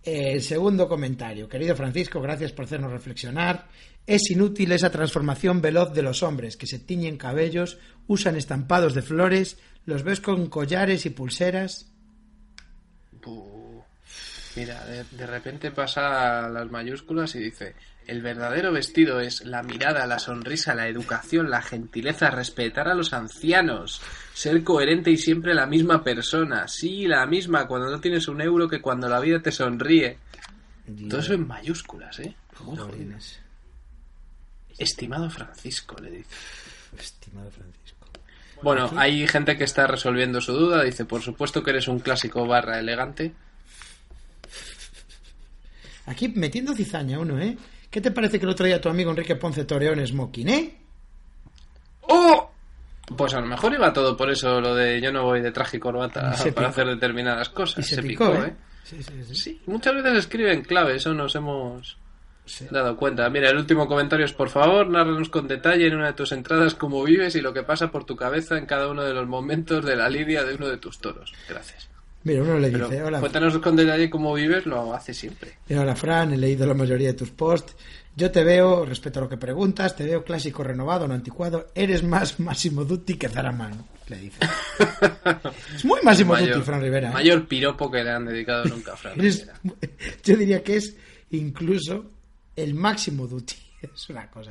El 0.05 0.43
segundo 0.43 0.87
comentario. 0.87 1.49
Querido 1.49 1.75
Francisco, 1.75 2.21
gracias 2.21 2.53
por 2.53 2.67
hacernos 2.67 2.93
reflexionar. 2.93 3.69
Es 4.07 4.31
inútil 4.31 4.73
esa 4.73 4.91
transformación 4.91 5.63
veloz 5.63 5.95
de 5.95 6.03
los 6.03 6.23
hombres 6.23 6.59
que 6.59 6.67
se 6.67 6.79
tiñen 6.79 7.17
cabellos, 7.17 7.79
usan 8.07 8.37
estampados 8.37 8.93
de 8.93 9.01
flores, 9.01 9.57
los 9.87 10.03
ves 10.03 10.21
con 10.21 10.49
collares 10.51 11.07
y 11.07 11.11
pulseras. 11.11 11.91
Mira, 14.57 14.85
de, 14.85 15.27
repente 15.27 15.71
pasa 15.71 16.49
las 16.49 16.71
mayúsculas 16.71 17.35
y 17.35 17.39
dice, 17.41 17.75
el 18.07 18.23
verdadero 18.23 18.73
vestido 18.73 19.21
es 19.21 19.45
la 19.45 19.63
mirada, 19.63 20.07
la 20.07 20.19
sonrisa, 20.19 20.75
la 20.75 20.89
educación, 20.89 21.51
la 21.51 21.63
gentileza, 21.63 22.31
respetar 22.31 22.89
a 22.89 22.95
los 22.95 23.13
ancianos, 23.13 24.01
ser 24.35 24.63
coherente 24.63 25.11
y 25.11 25.17
siempre 25.17 25.55
la 25.55 25.67
misma 25.67 26.03
persona, 26.05 26.69
sí, 26.69 27.07
la 27.07 27.27
misma 27.27 27.67
cuando 27.67 27.91
no 27.91 28.01
tienes 28.01 28.29
un 28.29 28.41
euro 28.41 28.69
que 28.69 28.81
cuando 28.81 29.09
la 29.09 29.21
vida 29.21 29.41
te 29.41 29.53
sonríe. 29.53 30.19
Todo 31.09 31.21
eso 31.21 31.35
en 31.35 31.47
mayúsculas, 31.47 32.19
¿eh? 32.21 32.35
Jolines. 32.55 33.41
Estimado 34.77 35.31
Francisco, 35.31 35.97
le 36.03 36.11
dice. 36.11 36.29
Estimado 36.99 37.51
Francisco. 37.51 38.07
Bueno, 38.63 38.85
Aquí- 38.87 38.97
hay 38.99 39.27
gente 39.29 39.57
que 39.57 39.65
está 39.65 39.87
resolviendo 39.87 40.41
su 40.41 40.53
duda. 40.53 40.83
Dice, 40.85 41.05
por 41.05 41.23
supuesto 41.23 41.63
que 41.63 41.71
eres 41.71 41.89
un 41.89 42.01
clásico 42.01 42.47
barra 42.47 42.79
elegante. 42.79 43.33
Aquí 46.07 46.29
metiendo 46.29 46.75
cizaña 46.75 47.19
uno, 47.19 47.39
¿eh? 47.41 47.57
¿Qué 47.95 48.01
te 48.01 48.11
parece 48.11 48.41
que 48.41 48.45
el 48.45 48.51
otro 48.51 48.67
día 48.67 48.81
tu 48.81 48.89
amigo 48.89 49.13
Enrique 49.13 49.37
Ponce 49.37 49.65
toreó 49.65 49.93
en 49.93 50.05
smoking, 50.05 50.49
eh? 50.49 50.75
¡Oh! 52.01 52.51
Pues 53.17 53.35
a 53.35 53.41
lo 53.41 53.47
mejor 53.47 53.73
iba 53.73 53.93
todo 53.93 54.17
por 54.17 54.29
eso, 54.33 54.61
lo 54.61 54.75
de 54.75 55.01
yo 55.01 55.13
no 55.13 55.23
voy 55.23 55.41
de 55.41 55.53
traje 55.53 55.77
y 55.77 55.81
corbata 55.81 56.37
se 56.37 56.51
para 56.51 56.67
picó. 56.67 56.81
hacer 56.81 56.87
determinadas 56.89 57.51
cosas. 57.51 57.89
Y 57.89 57.95
se, 57.95 58.03
picó, 58.03 58.35
¿eh? 58.35 58.53
Sí, 58.83 59.01
sí, 59.01 59.13
sí. 59.23 59.35
Sí, 59.37 59.63
muchas 59.67 59.95
veces 59.95 60.19
escribe 60.19 60.53
en 60.53 60.63
clave, 60.63 60.97
eso 60.97 61.15
nos 61.15 61.37
hemos 61.37 61.97
dado 62.69 62.97
cuenta. 62.97 63.31
Mira, 63.31 63.51
el 63.51 63.59
último 63.59 63.87
comentario 63.87 64.27
es, 64.27 64.33
por 64.33 64.51
favor, 64.51 64.89
nárranos 64.89 65.29
con 65.29 65.47
detalle 65.47 65.87
en 65.87 65.95
una 65.95 66.07
de 66.07 66.15
tus 66.15 66.33
entradas 66.33 66.75
cómo 66.75 67.05
vives 67.05 67.37
y 67.37 67.43
lo 67.43 67.53
que 67.53 67.63
pasa 67.63 67.93
por 67.93 68.03
tu 68.03 68.17
cabeza 68.17 68.59
en 68.59 68.67
cada 68.67 68.89
uno 68.89 69.05
de 69.05 69.15
los 69.15 69.29
momentos 69.29 69.85
de 69.85 69.95
la 69.95 70.09
lidia 70.09 70.43
de 70.43 70.57
uno 70.57 70.67
de 70.67 70.79
tus 70.79 70.99
toros. 70.99 71.33
Gracias. 71.49 71.89
Mira, 72.25 72.43
uno 72.43 72.59
le 72.59 72.71
Pero 72.71 72.89
dice, 72.89 73.03
hola, 73.03 73.21
cuéntanos 73.21 73.59
con 73.59 73.77
detalle 73.77 74.09
cómo 74.11 74.33
vives, 74.35 74.65
lo 74.67 74.95
hace 74.95 75.13
siempre. 75.15 75.59
Mira, 75.69 75.83
hola 75.83 75.95
Fran, 75.95 76.33
he 76.33 76.37
leído 76.39 76.67
la 76.67 76.75
mayoría 76.75 77.09
de 77.09 77.15
tus 77.15 77.31
posts. 77.31 77.77
Yo 78.17 78.31
te 78.31 78.45
veo, 78.45 78.85
respecto 78.87 79.19
a 79.19 79.23
lo 79.23 79.29
que 79.29 79.37
preguntas, 79.37 79.95
te 79.97 80.05
veo 80.05 80.23
clásico 80.25 80.63
renovado, 80.63 81.07
no 81.09 81.15
anticuado. 81.15 81.67
Eres 81.75 82.03
más 82.05 82.39
Máximo 82.41 82.85
Dutti 82.85 83.15
que 83.17 83.29
Zaraman, 83.29 83.73
le 84.07 84.17
dice. 84.19 84.39
es 85.75 85.85
muy 85.85 86.01
Máximo 86.03 86.37
Dutti, 86.37 86.61
Fran 86.63 86.81
Rivera. 86.81 87.11
¿eh? 87.11 87.13
mayor 87.13 87.47
piropo 87.49 87.91
que 87.91 88.05
le 88.05 88.11
han 88.11 88.25
dedicado 88.25 88.65
nunca 88.67 88.93
a 88.93 88.97
Fran 88.97 89.15
Eres- 89.21 89.41
Rivera. 89.41 89.61
yo 90.23 90.37
diría 90.37 90.63
que 90.63 90.77
es 90.77 90.97
incluso 91.31 92.05
el 92.57 92.75
máximo 92.75 93.27
Dutti. 93.27 93.57
Es 93.95 94.09
una 94.09 94.27
cosa. 94.31 94.51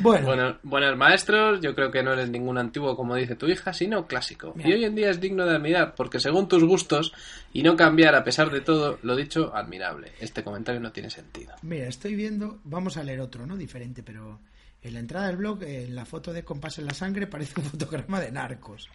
Bueno, 0.00 0.26
Bueno, 0.26 0.58
buenos 0.62 0.96
maestros, 0.96 1.60
yo 1.60 1.74
creo 1.74 1.90
que 1.90 2.02
no 2.02 2.12
eres 2.12 2.28
ningún 2.30 2.58
antiguo 2.58 2.96
como 2.96 3.14
dice 3.14 3.36
tu 3.36 3.46
hija, 3.46 3.72
sino 3.72 4.06
clásico. 4.06 4.54
Y 4.62 4.72
hoy 4.72 4.84
en 4.84 4.94
día 4.94 5.10
es 5.10 5.20
digno 5.20 5.44
de 5.46 5.56
admirar, 5.56 5.94
porque 5.94 6.20
según 6.20 6.48
tus 6.48 6.64
gustos, 6.64 7.12
y 7.52 7.62
no 7.62 7.76
cambiar 7.76 8.14
a 8.14 8.24
pesar 8.24 8.50
de 8.50 8.60
todo, 8.60 8.98
lo 9.02 9.16
dicho, 9.16 9.54
admirable. 9.54 10.12
Este 10.20 10.42
comentario 10.42 10.80
no 10.80 10.92
tiene 10.92 11.10
sentido. 11.10 11.54
mira, 11.62 11.88
estoy 11.88 12.14
viendo, 12.14 12.58
vamos 12.64 12.96
a 12.96 13.02
leer 13.04 13.20
otro, 13.20 13.46
¿no? 13.46 13.56
Diferente, 13.56 14.02
pero 14.02 14.40
en 14.82 14.94
la 14.94 15.00
entrada 15.00 15.26
del 15.28 15.36
blog, 15.36 15.62
en 15.62 15.94
la 15.94 16.04
foto 16.04 16.32
de 16.32 16.44
Compás 16.44 16.78
en 16.78 16.86
la 16.86 16.94
sangre, 16.94 17.26
parece 17.26 17.60
un 17.60 17.66
fotograma 17.70 18.20
de 18.20 18.30
narcos. 18.32 18.88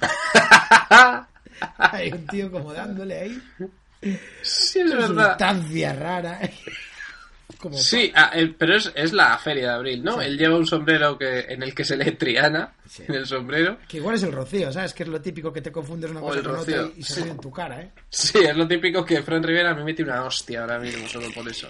Hay 1.78 2.12
un 2.12 2.26
tío 2.26 2.50
como 2.50 2.72
dándole 2.72 3.18
ahí. 3.18 3.42
Sí, 4.42 4.80
es 4.80 4.90
verdad. 4.92 5.30
sustancia 5.30 5.92
rara. 5.94 6.40
Como 7.58 7.78
Sí, 7.78 8.12
ah, 8.14 8.32
pero 8.58 8.76
es, 8.76 8.92
es 8.94 9.12
la 9.12 9.36
feria 9.38 9.68
de 9.68 9.74
abril, 9.74 10.02
¿no? 10.04 10.18
Sí. 10.20 10.26
Él 10.26 10.36
lleva 10.36 10.56
un 10.56 10.66
sombrero 10.66 11.16
que 11.16 11.40
en 11.48 11.62
el 11.62 11.74
que 11.74 11.84
se 11.84 11.96
lee 11.96 12.12
Triana, 12.12 12.74
Sí. 12.88 13.04
en 13.06 13.14
el 13.14 13.26
sombrero. 13.26 13.78
Que 13.88 13.98
igual 13.98 14.16
es 14.16 14.22
el 14.24 14.32
rocío, 14.32 14.72
¿sabes? 14.72 14.92
Que 14.92 15.04
es 15.04 15.08
lo 15.08 15.20
típico 15.20 15.52
que 15.52 15.60
te 15.62 15.70
confundes 15.72 16.10
una 16.10 16.20
O 16.20 16.24
cosa 16.26 16.38
el 16.40 16.44
con 16.44 16.56
otra 16.56 16.82
y, 16.96 17.00
y 17.00 17.02
se 17.04 17.14
sí. 17.14 17.22
ve 17.22 17.30
en 17.30 17.38
tu 17.38 17.50
cara, 17.50 17.80
¿eh? 17.82 17.90
Sí, 18.10 18.38
es 18.38 18.56
lo 18.56 18.66
típico 18.66 19.04
que 19.04 19.22
Fran 19.22 19.42
Rivera 19.42 19.74
me 19.74 19.84
mete 19.84 20.02
una 20.02 20.24
hostia 20.24 20.62
ahora 20.62 20.78
mismo, 20.78 21.06
solo 21.08 21.28
por 21.34 21.48
eso. 21.48 21.68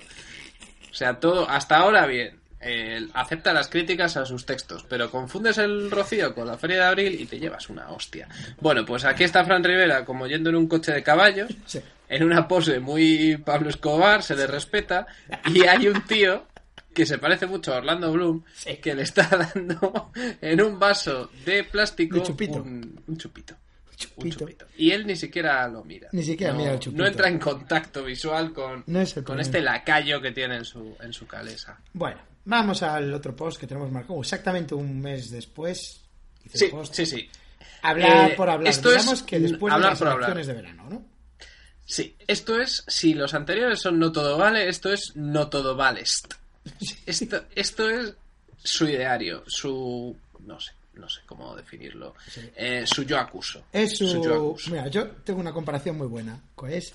O 0.90 0.94
sea, 0.94 1.20
todo, 1.20 1.48
hasta 1.48 1.76
ahora 1.76 2.06
bien. 2.06 2.38
Él 2.58 3.10
acepta 3.14 3.52
las 3.52 3.68
críticas 3.68 4.16
a 4.16 4.24
sus 4.24 4.44
textos, 4.46 4.84
pero 4.88 5.10
confundes 5.10 5.58
el 5.58 5.90
rocío 5.90 6.34
con 6.34 6.46
la 6.48 6.56
Feria 6.56 6.78
de 6.78 6.84
Abril 6.84 7.20
y 7.20 7.26
te 7.26 7.38
llevas 7.38 7.68
una 7.68 7.90
hostia. 7.90 8.26
Bueno, 8.60 8.84
pues 8.84 9.04
aquí 9.04 9.24
está 9.24 9.44
Fran 9.44 9.62
Rivera 9.62 10.04
como 10.06 10.26
yendo 10.26 10.48
en 10.50 10.56
un 10.56 10.66
coche 10.66 10.90
de 10.92 11.02
caballos, 11.02 11.50
Sí. 11.66 11.80
En 12.08 12.22
una 12.24 12.46
pose 12.48 12.80
muy 12.80 13.36
Pablo 13.44 13.68
Escobar, 13.70 14.22
se 14.22 14.34
le 14.36 14.46
respeta, 14.46 15.06
y 15.52 15.62
hay 15.66 15.88
un 15.88 16.02
tío 16.06 16.46
que 16.94 17.04
se 17.06 17.18
parece 17.18 17.46
mucho 17.46 17.74
a 17.74 17.78
Orlando 17.78 18.10
Bloom, 18.12 18.42
que 18.82 18.94
le 18.94 19.02
está 19.02 19.28
dando 19.54 20.10
en 20.40 20.60
un 20.62 20.78
vaso 20.78 21.30
de 21.44 21.64
plástico 21.64 22.18
chupito. 22.20 22.62
Un, 22.62 23.00
un 23.06 23.16
chupito. 23.18 23.54
Un 24.16 24.30
Chupito. 24.30 24.66
Y 24.76 24.90
él 24.90 25.06
ni 25.06 25.16
siquiera 25.16 25.66
lo 25.68 25.82
mira. 25.82 26.08
Ni 26.12 26.22
siquiera 26.22 26.52
no, 26.52 26.58
mira 26.58 26.72
el 26.74 26.78
chupito. 26.80 27.02
No 27.02 27.08
entra 27.08 27.28
en 27.28 27.38
contacto 27.38 28.04
visual 28.04 28.52
con, 28.52 28.84
No 28.86 29.00
es 29.00 29.14
con 29.24 29.40
este 29.40 29.62
lacayo 29.62 30.20
que 30.20 30.32
tiene 30.32 30.56
en 30.56 30.64
su, 30.66 30.94
en 31.00 31.14
su 31.14 31.26
calesa. 31.26 31.80
Bueno, 31.94 32.18
vamos 32.44 32.82
al 32.82 33.12
otro 33.14 33.34
post 33.34 33.58
que 33.58 33.66
tenemos 33.66 33.90
marcado. 33.90 34.20
Exactamente 34.20 34.74
un 34.74 35.00
mes 35.00 35.30
después. 35.30 36.02
Sí, 36.52 36.66
post. 36.66 36.92
sí, 36.94 37.06
sí. 37.06 37.30
Hablar 37.82 38.32
Eh, 38.32 38.34
por 38.36 38.50
hablar. 38.50 38.68
esto 38.70 38.90
es 38.90 38.98
Digamos 39.02 39.22
que 39.22 39.40
después 39.40 39.72
hablar 39.72 39.88
de 39.88 39.92
las 39.92 39.98
por 39.98 40.08
hablar. 40.08 40.30
elecciones 40.30 40.46
de 40.46 40.52
verano, 40.62 40.90
¿no? 40.90 41.04
Sí, 41.87 42.16
esto 42.27 42.61
es, 42.61 42.85
si 42.88 43.14
los 43.14 43.33
anteriores 43.33 43.81
son 43.81 43.99
no 43.99 44.11
todo 44.12 44.37
vale, 44.37 44.68
esto 44.68 44.92
es 44.92 45.12
no 45.14 45.49
todo 45.49 45.77
valest. 45.77 46.35
Esto, 47.07 47.44
esto 47.55 47.88
es 47.88 48.12
su 48.62 48.88
ideario, 48.88 49.44
su... 49.46 50.16
no 50.40 50.59
sé, 50.61 50.72
no 50.94 51.09
sé 51.09 51.20
cómo 51.27 51.55
definirlo. 51.55 52.14
Eh, 52.57 52.85
su 52.87 53.05
yo 53.05 53.18
acuso. 53.18 53.64
Es 53.72 53.96
su... 53.99 54.22
yo 54.25 54.35
acuso. 54.35 54.70
Mira, 54.72 54.88
yo 54.88 55.07
tengo 55.25 55.38
una 55.40 55.53
comparación 55.53 55.96
muy 55.96 56.09
buena. 56.09 56.40
Es, 56.68 56.92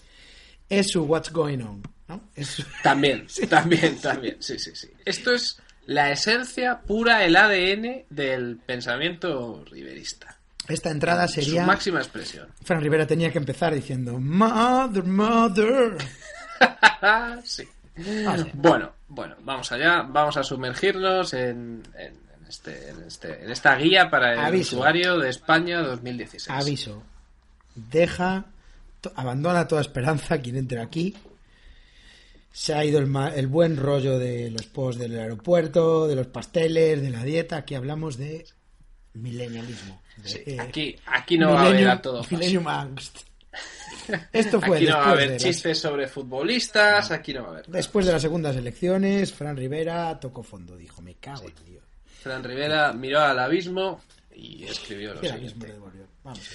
es 0.70 0.90
su 0.92 1.04
What's 1.04 1.32
Going 1.32 1.62
On, 1.62 1.82
¿no? 2.10 2.30
Es 2.36 2.48
su- 2.50 2.64
También, 2.84 3.28
también, 3.50 3.98
también, 4.02 4.38
sí, 4.42 4.60
sí, 4.60 4.76
sí. 4.76 4.90
Esto 5.06 5.34
es 5.34 5.58
la 5.86 6.12
esencia 6.12 6.82
pura, 6.82 7.24
el 7.24 7.38
ADN 7.38 8.04
del 8.10 8.58
pensamiento 8.58 9.64
riverista. 9.72 10.38
Esta 10.72 10.90
entrada 10.92 11.28
sería... 11.28 11.62
Su 11.62 11.68
máxima 11.68 12.00
expresión. 12.00 12.48
Fran 12.64 12.82
Rivera 12.82 13.06
tenía 13.06 13.32
que 13.32 13.38
empezar 13.38 13.74
diciendo 13.74 14.20
Mother, 14.20 15.04
Mother. 15.04 15.98
sí. 17.44 17.64
Ah, 18.28 18.38
sí. 18.38 18.50
Bueno, 18.54 18.94
bueno, 19.08 19.36
vamos 19.44 19.72
allá, 19.72 20.04
vamos 20.04 20.38
a 20.38 20.44
sumergirnos 20.44 21.34
en, 21.34 21.84
en- 21.98 22.14
en 22.42 22.48
este, 22.48 22.90
en, 22.90 23.04
este- 23.04 23.44
en 23.44 23.52
esta 23.52 23.76
guía 23.76 24.10
para 24.10 24.34
el 24.34 24.40
Aviso. 24.40 24.78
usuario 24.78 25.18
de 25.20 25.30
España 25.30 25.82
2016. 25.82 26.50
Aviso. 26.50 27.04
Deja, 27.76 28.46
to- 29.02 29.12
abandona 29.16 29.68
toda 29.68 29.82
esperanza 29.82 30.38
quien 30.40 30.56
entre 30.58 30.82
aquí. 30.82 31.16
Se 32.54 32.74
ha 32.74 32.84
ido 32.84 33.00
el, 33.00 33.10
el 33.36 33.48
buen 33.48 33.78
rollo 33.78 34.20
de 34.20 34.52
los 34.52 34.66
posts 34.68 35.00
del 35.00 35.18
aeropuerto, 35.18 36.08
de 36.08 36.16
los 36.16 36.28
pasteles, 36.28 37.02
de 37.02 37.10
la 37.10 37.24
dieta. 37.24 37.56
Aquí 37.58 37.76
hablamos 37.76 38.18
de 38.18 38.46
milenialismo. 39.14 40.01
Sí, 40.24 40.42
eh, 40.46 40.58
aquí, 40.60 40.96
aquí 41.06 41.38
no 41.38 41.54
va 41.54 41.64
a 41.64 41.66
haber 41.66 41.88
a 41.88 42.02
todo 42.02 42.24
Angst. 42.68 43.20
Esto 44.34 44.60
fue 44.62 44.78
Aquí 44.78 44.86
no 44.88 44.98
va 44.98 45.06
a 45.06 45.12
haber 45.12 45.32
las, 45.32 45.44
chistes 45.44 45.80
sobre 45.80 46.08
futbolistas, 46.08 47.12
aquí 47.12 47.34
no 47.34 47.44
va 47.44 47.48
a 47.48 47.52
haber. 47.52 47.70
nada. 47.70 47.78
después 47.78 48.06
de 48.06 48.12
las 48.12 48.22
segundas 48.22 48.56
elecciones. 48.56 49.34
Fran 49.34 49.56
Rivera 49.56 50.20
tocó 50.20 50.44
fondo. 50.44 50.76
Dijo, 50.76 51.02
me 51.02 51.16
cago 51.16 51.44
en 51.44 51.66
Dios. 51.66 51.84
Fran 52.22 52.44
Rivera 52.44 52.94
miró 52.94 53.22
al 53.22 53.40
abismo 53.40 54.02
y 54.36 54.64
escribió 54.64 55.14
lo 55.14 55.22
siguiente. 55.22 55.74
Vamos. 56.24 56.50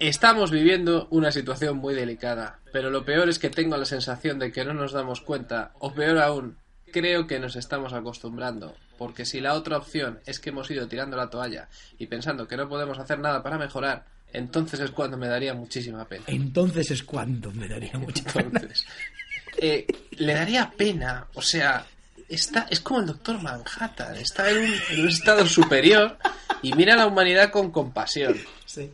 Estamos 0.00 0.50
viviendo 0.50 1.08
una 1.10 1.30
situación 1.30 1.76
muy 1.76 1.94
delicada, 1.94 2.58
pero 2.72 2.88
lo 2.88 3.04
peor 3.04 3.28
es 3.28 3.38
que 3.38 3.50
tengo 3.50 3.76
la 3.76 3.84
sensación 3.84 4.38
de 4.38 4.50
que 4.50 4.64
no 4.64 4.72
nos 4.72 4.92
damos 4.92 5.20
cuenta, 5.20 5.72
o 5.78 5.92
peor 5.92 6.16
aún, 6.16 6.56
creo 6.90 7.26
que 7.26 7.38
nos 7.38 7.54
estamos 7.54 7.92
acostumbrando, 7.92 8.74
porque 9.00 9.24
si 9.24 9.40
la 9.40 9.54
otra 9.54 9.78
opción 9.78 10.20
es 10.26 10.38
que 10.40 10.50
hemos 10.50 10.70
ido 10.70 10.86
tirando 10.86 11.16
la 11.16 11.30
toalla 11.30 11.70
y 11.98 12.06
pensando 12.06 12.46
que 12.46 12.54
no 12.54 12.68
podemos 12.68 12.98
hacer 12.98 13.18
nada 13.18 13.42
para 13.42 13.56
mejorar, 13.56 14.04
entonces 14.30 14.78
es 14.78 14.90
cuando 14.90 15.16
me 15.16 15.26
daría 15.26 15.54
muchísima 15.54 16.04
pena. 16.04 16.24
Entonces 16.26 16.90
es 16.90 17.02
cuando 17.02 17.50
me 17.50 17.66
daría 17.66 17.94
mucha 17.94 18.22
pena. 18.30 18.50
Entonces, 18.52 18.84
eh, 19.56 19.86
le 20.18 20.34
daría 20.34 20.70
pena, 20.76 21.26
o 21.32 21.40
sea, 21.40 21.86
está, 22.28 22.66
es 22.68 22.80
como 22.80 23.00
el 23.00 23.06
doctor 23.06 23.40
Manhattan, 23.40 24.16
está 24.16 24.50
en 24.50 24.58
un, 24.58 24.74
en 24.90 25.00
un 25.00 25.08
estado 25.08 25.46
superior 25.46 26.18
y 26.60 26.74
mira 26.74 26.92
a 26.92 26.98
la 26.98 27.06
humanidad 27.06 27.50
con 27.50 27.70
compasión. 27.70 28.36
Sí. 28.66 28.90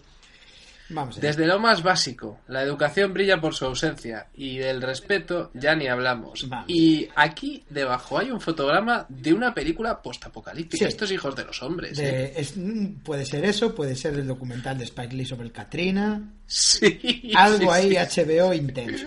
Vamos. 0.89 1.21
Desde 1.21 1.47
lo 1.47 1.59
más 1.59 1.83
básico, 1.83 2.41
la 2.49 2.63
educación 2.63 3.13
brilla 3.13 3.41
por 3.41 3.55
su 3.55 3.65
ausencia 3.65 4.29
y 4.35 4.59
del 4.59 4.81
respeto 4.81 5.51
ya 5.55 5.75
ni 5.75 5.89
hablamos. 5.89 6.49
Vamos. 6.49 6.67
Y 6.69 7.09
aquí 7.17 7.65
debajo 7.71 8.19
hay 8.19 8.31
un 8.31 8.41
fotograma 8.41 9.05
de 9.09 9.33
una 9.35 9.53
película 9.53 10.01
postapocalíptica. 10.01 10.85
Sí. 10.85 10.89
Estos 10.89 11.11
hijos 11.11 11.35
de 11.35 11.45
los 11.45 11.63
hombres. 11.63 11.99
¿eh? 11.99 12.33
Es- 12.37 12.57
mm, 12.57 13.01
puede 13.03 13.25
ser 13.25 13.45
eso, 13.45 13.75
puede 13.75 13.97
ser 13.97 14.15
el 14.15 14.27
documental 14.27 14.79
de 14.79 14.85
Spike 14.85 15.15
Lee 15.17 15.25
sobre 15.27 15.47
el 15.47 15.53
Katrina. 15.53 16.23
Sí. 16.47 17.33
Algo 17.37 17.75
sí, 17.75 17.81
ahí 17.97 17.97
sí. 18.09 18.21
HBO 18.21 18.55
intenso. 18.55 19.07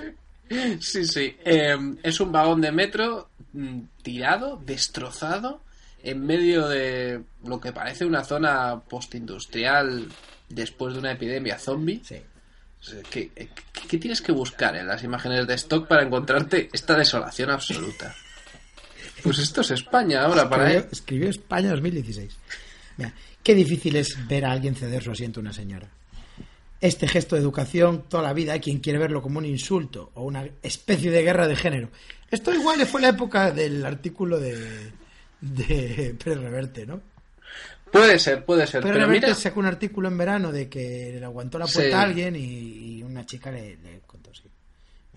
Sí, 0.82 1.06
sí. 1.06 1.36
Eh, 1.46 1.78
es 2.04 2.20
un 2.20 2.32
vagón 2.32 2.60
de 2.60 2.72
metro 2.72 3.30
mm, 3.54 3.80
tirado, 4.02 4.60
destrozado, 4.66 5.62
en 6.04 6.26
medio 6.26 6.68
de 6.68 7.22
lo 7.46 7.60
que 7.62 7.72
parece 7.72 8.04
una 8.06 8.24
zona 8.24 8.80
postindustrial 8.90 10.08
después 10.50 10.94
de 10.94 11.00
una 11.00 11.12
epidemia 11.14 11.58
zombie. 11.58 12.02
Sí. 12.04 12.16
O 12.82 12.84
sea, 12.84 13.00
¿Qué, 13.10 13.30
qué- 13.30 13.50
qué 13.90 13.98
tienes 13.98 14.22
que 14.22 14.32
buscar 14.32 14.76
en 14.76 14.88
las 14.88 15.04
imágenes 15.04 15.46
de 15.48 15.54
stock 15.56 15.88
para 15.88 16.04
encontrarte 16.04 16.70
esta 16.74 16.98
desolación 16.98 17.50
absoluta? 17.50 18.16
Pues 19.24 19.40
esto 19.40 19.62
es 19.62 19.72
España 19.72 20.24
ahora 20.24 20.50
para 20.50 20.64
Escribió, 20.64 20.80
él. 20.86 20.90
escribió 20.92 21.30
España 21.30 21.70
2016. 21.72 22.38
Mira, 22.98 23.14
qué 23.44 23.54
difícil 23.56 23.96
es 23.98 24.16
ver 24.28 24.46
a 24.46 24.52
alguien 24.52 24.76
ceder 24.76 25.04
su 25.04 25.12
asiento 25.12 25.40
a 25.40 25.42
una 25.42 25.54
señora. 25.54 25.90
Este 26.82 27.08
gesto 27.10 27.36
de 27.36 27.42
educación 27.42 28.06
toda 28.08 28.24
la 28.24 28.32
vida 28.34 28.54
hay 28.54 28.62
quien 28.62 28.80
quiere 28.80 29.00
verlo 29.00 29.22
como 29.22 29.40
un 29.40 29.46
insulto 29.46 30.12
o 30.16 30.24
una 30.24 30.48
especie 30.64 31.12
de 31.12 31.22
guerra 31.24 31.48
de 31.50 31.58
género. 31.58 31.90
Esto 32.32 32.54
igual 32.54 32.86
fue 32.86 33.02
la 33.02 33.10
época 33.10 33.52
del 33.52 33.86
artículo 33.86 34.40
de, 34.40 34.92
de 35.42 36.16
Pérez 36.24 36.40
Reverte, 36.40 36.86
¿no? 36.86 37.02
Puede 37.92 38.20
ser, 38.20 38.46
puede 38.46 38.68
ser. 38.68 38.84
Pero 38.84 39.08
mira, 39.08 39.34
sacó 39.36 39.60
un 39.60 39.66
artículo 39.66 40.08
en 40.10 40.18
verano 40.18 40.52
de 40.52 40.70
que 40.70 41.16
le 41.20 41.26
aguantó 41.26 41.58
la 41.60 41.66
puerta 41.66 41.82
Sí. 41.90 41.92
a 41.94 42.02
alguien 42.02 42.36
y, 42.36 42.98
y 43.00 43.04
una 43.04 43.26
chica 43.26 43.52
le, 43.52 43.78
le 43.78 44.00
contó 44.06 44.34
sí. 44.34 44.44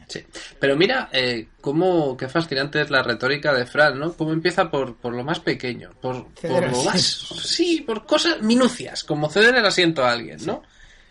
Sí. 0.09 0.21
Pero 0.59 0.77
mira, 0.77 1.09
eh, 1.13 1.49
cómo, 1.61 2.17
qué 2.17 2.29
fascinante 2.29 2.81
es 2.83 2.91
la 2.91 3.03
retórica 3.03 3.55
de 3.55 3.65
Fran, 3.65 3.99
¿no? 3.99 4.13
Cómo 4.13 4.33
empieza 4.33 4.71
por, 4.71 4.97
por 4.97 5.15
lo 5.15 5.25
más 5.25 5.41
pequeño, 5.41 5.91
por, 6.03 6.27
por 6.35 6.71
lo 6.71 6.83
más... 6.85 7.01
Sí, 7.43 7.83
por 7.87 8.05
cosas 8.05 8.43
minucias, 8.43 9.05
como 9.05 9.31
ceder 9.31 9.55
el 9.55 9.65
asiento 9.65 10.05
a 10.05 10.13
alguien, 10.13 10.39
¿no? 10.45 10.63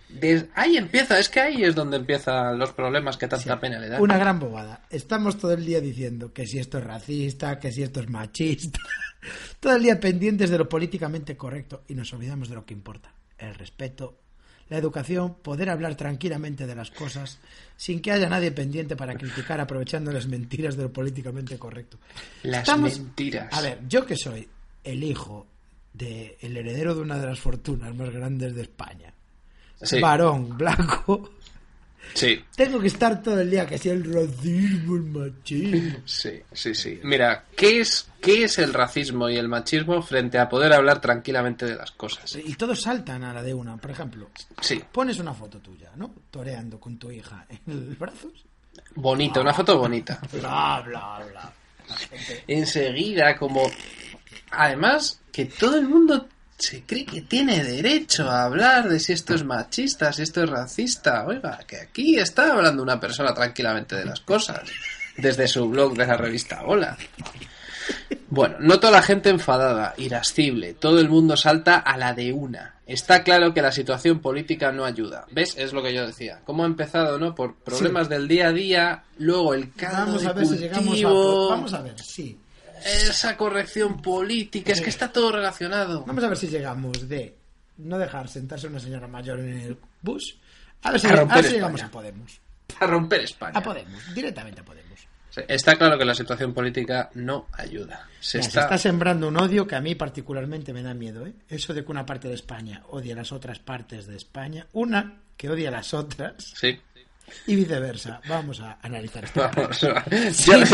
De- 0.10 0.50
ahí 0.56 0.76
empieza, 0.78 1.18
es 1.18 1.30
que 1.30 1.40
ahí 1.40 1.64
es 1.64 1.74
donde 1.74 1.98
empiezan 1.98 2.60
los 2.60 2.74
problemas 2.74 3.18
que 3.18 3.28
tanta 3.28 3.60
pena 3.60 3.80
le 3.80 3.88
dan. 3.88 4.02
Una 4.02 4.18
gran 4.18 4.40
bobada. 4.40 4.82
Estamos 4.90 5.38
todo 5.40 5.54
el 5.54 5.66
día 5.66 5.80
diciendo 5.82 6.32
que 6.34 6.46
si 6.46 6.60
esto 6.60 6.78
es 6.78 6.84
racista, 6.84 7.58
que 7.60 7.72
si 7.72 7.82
esto 7.82 8.02
es 8.02 8.10
machista. 8.10 8.80
Todo 9.60 9.76
el 9.76 9.84
día 9.84 10.00
pendientes 10.00 10.50
de 10.50 10.58
lo 10.58 10.68
políticamente 10.70 11.38
correcto 11.38 11.84
y 11.88 11.94
nos 11.96 12.12
olvidamos 12.14 12.50
de 12.50 12.56
lo 12.56 12.66
que 12.66 12.74
importa. 12.74 13.14
El 13.38 13.56
respeto, 13.56 14.18
la 14.70 14.78
educación, 14.78 15.36
poder 15.42 15.70
hablar 15.70 15.96
tranquilamente 15.96 16.66
de 16.68 16.76
las 16.76 16.92
cosas 16.92 17.40
sin 17.76 18.02
que 18.02 18.12
haya 18.12 18.30
nadie 18.30 18.52
pendiente 18.52 18.96
para 18.96 19.16
criticar 19.16 19.60
aprovechando 19.60 20.12
las 20.12 20.28
mentiras 20.28 20.78
de 20.78 20.84
lo 20.84 20.94
políticamente 20.94 21.58
correcto. 21.60 21.98
Las 22.44 22.62
Estamos- 22.62 22.98
mentiras. 23.00 23.50
A 23.52 23.62
ver, 23.62 23.80
yo 23.88 24.06
que 24.06 24.16
soy 24.16 24.48
el 24.84 25.04
hijo 25.04 25.48
del 25.94 26.36
el 26.40 26.56
heredero 26.58 26.96
de 26.96 27.02
una 27.02 27.18
de 27.20 27.28
las 27.28 27.40
fortunas 27.40 27.94
más 27.96 28.10
grandes 28.12 28.56
de 28.56 28.62
España, 28.62 29.14
Sí, 29.84 30.00
varón, 30.00 30.56
blanco, 30.58 31.32
sí, 32.14 32.44
tengo 32.56 32.80
que 32.80 32.88
estar 32.88 33.22
todo 33.22 33.40
el 33.42 33.50
día 33.50 33.66
que 33.66 33.78
si 33.78 33.90
el 33.90 34.04
racismo, 34.04 34.96
el 34.96 35.04
machismo. 35.04 35.98
sí, 36.06 36.42
sí, 36.52 36.76
sí. 36.76 37.00
Mira, 37.04 37.46
¿qué 37.56 37.80
es, 37.82 38.10
¿qué 38.22 38.44
es 38.44 38.58
el 38.60 38.74
racismo 38.74 39.30
y 39.30 39.38
el 39.38 39.48
machismo 39.48 40.02
frente 40.02 40.38
a 40.40 40.50
poder 40.50 40.74
hablar 40.74 41.00
tranquilamente 41.02 41.66
de 41.66 41.76
las 41.76 41.92
cosas? 41.92 42.36
Y 42.44 42.54
todos 42.56 42.82
saltan 42.82 43.24
a 43.24 43.34
la 43.34 43.44
de 43.44 43.54
una. 43.54 43.78
Por 43.78 43.92
ejemplo, 43.92 44.30
Sí, 44.60 44.82
pones 44.92 45.20
una 45.20 45.34
foto 45.34 45.60
tuya, 45.60 45.92
¿no? 45.96 46.14
Toreando 46.30 46.80
con 46.80 46.98
tu 46.98 47.12
hija 47.12 47.46
en 47.50 47.88
los 47.90 47.98
brazos. 47.98 48.32
bonita, 48.96 49.42
una 49.42 49.54
foto 49.54 49.78
bonita. 49.78 50.20
Bla, 50.34 50.84
bla, 50.86 51.20
bla. 51.30 51.54
enseguida 52.48 53.36
como 53.38 53.70
además 54.52 55.20
que 55.32 55.46
todo 55.46 55.78
el 55.78 55.88
mundo 55.88 56.28
se 56.62 56.84
cree 56.84 57.06
que 57.06 57.22
tiene 57.22 57.64
derecho 57.64 58.30
a 58.30 58.44
hablar 58.44 58.88
de 58.88 59.00
si 59.00 59.14
esto 59.14 59.34
es 59.34 59.44
machista, 59.44 60.14
si 60.14 60.22
esto 60.22 60.44
es 60.44 60.50
racista. 60.50 61.26
Oiga, 61.26 61.60
que 61.68 61.78
aquí 61.78 62.18
está 62.18 62.54
hablando 62.54 62.84
una 62.84 63.00
persona 63.00 63.34
tranquilamente 63.34 63.96
de 63.96 64.06
las 64.06 64.22
cosas 64.22 64.62
desde 65.18 65.48
su 65.48 65.68
blog 65.68 65.96
de 65.96 66.06
la 66.06 66.18
revista 66.18 66.62
Hola. 66.66 66.98
Bueno, 68.30 68.58
noto 68.60 68.88
a 68.88 68.92
la 68.92 69.02
gente 69.02 69.30
enfadada, 69.30 69.94
irascible, 69.98 70.74
todo 70.74 71.00
el 71.00 71.10
mundo 71.10 71.36
salta 71.36 71.78
a 71.78 71.98
la 71.98 72.14
de 72.14 72.32
una. 72.32 72.76
Está 72.86 73.24
claro 73.24 73.54
que 73.54 73.62
la 73.62 73.72
situación 73.72 74.20
política 74.20 74.72
no 74.72 74.86
ayuda. 74.86 75.26
¿Ves? 75.32 75.56
Es 75.58 75.74
lo 75.74 75.82
que 75.82 75.94
yo 75.94 76.06
decía. 76.06 76.42
¿Cómo 76.46 76.64
ha 76.64 76.68
empezado, 76.68 77.18
no? 77.18 77.34
Por 77.34 77.56
problemas 77.56 78.08
del 78.08 78.28
día 78.28 78.48
a 78.48 78.52
día, 78.52 79.04
luego 79.18 79.54
el 79.54 79.74
caldo 79.74 80.06
Vamos 80.06 80.22
de 80.22 80.30
a 80.30 80.34
ver 80.34 80.46
si 80.46 80.58
llegamos 80.58 81.04
a... 81.04 81.56
Vamos 81.56 81.74
a 81.74 81.82
ver, 81.82 82.00
sí. 82.00 82.38
Esa 82.86 83.38
corrección 83.38 84.02
política, 84.02 84.72
es 84.72 84.82
que 84.82 84.90
está 84.90 85.12
todo 85.12 85.32
relacionado. 85.32 86.04
Vamos 86.06 86.24
a 86.24 86.28
ver 86.30 86.38
si 86.38 86.48
llegamos 86.48 87.08
de 87.08 87.36
no 87.78 87.98
dejar 87.98 88.28
sentarse 88.28 88.68
una 88.68 88.80
señora 88.80 89.08
mayor 89.08 89.40
en 89.40 89.60
el 89.60 89.78
bus. 90.02 90.38
A 90.84 90.92
ver 90.92 91.00
si, 91.00 91.08
A 91.08 91.16
romper 91.16 91.38
a 91.38 91.42
ver 91.42 91.46
si 91.46 91.54
llegamos 91.56 91.82
España. 91.82 91.88
a 91.88 91.92
Podemos. 91.92 92.42
A 92.80 92.88
romper 92.88 93.22
España. 93.22 93.52
A 93.58 93.62
Podemos, 93.64 94.14
directamente 94.16 94.62
a 94.62 94.66
Podemos. 94.66 95.00
Sí, 95.30 95.42
Está 95.48 95.78
claro 95.78 95.98
que 95.98 96.04
la 96.04 96.14
situación 96.14 96.54
política 96.54 97.10
no 97.14 97.48
ayuda. 97.54 98.08
Se 98.20 98.40
Mira, 98.40 98.48
está... 98.50 98.60
Se 98.62 98.66
está 98.66 98.78
sembrando 98.78 99.30
un 99.30 99.38
odio 99.38 99.66
que 99.66 99.76
a 99.76 99.82
mí 99.82 99.96
particularmente 99.96 100.74
me 100.74 100.84
da 100.84 100.94
miedo. 100.94 101.26
¿eh? 101.26 101.34
Eso 101.48 101.74
de 101.74 101.86
que 101.86 101.92
una 101.92 102.06
parte 102.06 102.28
de 102.28 102.34
España 102.34 102.84
odie 102.90 103.14
a 103.14 103.16
las 103.16 103.32
otras 103.32 103.60
partes 103.60 104.08
de 104.08 104.18
España. 104.18 104.68
Una 104.74 105.22
que 105.38 105.50
odia 105.50 105.70
a 105.70 105.72
las 105.72 105.94
otras 105.94 106.52
Sí. 106.56 106.78
Y 107.48 107.56
viceversa. 107.56 108.22
Vamos 108.28 108.60
a 108.62 108.78
analizar 108.82 109.24
esto. 109.24 109.42
Vamos, 109.42 109.82
yo, 109.82 109.94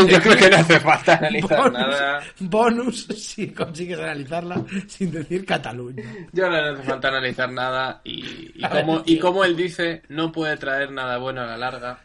yo 0.06 0.20
creo 0.20 0.36
que 0.36 0.50
no 0.50 0.56
hace 0.56 0.80
falta 0.80 1.16
analizar 1.16 1.58
bonus, 1.58 1.72
nada. 1.72 2.22
bonus 2.40 3.06
si 3.06 3.48
consigues 3.52 3.98
analizarla 3.98 4.64
sin 4.86 5.10
decir 5.10 5.44
Cataluña. 5.44 6.04
Yo 6.32 6.48
no 6.48 6.56
hace 6.56 6.82
falta 6.82 7.08
analizar 7.08 7.50
nada 7.50 8.00
y, 8.04 8.52
y, 8.54 8.68
como, 8.68 9.02
y 9.04 9.18
como 9.18 9.44
él 9.44 9.56
dice, 9.56 10.02
no 10.08 10.32
puede 10.32 10.56
traer 10.56 10.90
nada 10.92 11.18
bueno 11.18 11.42
a 11.42 11.46
la 11.46 11.56
larga 11.56 11.98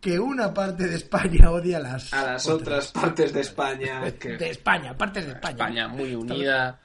Que 0.00 0.18
una 0.18 0.52
parte 0.52 0.86
de 0.86 0.96
España 0.96 1.50
odia 1.50 1.78
a 1.78 1.80
las, 1.80 2.12
a 2.12 2.32
las 2.32 2.46
otras 2.46 2.92
partes 2.92 3.32
de 3.32 3.40
España. 3.40 4.00
que 4.18 4.36
De 4.36 4.50
España, 4.50 4.96
partes 4.96 5.26
de 5.26 5.32
España. 5.32 5.54
España 5.54 5.88
muy 5.88 6.14
unida. 6.14 6.78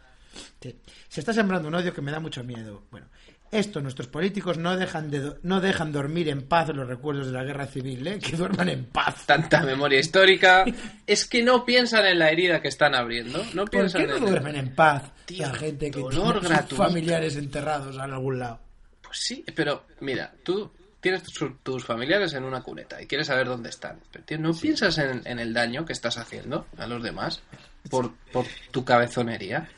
Se 1.10 1.20
está 1.20 1.34
sembrando 1.34 1.68
un 1.68 1.76
odio 1.76 1.94
que 1.94 2.02
me 2.02 2.12
da 2.12 2.20
mucho 2.20 2.44
miedo. 2.44 2.84
Bueno, 2.90 3.08
esto 3.54 3.82
nuestros 3.82 4.08
políticos 4.08 4.58
no 4.58 4.76
dejan 4.76 5.10
de 5.10 5.36
no 5.44 5.62
dejan 5.62 5.92
dormir 5.92 6.30
en 6.30 6.44
paz 6.44 6.70
los 6.70 6.88
recuerdos 6.88 7.28
de 7.28 7.34
la 7.34 7.44
guerra 7.44 7.68
civil, 7.68 8.06
¿eh? 8.08 8.20
que 8.20 8.36
duerman 8.36 8.70
en 8.70 8.86
paz. 8.86 9.26
Tanta 9.26 9.62
memoria 9.62 10.00
histórica. 10.00 10.66
Es 11.06 11.26
que 11.26 11.44
no 11.44 11.64
piensan 11.66 12.06
en 12.06 12.20
la 12.20 12.30
herida 12.30 12.62
que 12.62 12.68
están 12.68 12.96
abriendo. 12.96 13.44
No 13.54 13.66
¿Por 13.66 13.72
piensan 13.72 14.02
qué 14.02 14.08
no 14.08 14.18
en 14.18 14.26
duermen 14.26 14.56
en 14.56 14.76
paz 14.76 15.04
Tío, 15.26 15.48
la 15.48 15.54
gente 15.54 15.92
que 15.92 16.02
tiene 16.02 16.68
sus 16.68 16.78
familiares 16.78 17.36
enterrados 17.36 17.96
en 17.96 18.02
algún 18.02 18.40
lado? 18.40 18.60
Pues 19.02 19.20
sí, 19.20 19.44
pero 19.56 19.86
mira, 20.00 20.34
tú 20.44 20.72
tienes 21.00 21.24
tus, 21.24 21.62
tus 21.62 21.84
familiares 21.84 22.34
en 22.34 22.46
una 22.46 22.62
cuneta 22.62 23.02
y 23.02 23.08
quieres 23.08 23.28
saber 23.28 23.48
dónde 23.48 23.70
están. 23.70 24.00
Pero 24.12 24.26
tío, 24.26 24.40
no 24.40 24.54
piensas 24.54 24.98
en, 24.98 25.22
en 25.26 25.40
el 25.40 25.54
daño 25.54 25.86
que 25.86 25.94
estás 25.94 26.18
haciendo 26.18 26.66
a 26.78 26.88
los 26.88 27.04
demás 27.04 27.42
por, 27.90 28.14
por 28.32 28.46
tu 28.72 28.84
cabezonería. 28.86 29.70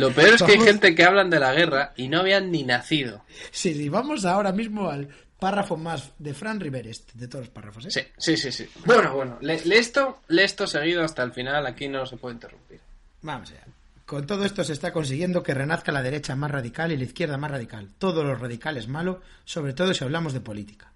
Lo 0.00 0.12
peor 0.12 0.34
es 0.34 0.42
que 0.42 0.52
hay 0.52 0.60
gente 0.60 0.94
que 0.94 1.04
hablan 1.04 1.30
de 1.30 1.38
la 1.38 1.52
guerra 1.52 1.92
y 1.96 2.08
no 2.08 2.20
habían 2.20 2.50
ni 2.50 2.64
nacido. 2.64 3.24
Sí, 3.50 3.74
sí, 3.74 3.88
vamos 3.88 4.24
ahora 4.24 4.52
mismo 4.52 4.88
al 4.88 5.08
párrafo 5.38 5.76
más 5.76 6.12
de 6.18 6.34
Fran 6.34 6.60
Riverest, 6.60 7.12
de 7.14 7.28
todos 7.28 7.46
los 7.46 7.52
párrafos, 7.52 7.86
¿eh? 7.86 7.90
Sí, 7.90 8.00
sí, 8.16 8.36
sí, 8.36 8.52
sí. 8.52 8.68
Bueno, 8.84 9.14
bueno, 9.14 9.38
lee, 9.40 9.60
lee 9.64 9.76
esto, 9.76 10.20
lee 10.28 10.42
esto 10.42 10.66
seguido 10.66 11.02
hasta 11.02 11.22
el 11.22 11.32
final, 11.32 11.66
aquí 11.66 11.88
no 11.88 12.04
se 12.06 12.16
puede 12.16 12.34
interrumpir. 12.34 12.80
Vamos 13.22 13.50
allá. 13.50 13.64
Con 14.10 14.26
todo 14.26 14.44
esto 14.44 14.64
se 14.64 14.72
está 14.72 14.92
consiguiendo 14.92 15.42
que 15.42 15.54
renazca 15.54 15.92
la 15.92 16.02
derecha 16.02 16.34
más 16.34 16.50
radical 16.50 16.90
y 16.90 16.96
la 16.96 17.04
izquierda 17.04 17.36
más 17.36 17.50
radical. 17.52 17.90
Todo 17.96 18.24
lo 18.24 18.34
radical 18.34 18.76
es 18.76 18.88
malo, 18.88 19.20
sobre 19.44 19.72
todo 19.72 19.94
si 19.94 20.02
hablamos 20.02 20.32
de 20.32 20.40
política. 20.40 20.92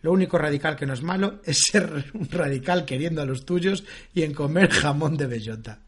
Lo 0.00 0.12
único 0.12 0.38
radical 0.38 0.76
que 0.76 0.86
no 0.86 0.94
es 0.94 1.02
malo 1.02 1.40
es 1.44 1.58
ser 1.58 2.04
un 2.14 2.28
radical 2.30 2.84
queriendo 2.84 3.20
a 3.22 3.24
los 3.24 3.44
tuyos 3.44 3.84
y 4.14 4.22
en 4.22 4.32
comer 4.32 4.70
jamón 4.70 5.16
de 5.16 5.26
bellota. 5.26 5.80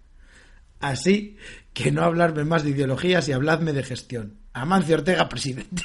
Así 0.81 1.37
que 1.75 1.91
no 1.93 2.03
hablarme 2.05 2.45
más 2.45 2.63
de 2.65 2.71
ideologías 2.71 3.29
y 3.29 3.33
habladme 3.33 3.73
de 3.75 3.83
gestión. 3.83 4.39
Amancio 4.55 4.95
Ortega, 4.97 5.29
presidente. 5.29 5.83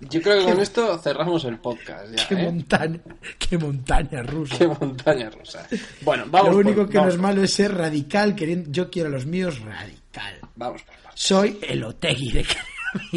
Yo 0.00 0.20
creo 0.20 0.44
que 0.44 0.52
con 0.52 0.60
esto 0.60 0.98
cerramos 0.98 1.44
el 1.44 1.58
podcast 1.58 2.14
ya, 2.14 2.28
qué, 2.28 2.34
¿eh? 2.34 2.42
montaña, 2.44 3.00
qué 3.38 3.56
montaña 3.56 4.22
rusa. 4.22 4.58
Qué 4.58 4.66
montaña 4.68 5.30
rusa. 5.30 5.66
Bueno, 6.02 6.24
vamos 6.28 6.50
Lo 6.52 6.58
único 6.58 6.82
por- 6.82 6.90
que 6.90 6.98
no 6.98 7.08
es 7.08 7.16
malo 7.18 7.42
es 7.42 7.52
ser 7.54 7.74
radical 7.74 8.34
queriendo... 8.34 8.70
Yo 8.70 8.90
quiero 8.90 9.08
a 9.08 9.12
los 9.12 9.24
míos 9.26 9.58
radical. 9.60 10.38
Vamos 10.54 10.82
por. 10.82 10.94
Soy 11.14 11.58
el 11.62 11.82
Otegui 11.84 12.30
de. 12.32 12.46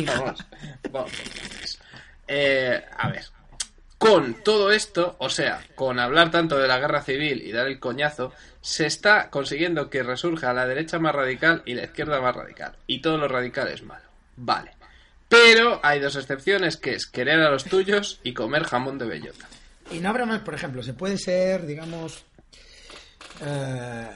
Vamos, 0.06 0.46
vamos 0.92 1.12
por. 1.12 1.90
Eh, 2.28 2.82
a 2.98 3.10
ver, 3.10 3.24
con 4.00 4.34
todo 4.34 4.72
esto, 4.72 5.18
o 5.20 5.30
sea, 5.30 5.62
con 5.76 6.00
hablar 6.00 6.32
tanto 6.32 6.58
de 6.58 6.70
la 6.70 6.80
guerra 6.80 7.04
civil 7.04 7.44
y 7.44 7.52
dar 7.52 7.68
el 7.68 7.80
coñazo, 7.80 8.32
se 8.62 8.86
está 8.86 9.30
consiguiendo 9.30 9.90
que 9.90 10.04
resurja 10.04 10.54
la 10.54 10.66
derecha 10.66 11.00
más 11.00 11.14
radical 11.14 11.62
y 11.66 11.74
la 11.74 11.84
izquierda 11.84 12.22
más 12.22 12.34
radical. 12.34 12.78
Y 12.88 13.02
todo 13.02 13.18
lo 13.18 13.28
radical 13.28 13.68
es 13.68 13.84
malo. 13.84 14.06
Vale. 14.38 14.72
Pero 15.28 15.82
hay 15.84 16.00
dos 16.00 16.16
excepciones, 16.16 16.78
que 16.78 16.94
es 16.94 17.08
querer 17.08 17.42
a 17.42 17.52
los 17.52 17.66
tuyos 17.66 18.22
y 18.24 18.34
comer 18.34 18.64
jamón 18.64 18.98
de 18.98 19.06
bellota. 19.06 19.48
Y 19.92 20.00
no 20.00 20.10
habrá 20.10 20.26
más, 20.26 20.42
por 20.42 20.56
ejemplo, 20.56 20.82
se 20.82 20.94
puede 20.94 21.18
ser, 21.18 21.66
digamos, 21.66 22.24
eh, 23.46 24.10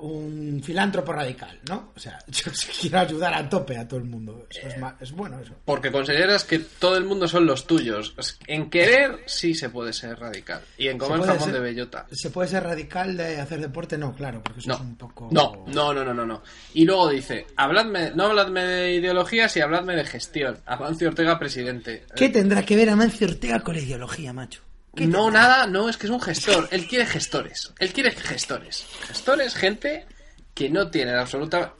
un 0.00 0.62
filántropo 0.64 1.12
radical, 1.12 1.58
¿no? 1.68 1.92
O 1.96 1.98
sea, 2.00 2.18
yo 2.28 2.50
quiero 2.80 2.98
ayudar 3.00 3.34
a 3.34 3.48
tope 3.48 3.76
a 3.76 3.86
todo 3.86 4.00
el 4.00 4.06
mundo. 4.06 4.46
Eso 4.50 4.68
es, 5.00 5.12
bueno 5.12 5.38
eso. 5.40 5.54
Porque 5.64 5.90
consideras 5.92 6.44
que 6.44 6.58
todo 6.60 6.96
el 6.96 7.04
mundo 7.04 7.28
son 7.28 7.46
los 7.46 7.66
tuyos. 7.66 8.14
En 8.46 8.70
querer 8.70 9.22
sí 9.26 9.54
se 9.54 9.70
puede 9.70 9.92
ser 9.92 10.18
radical. 10.18 10.60
Y 10.76 10.88
en 10.88 10.98
comer 10.98 11.20
jamón 11.22 11.40
ser- 11.44 11.52
de 11.52 11.60
bellota. 11.60 12.06
¿Se 12.10 12.30
puede 12.30 12.48
ser 12.48 12.64
radical 12.64 13.16
de 13.16 13.40
hacer 13.40 13.60
deporte? 13.60 13.98
No, 13.98 14.14
claro, 14.14 14.42
porque 14.42 14.60
eso 14.60 14.68
No, 14.70 14.74
es 14.76 14.80
un 14.80 14.96
poco... 14.96 15.28
no, 15.30 15.64
no, 15.66 15.92
no, 15.94 16.04
no, 16.04 16.14
no, 16.14 16.26
no. 16.26 16.42
Y 16.74 16.84
luego 16.84 17.08
dice, 17.08 17.46
habladme, 17.56 18.12
no 18.14 18.26
habladme 18.26 18.62
de 18.64 18.94
ideologías 18.94 19.56
y 19.56 19.60
habladme 19.60 19.94
de 19.96 20.04
gestión. 20.04 20.58
Amancio 20.66 21.08
Ortega, 21.08 21.38
presidente. 21.38 22.04
¿Qué 22.14 22.28
tendrá 22.28 22.62
que 22.64 22.76
ver 22.76 22.90
Amancio 22.90 23.26
Ortega 23.26 23.60
con 23.60 23.74
la 23.74 23.80
ideología, 23.82 24.32
macho? 24.32 24.62
¿Qué 24.98 25.06
No, 25.06 25.30
nada, 25.30 25.66
no, 25.66 25.88
es 25.88 25.96
que 25.96 26.06
es 26.06 26.12
un 26.12 26.20
gestor. 26.20 26.68
Él 26.70 26.86
quiere 26.86 27.06
gestores. 27.06 27.72
Él 27.78 27.92
quiere 27.92 28.10
gestores. 28.12 28.86
Gestores, 29.06 29.54
gente 29.54 30.06
que 30.54 30.68
no 30.68 30.90
tiene 30.90 31.12
absoluta 31.14 31.74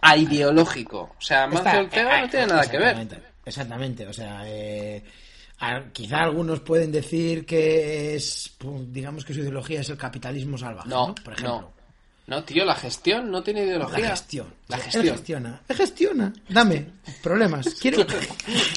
a 0.00 0.16
ideológico. 0.16 1.14
O 1.18 1.22
sea, 1.22 1.44
Amancio 1.44 1.68
Está- 1.70 1.80
Ortega 1.80 2.18
eh, 2.18 2.22
no 2.22 2.28
tiene 2.30 2.46
nada 2.46 2.70
que 2.70 2.78
ver. 2.78 3.22
exactamente, 3.44 4.06
o 4.06 4.12
sea, 4.12 4.42
eh, 4.46 5.02
quizá 5.92 6.22
algunos 6.22 6.60
pueden 6.60 6.90
decir 6.92 7.44
que 7.46 8.14
es, 8.16 8.52
pues, 8.58 8.92
digamos 8.92 9.24
que 9.24 9.34
su 9.34 9.40
ideología 9.40 9.80
es 9.80 9.88
el 9.90 9.96
capitalismo 9.96 10.56
salvaje, 10.58 10.88
¿no? 10.88 11.08
No, 11.08 11.14
Por 11.14 11.32
ejemplo. 11.34 11.60
no. 11.60 11.81
No, 12.26 12.44
tío, 12.44 12.64
la 12.64 12.74
gestión 12.76 13.30
no 13.30 13.42
tiene 13.42 13.64
ideología. 13.64 13.98
La 13.98 14.08
gestión. 14.10 14.46
La 14.68 14.76
Él 14.76 14.82
gestión. 14.82 15.14
gestiona. 15.16 15.60
Él 15.68 15.76
gestiona. 15.76 16.32
Dame 16.48 16.86
problemas. 17.22 17.68
Quiero, 17.80 18.06
Claro, 18.06 18.20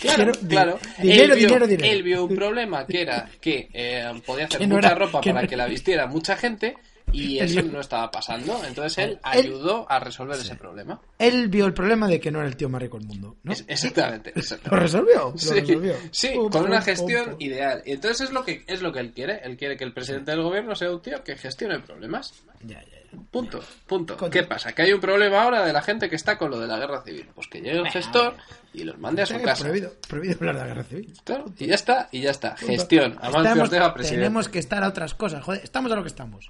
quiero 0.02 0.32
claro. 0.48 0.80
dinero, 1.00 1.24
él 1.24 1.40
vio, 1.40 1.48
dinero, 1.48 1.68
dinero. 1.68 1.92
Él 1.94 2.04
vio 2.04 2.26
un 2.26 2.36
problema 2.36 2.86
que 2.88 3.02
era 3.02 3.30
que 3.40 3.70
eh, 3.74 4.22
podía 4.26 4.46
hacer 4.46 4.68
no 4.68 4.76
mucha 4.76 4.88
era- 4.88 4.96
ropa 4.98 5.22
que 5.22 5.30
para 5.32 5.44
no- 5.44 5.48
que 5.50 5.56
la 5.58 5.68
vistiera 5.68 6.08
mucha 6.08 6.36
gente 6.36 6.76
y 7.14 7.38
eso 7.40 7.62
no 7.62 7.80
estaba 7.82 8.10
pasando. 8.10 8.62
Entonces 8.68 8.98
él 8.98 9.12
Él- 9.12 9.20
ayudó 9.24 9.86
a 9.90 10.00
resolver 10.00 10.38
ese 10.40 10.56
problema. 10.56 11.00
Él 11.20 11.48
vio 11.48 11.66
el 11.68 11.74
problema 11.74 12.08
de 12.08 12.20
que 12.20 12.32
no 12.32 12.40
era 12.40 12.48
el 12.48 12.58
tío 12.58 12.68
más 12.68 12.82
rico 12.82 12.98
del 12.98 13.08
mundo, 13.08 13.38
¿no? 13.44 13.54
Es- 13.54 13.64
exactamente, 13.68 14.32
Lo 14.36 14.42
exactamente. 14.42 14.84
resolvió. 14.84 15.32
Lo 15.32 15.38
Sí, 15.38 15.54
resolvió. 15.60 15.94
sí, 16.12 16.34
con 16.52 16.66
una 16.66 16.82
gestión 16.82 17.26
pum. 17.32 17.36
ideal. 17.40 17.84
Y 17.86 17.92
entonces 17.92 18.22
es 18.28 18.34
lo 18.34 18.44
que 18.44 18.64
es 18.68 18.82
lo 18.82 18.92
que 18.92 19.00
él 19.02 19.12
quiere. 19.14 19.40
Él 19.44 19.56
quiere 19.56 19.78
que 19.78 19.84
el 19.84 19.94
presidente 19.94 20.32
del 20.32 20.42
gobierno 20.42 20.74
sea 20.76 20.92
un 20.92 21.02
tío 21.02 21.24
que 21.24 21.38
gestione 21.38 21.80
problemas. 21.80 22.34
Ya, 22.64 22.82
ya, 22.82 22.90
ya. 22.90 22.96
Punto, 23.32 23.60
punto. 23.88 24.18
¿Qué 24.30 24.44
pasa? 24.44 24.74
Que 24.74 24.84
hay 24.84 24.94
un 24.94 25.00
problema 25.02 25.44
ahora 25.44 25.66
de 25.66 25.74
la 25.74 25.82
gente 25.82 26.10
que 26.10 26.16
está 26.16 26.38
con 26.38 26.52
lo 26.52 26.60
de 26.60 26.68
la 26.68 26.78
guerra 26.78 27.02
civil. 27.04 27.28
Pues 27.36 27.48
que 27.48 27.60
llegue 27.62 27.80
el 27.80 27.90
gestor 27.90 28.36
y 28.74 28.84
los 28.84 28.98
mande 28.98 29.22
a 29.22 29.26
su 29.26 29.42
casa. 29.42 29.64
Prohibido, 29.64 29.94
prohibido 30.08 30.36
hablar 30.40 30.56
de 30.56 30.62
la 30.62 30.68
guerra 30.68 30.84
civil. 30.84 31.14
Claro, 31.24 31.46
y 31.58 31.66
ya 31.68 31.76
está, 31.76 32.10
y 32.12 32.22
ya 32.22 32.32
está. 32.32 32.56
Gestión. 32.58 33.14
Amancio 33.20 33.40
Estamos- 33.42 33.64
Ortega, 33.70 33.94
presidente. 33.94 34.24
tenemos 34.24 34.50
que 34.50 34.60
estar 34.60 34.84
a 34.84 34.88
otras 34.90 35.14
cosas, 35.14 35.44
joder. 35.44 35.62
Estamos 35.64 35.92
a 35.92 35.96
lo 35.96 36.02
que 36.04 36.08
estamos. 36.10 36.50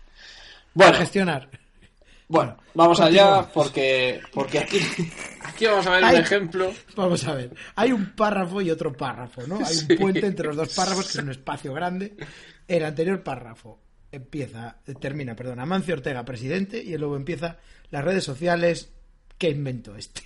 Bueno, 0.74 0.94
A 0.94 0.98
gestionar. 1.00 1.50
bueno, 2.28 2.58
vamos 2.74 3.00
allá 3.00 3.48
porque, 3.54 4.22
porque 4.34 4.60
aquí, 4.60 4.80
aquí 5.44 5.66
vamos 5.68 5.86
a 5.88 5.92
ver 5.92 6.04
Ay. 6.04 6.16
un 6.16 6.22
ejemplo. 6.22 6.74
Vamos 6.96 7.26
a 7.28 7.34
ver. 7.36 7.52
Hay 7.76 7.92
un 7.92 8.14
párrafo 8.16 8.62
y 8.62 8.72
otro 8.72 8.92
párrafo, 8.94 9.42
¿no? 9.48 9.58
Hay 9.58 9.66
Sí. 9.74 9.86
un 9.92 9.98
puente 9.98 10.26
entre 10.26 10.48
los 10.48 10.56
dos 10.58 10.74
párrafos, 10.76 11.06
que 11.06 11.18
es 11.18 11.24
un 11.24 11.32
espacio 11.32 11.74
grande. 11.74 12.16
El 12.68 12.84
anterior 12.84 13.22
párrafo 13.22 13.80
empieza, 14.16 14.78
termina, 15.00 15.36
perdón, 15.36 15.60
Amancio 15.60 15.94
Ortega, 15.94 16.26
presidente, 16.26 16.82
y 16.82 16.98
luego 16.98 17.16
empieza 17.16 17.58
las 17.92 18.04
redes 18.04 18.24
sociales. 18.24 18.92
¿Qué 19.38 19.50
invento 19.50 19.96
este? 19.96 20.22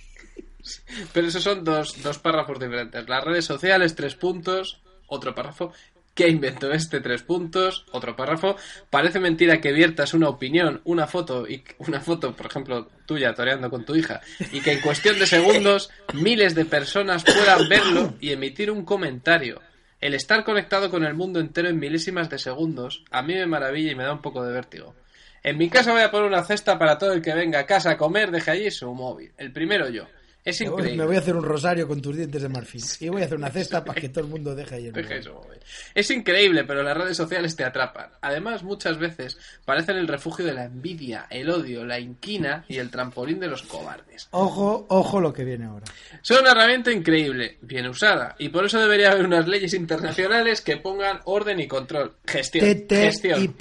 Pero 1.12 1.26
esos 1.26 1.42
son 1.42 1.64
dos, 1.64 2.02
dos 2.02 2.18
párrafos 2.18 2.58
diferentes. 2.58 3.08
Las 3.08 3.24
redes 3.24 3.44
sociales, 3.44 3.94
tres 3.94 4.14
puntos, 4.14 4.80
otro 5.06 5.34
párrafo. 5.34 5.72
¿Qué 6.14 6.28
inventó 6.28 6.72
este? 6.72 7.00
Tres 7.00 7.22
puntos, 7.22 7.86
otro 7.92 8.16
párrafo. 8.16 8.56
Parece 8.90 9.20
mentira 9.20 9.60
que 9.60 9.72
viertas 9.72 10.12
una 10.12 10.28
opinión, 10.28 10.80
una 10.84 11.06
foto, 11.06 11.48
y 11.48 11.62
una 11.78 12.00
foto, 12.00 12.34
por 12.34 12.46
ejemplo, 12.46 12.88
tuya 13.06 13.32
toreando 13.32 13.70
con 13.70 13.84
tu 13.84 13.94
hija, 13.94 14.20
y 14.52 14.60
que 14.60 14.72
en 14.72 14.80
cuestión 14.80 15.18
de 15.18 15.26
segundos 15.26 15.90
miles 16.14 16.54
de 16.54 16.64
personas 16.64 17.24
puedan 17.24 17.68
verlo 17.68 18.14
y 18.20 18.32
emitir 18.32 18.70
un 18.70 18.84
comentario. 18.84 19.60
El 20.00 20.14
estar 20.14 20.44
conectado 20.44 20.90
con 20.90 21.04
el 21.04 21.14
mundo 21.14 21.40
entero 21.40 21.68
en 21.68 21.78
milésimas 21.78 22.30
de 22.30 22.38
segundos 22.38 23.04
a 23.10 23.22
mí 23.22 23.34
me 23.34 23.46
maravilla 23.46 23.92
y 23.92 23.94
me 23.94 24.04
da 24.04 24.12
un 24.12 24.22
poco 24.22 24.42
de 24.42 24.52
vértigo. 24.52 24.94
En 25.42 25.58
mi 25.58 25.68
casa 25.68 25.92
voy 25.92 26.02
a 26.02 26.10
poner 26.10 26.26
una 26.26 26.42
cesta 26.42 26.78
para 26.78 26.96
todo 26.96 27.12
el 27.12 27.20
que 27.20 27.34
venga 27.34 27.60
a 27.60 27.66
casa 27.66 27.90
a 27.90 27.96
comer, 27.98 28.30
deje 28.30 28.50
allí 28.50 28.70
su 28.70 28.92
móvil. 28.94 29.32
El 29.36 29.52
primero 29.52 29.88
yo. 29.90 30.06
Es 30.42 30.60
Me 30.60 30.68
voy, 30.70 30.78
increíble. 30.80 31.02
me 31.02 31.06
voy 31.06 31.16
a 31.16 31.18
hacer 31.18 31.36
un 31.36 31.44
rosario 31.44 31.86
con 31.86 32.00
tus 32.00 32.16
dientes 32.16 32.40
de 32.40 32.48
marfil. 32.48 32.82
Y 33.00 33.08
voy 33.10 33.22
a 33.22 33.26
hacer 33.26 33.36
una 33.36 33.50
cesta 33.52 33.84
para 33.84 34.00
que 34.00 34.08
todo 34.08 34.24
el 34.24 34.30
mundo 34.30 34.54
deje 34.54 34.76
ahí 34.76 34.86
el 34.86 34.96
eso. 34.98 35.46
Es 35.94 36.10
increíble, 36.10 36.64
pero 36.64 36.82
las 36.82 36.96
redes 36.96 37.16
sociales 37.16 37.54
te 37.56 37.64
atrapan. 37.64 38.10
Además, 38.22 38.62
muchas 38.62 38.98
veces 38.98 39.38
parecen 39.64 39.96
el 39.96 40.08
refugio 40.08 40.44
de 40.46 40.54
la 40.54 40.64
envidia, 40.64 41.26
el 41.30 41.50
odio, 41.50 41.84
la 41.84 41.98
inquina 42.00 42.64
y 42.68 42.78
el 42.78 42.90
trampolín 42.90 43.38
de 43.38 43.48
los 43.48 43.62
cobardes. 43.62 44.28
Ojo, 44.30 44.86
ojo 44.88 45.20
lo 45.20 45.32
que 45.32 45.44
viene 45.44 45.66
ahora. 45.66 45.84
Son 46.22 46.40
una 46.40 46.52
herramienta 46.52 46.90
increíble, 46.90 47.58
bien 47.60 47.86
usada, 47.88 48.34
y 48.38 48.48
por 48.48 48.64
eso 48.64 48.80
debería 48.80 49.12
haber 49.12 49.26
unas 49.26 49.46
leyes 49.46 49.74
internacionales 49.74 50.60
que 50.62 50.78
pongan 50.78 51.20
orden 51.24 51.60
y 51.60 51.68
control. 51.68 52.14
Gestión. 52.26 52.64
Gestión. 52.88 53.54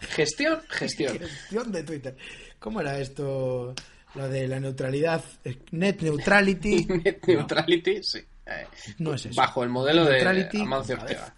Gestión, 0.00 0.60
gestión. 0.68 1.18
Gestión 1.18 1.72
de 1.72 1.82
Twitter. 1.84 2.16
¿Cómo 2.58 2.80
era 2.80 2.98
esto? 2.98 3.74
Lo 4.16 4.28
de 4.28 4.48
la 4.48 4.58
neutralidad. 4.60 5.22
Net 5.72 6.00
neutrality. 6.00 6.86
Net 7.04 7.18
neutrality, 7.26 8.02
sí. 8.02 8.18
Eh, 8.46 8.66
No 8.98 9.14
es 9.14 9.26
eso. 9.26 9.36
Bajo 9.40 9.62
el 9.62 9.68
modelo 9.70 10.04
de 10.04 10.20
Amancio 10.60 10.96
vez. 10.96 11.02
Ortega. 11.04 11.34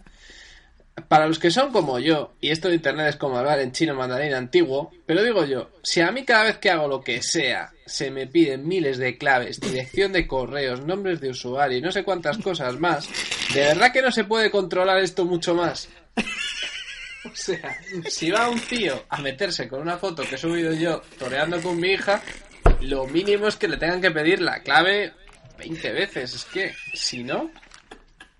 Para 1.07 1.29
los 1.29 1.39
que 1.39 1.51
son 1.53 1.70
como 1.72 2.01
yo, 2.01 2.35
y 2.41 2.51
esto 2.51 2.68
de 2.68 2.74
internet 2.74 3.09
es 3.11 3.16
como 3.16 3.39
hablar 3.39 3.61
en 3.61 3.70
chino 3.70 3.95
mandarín 3.95 4.35
antiguo, 4.35 4.91
pero 5.07 5.22
digo 5.22 5.45
yo, 5.45 5.70
si 5.83 6.01
a 6.01 6.11
mí 6.11 6.24
cada 6.24 6.43
vez 6.45 6.59
que 6.59 6.70
hago 6.70 6.89
lo 6.89 7.01
que 7.03 7.22
sea 7.22 7.70
se 7.87 8.11
me 8.11 8.26
piden 8.26 8.66
miles 8.66 8.99
de 8.99 9.16
claves, 9.16 9.61
dirección 9.61 10.12
de 10.12 10.26
correos, 10.26 10.85
nombres 10.85 11.20
de 11.20 11.31
usuario 11.31 11.79
y 11.79 11.81
no 11.81 11.93
sé 11.93 12.03
cuántas 12.03 12.39
cosas 12.39 12.81
más, 12.81 13.09
¿de 13.55 13.61
verdad 13.61 13.93
que 13.93 14.03
no 14.03 14.11
se 14.11 14.24
puede 14.24 14.51
controlar 14.51 14.99
esto 14.99 15.24
mucho 15.24 15.55
más? 15.55 15.89
O 17.24 17.35
sea, 17.35 17.76
si 18.09 18.31
va 18.31 18.49
un 18.49 18.61
tío 18.61 19.05
a 19.09 19.20
meterse 19.20 19.68
con 19.68 19.81
una 19.83 19.99
foto 19.99 20.22
que 20.22 20.37
he 20.37 20.39
subido 20.39 20.72
yo 20.72 21.03
toreando 21.18 21.61
con 21.61 21.79
mi 21.79 21.89
hija, 21.89 22.22
lo 22.83 23.07
mínimo 23.07 23.49
es 23.49 23.57
que 23.57 23.68
le 23.68 23.76
tengan 23.76 24.01
que 24.01 24.11
pedir 24.11 24.41
la 24.41 24.61
clave 24.62 25.12
20 25.59 25.93
veces. 25.93 26.35
Es 26.35 26.45
que, 26.45 26.74
si 26.95 27.24
no, 27.24 27.51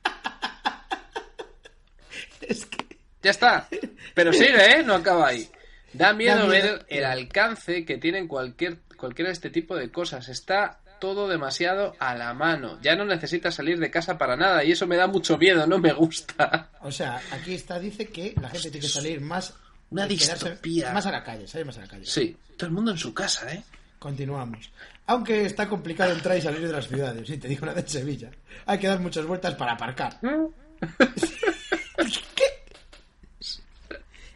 Es 2.41 2.67
que. 2.67 2.99
ya 3.23 3.31
está. 3.31 3.69
Pero 4.15 4.33
sigue, 4.33 4.79
¿eh? 4.79 4.83
No 4.83 4.95
acaba 4.95 5.29
ahí. 5.29 5.49
Da 5.93 6.13
miedo, 6.13 6.37
Da 6.37 6.47
miedo. 6.47 6.49
ver 6.49 6.87
el 6.89 7.05
alcance 7.05 7.85
que 7.85 7.99
tienen 7.99 8.29
cualquier, 8.29 8.79
cualquiera 8.97 9.29
de 9.29 9.35
este 9.35 9.51
tipo 9.51 9.77
de 9.77 9.91
cosas. 9.91 10.29
Está 10.29 10.81
todo 11.01 11.29
demasiado 11.29 11.95
a 11.99 12.15
la 12.15 12.35
mano. 12.35 12.79
Ya 12.83 12.97
no 12.97 13.05
necesitas 13.05 13.55
salir 13.55 13.79
de 13.79 13.91
casa 13.91 14.19
para 14.19 14.37
nada 14.37 14.65
y 14.65 14.73
eso 14.73 14.87
me 14.87 14.97
da 14.97 15.07
mucho 15.07 15.39
miedo, 15.39 15.67
no 15.67 15.79
me 15.79 15.93
gusta. 15.93 16.71
O 16.81 16.91
sea, 16.91 17.21
aquí 17.33 17.55
está, 17.55 17.79
dice 17.79 18.09
que 18.09 18.35
la 18.41 18.49
gente 18.49 18.71
tiene 18.71 18.87
que 18.87 18.93
salir 18.93 19.21
más. 19.21 19.55
Una 19.91 20.07
distopía. 20.07 20.93
Más 20.93 21.07
a 21.07 21.13
la 21.13 21.25
calle, 21.25 21.47
salir 21.49 21.67
más 21.67 21.79
a 21.79 21.83
la 21.83 21.89
calle. 21.89 22.05
Sí, 22.05 22.37
todo 22.57 22.67
el 22.67 22.73
mundo 22.73 22.91
en 22.91 22.99
su 22.99 23.15
casa, 23.15 23.51
¿eh? 23.53 23.63
Continuamos. 23.99 24.71
Aunque 25.07 25.45
está 25.47 25.69
complicado 25.69 26.13
entrar 26.13 26.37
y 26.39 26.43
salir 26.43 26.67
de 26.67 26.73
las 26.73 26.87
ciudades. 26.89 27.27
Sí, 27.27 27.37
te 27.39 27.49
digo 27.49 27.65
una 27.65 27.75
de 27.75 27.89
Sevilla. 27.89 28.31
Hay 28.67 28.79
que 28.79 28.87
dar 28.87 29.01
muchas 29.01 29.25
vueltas 29.27 29.55
para 29.55 29.73
aparcar. 29.73 30.19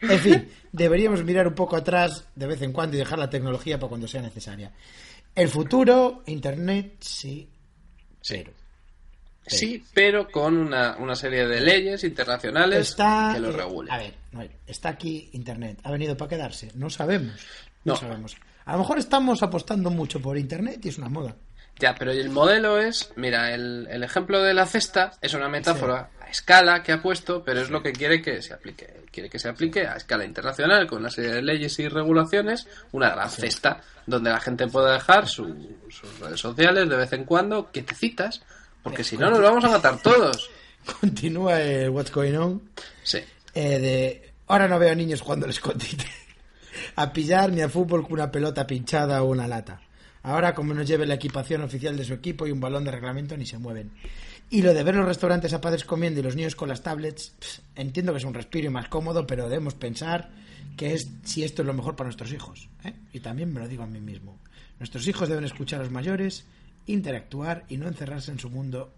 En 0.01 0.19
fin, 0.19 0.49
deberíamos 0.71 1.23
mirar 1.23 1.47
un 1.47 1.55
poco 1.55 1.75
atrás 1.77 2.25
de 2.35 2.47
vez 2.47 2.61
en 2.61 2.73
cuando 2.73 2.95
y 2.95 2.99
dejar 2.99 3.19
la 3.19 3.29
tecnología 3.29 3.77
para 3.79 3.89
cuando 3.89 4.07
sea 4.07 4.21
necesaria. 4.21 4.71
El 5.35 5.47
futuro, 5.49 6.23
Internet, 6.27 6.95
sí, 6.99 7.49
pero 8.27 8.51
Sí, 9.45 9.83
pero 9.93 10.29
con 10.29 10.55
una, 10.57 10.95
una 10.97 11.15
serie 11.15 11.45
de 11.45 11.59
leyes 11.59 12.03
internacionales 12.05 12.89
está 12.89 13.31
que 13.33 13.41
lo 13.41 13.49
eh, 13.49 13.51
regulen. 13.51 13.93
A 13.93 13.97
ver, 13.97 14.13
a 14.33 14.37
ver, 14.39 14.51
está 14.65 14.89
aquí 14.89 15.29
Internet. 15.33 15.79
¿Ha 15.83 15.91
venido 15.91 16.15
para 16.15 16.29
quedarse? 16.29 16.71
No 16.75 16.89
sabemos. 16.89 17.35
No, 17.83 17.93
No. 17.93 17.99
sabemos. 17.99 18.37
A 18.65 18.73
lo 18.73 18.79
mejor 18.79 18.97
estamos 18.99 19.43
apostando 19.43 19.89
mucho 19.89 20.21
por 20.21 20.37
Internet 20.37 20.79
y 20.85 20.89
es 20.89 20.97
una 20.97 21.09
moda. 21.09 21.35
Ya, 21.79 21.95
pero 21.95 22.11
el 22.11 22.29
modelo 22.29 22.77
es, 22.79 23.11
mira, 23.15 23.53
el, 23.53 23.87
el 23.89 24.03
ejemplo 24.03 24.41
de 24.43 24.53
la 24.53 24.65
cesta 24.67 25.13
es 25.21 25.33
una 25.33 25.49
metáfora 25.49 26.11
a 26.21 26.29
escala 26.29 26.83
que 26.83 26.91
ha 26.91 27.01
puesto, 27.01 27.43
pero 27.43 27.61
es 27.61 27.71
lo 27.71 27.81
que 27.81 27.91
quiere 27.91 28.21
que 28.21 28.41
se 28.43 28.53
aplique. 28.53 29.01
Quiere 29.11 29.27
que 29.29 29.39
se 29.39 29.49
aplique 29.49 29.87
a 29.87 29.95
escala 29.95 30.23
internacional 30.23 30.85
con 30.87 30.99
una 30.99 31.09
serie 31.09 31.31
de 31.31 31.41
leyes 31.41 31.77
y 31.79 31.87
regulaciones, 31.87 32.67
una 32.91 33.09
gran 33.09 33.29
cesta 33.29 33.81
donde 34.05 34.29
la 34.29 34.39
gente 34.39 34.67
pueda 34.67 34.93
dejar 34.93 35.27
su- 35.27 35.75
sus 35.89 36.19
redes 36.19 36.39
sociales 36.39 36.87
de 36.87 36.95
vez 36.95 37.11
en 37.13 37.23
cuando, 37.25 37.71
que 37.71 37.81
te 37.81 37.95
citas, 37.95 38.41
porque 38.83 39.03
si 39.03 39.17
no 39.17 39.29
nos 39.31 39.41
vamos 39.41 39.63
a 39.65 39.69
matar 39.69 39.99
todos. 40.01 40.49
Continúa 41.01 41.59
el 41.59 41.89
What's 41.89 42.11
Going 42.11 42.35
On. 42.35 42.61
Sí. 43.03 43.19
eh, 43.55 43.79
de 43.79 44.31
ahora 44.47 44.67
no 44.67 44.77
veo 44.77 44.93
niños 44.95 45.21
jugando 45.21 45.45
al 45.45 45.51
escondite 45.51 46.05
a 46.95 47.13
pillar 47.13 47.51
ni 47.51 47.61
al 47.61 47.69
fútbol 47.69 48.03
con 48.03 48.13
una 48.13 48.31
pelota 48.31 48.67
pinchada 48.67 49.23
o 49.23 49.29
una 49.29 49.47
lata 49.47 49.81
Ahora, 50.23 50.55
como 50.55 50.73
nos 50.73 50.87
lleve 50.87 51.05
la 51.05 51.15
equipación 51.15 51.61
oficial 51.61 51.97
de 51.97 52.05
su 52.05 52.13
equipo 52.13 52.47
y 52.47 52.51
un 52.51 52.61
balón 52.61 52.85
de 52.85 52.91
reglamento, 52.91 53.35
ni 53.35 53.45
se 53.45 53.57
mueven. 53.57 53.91
Y 54.49 54.61
lo 54.61 54.73
de 54.73 54.83
ver 54.83 54.95
los 54.95 55.05
restaurantes 55.05 55.51
a 55.53 55.59
padres 55.59 55.83
comiendo 55.83 56.21
y 56.21 56.23
los 56.23 56.37
niños 56.37 56.55
con 56.55 56.69
las 56.69 56.81
tablets, 56.81 57.33
entiendo 57.75 58.13
que 58.13 58.19
es 58.19 58.23
un 58.23 58.33
respiro 58.33 58.71
más 58.71 58.87
cómodo, 58.87 59.27
pero 59.27 59.49
debemos 59.49 59.73
pensar 59.73 60.31
que 60.77 60.93
es 60.93 61.09
si 61.23 61.43
esto 61.43 61.61
es 61.61 61.65
lo 61.65 61.73
mejor 61.73 61.97
para 61.97 62.07
nuestros 62.07 62.31
hijos. 62.31 62.69
¿eh? 62.85 62.93
Y 63.11 63.19
también 63.19 63.53
me 63.53 63.59
lo 63.59 63.67
digo 63.67 63.83
a 63.83 63.87
mí 63.87 63.99
mismo. 63.99 64.39
Nuestros 64.79 65.05
hijos 65.07 65.27
deben 65.27 65.43
escuchar 65.43 65.81
a 65.81 65.83
los 65.83 65.91
mayores, 65.91 66.45
interactuar 66.85 67.65
y 67.67 67.75
no 67.75 67.89
encerrarse 67.89 68.31
en 68.31 68.39
su 68.39 68.49
mundo 68.49 68.93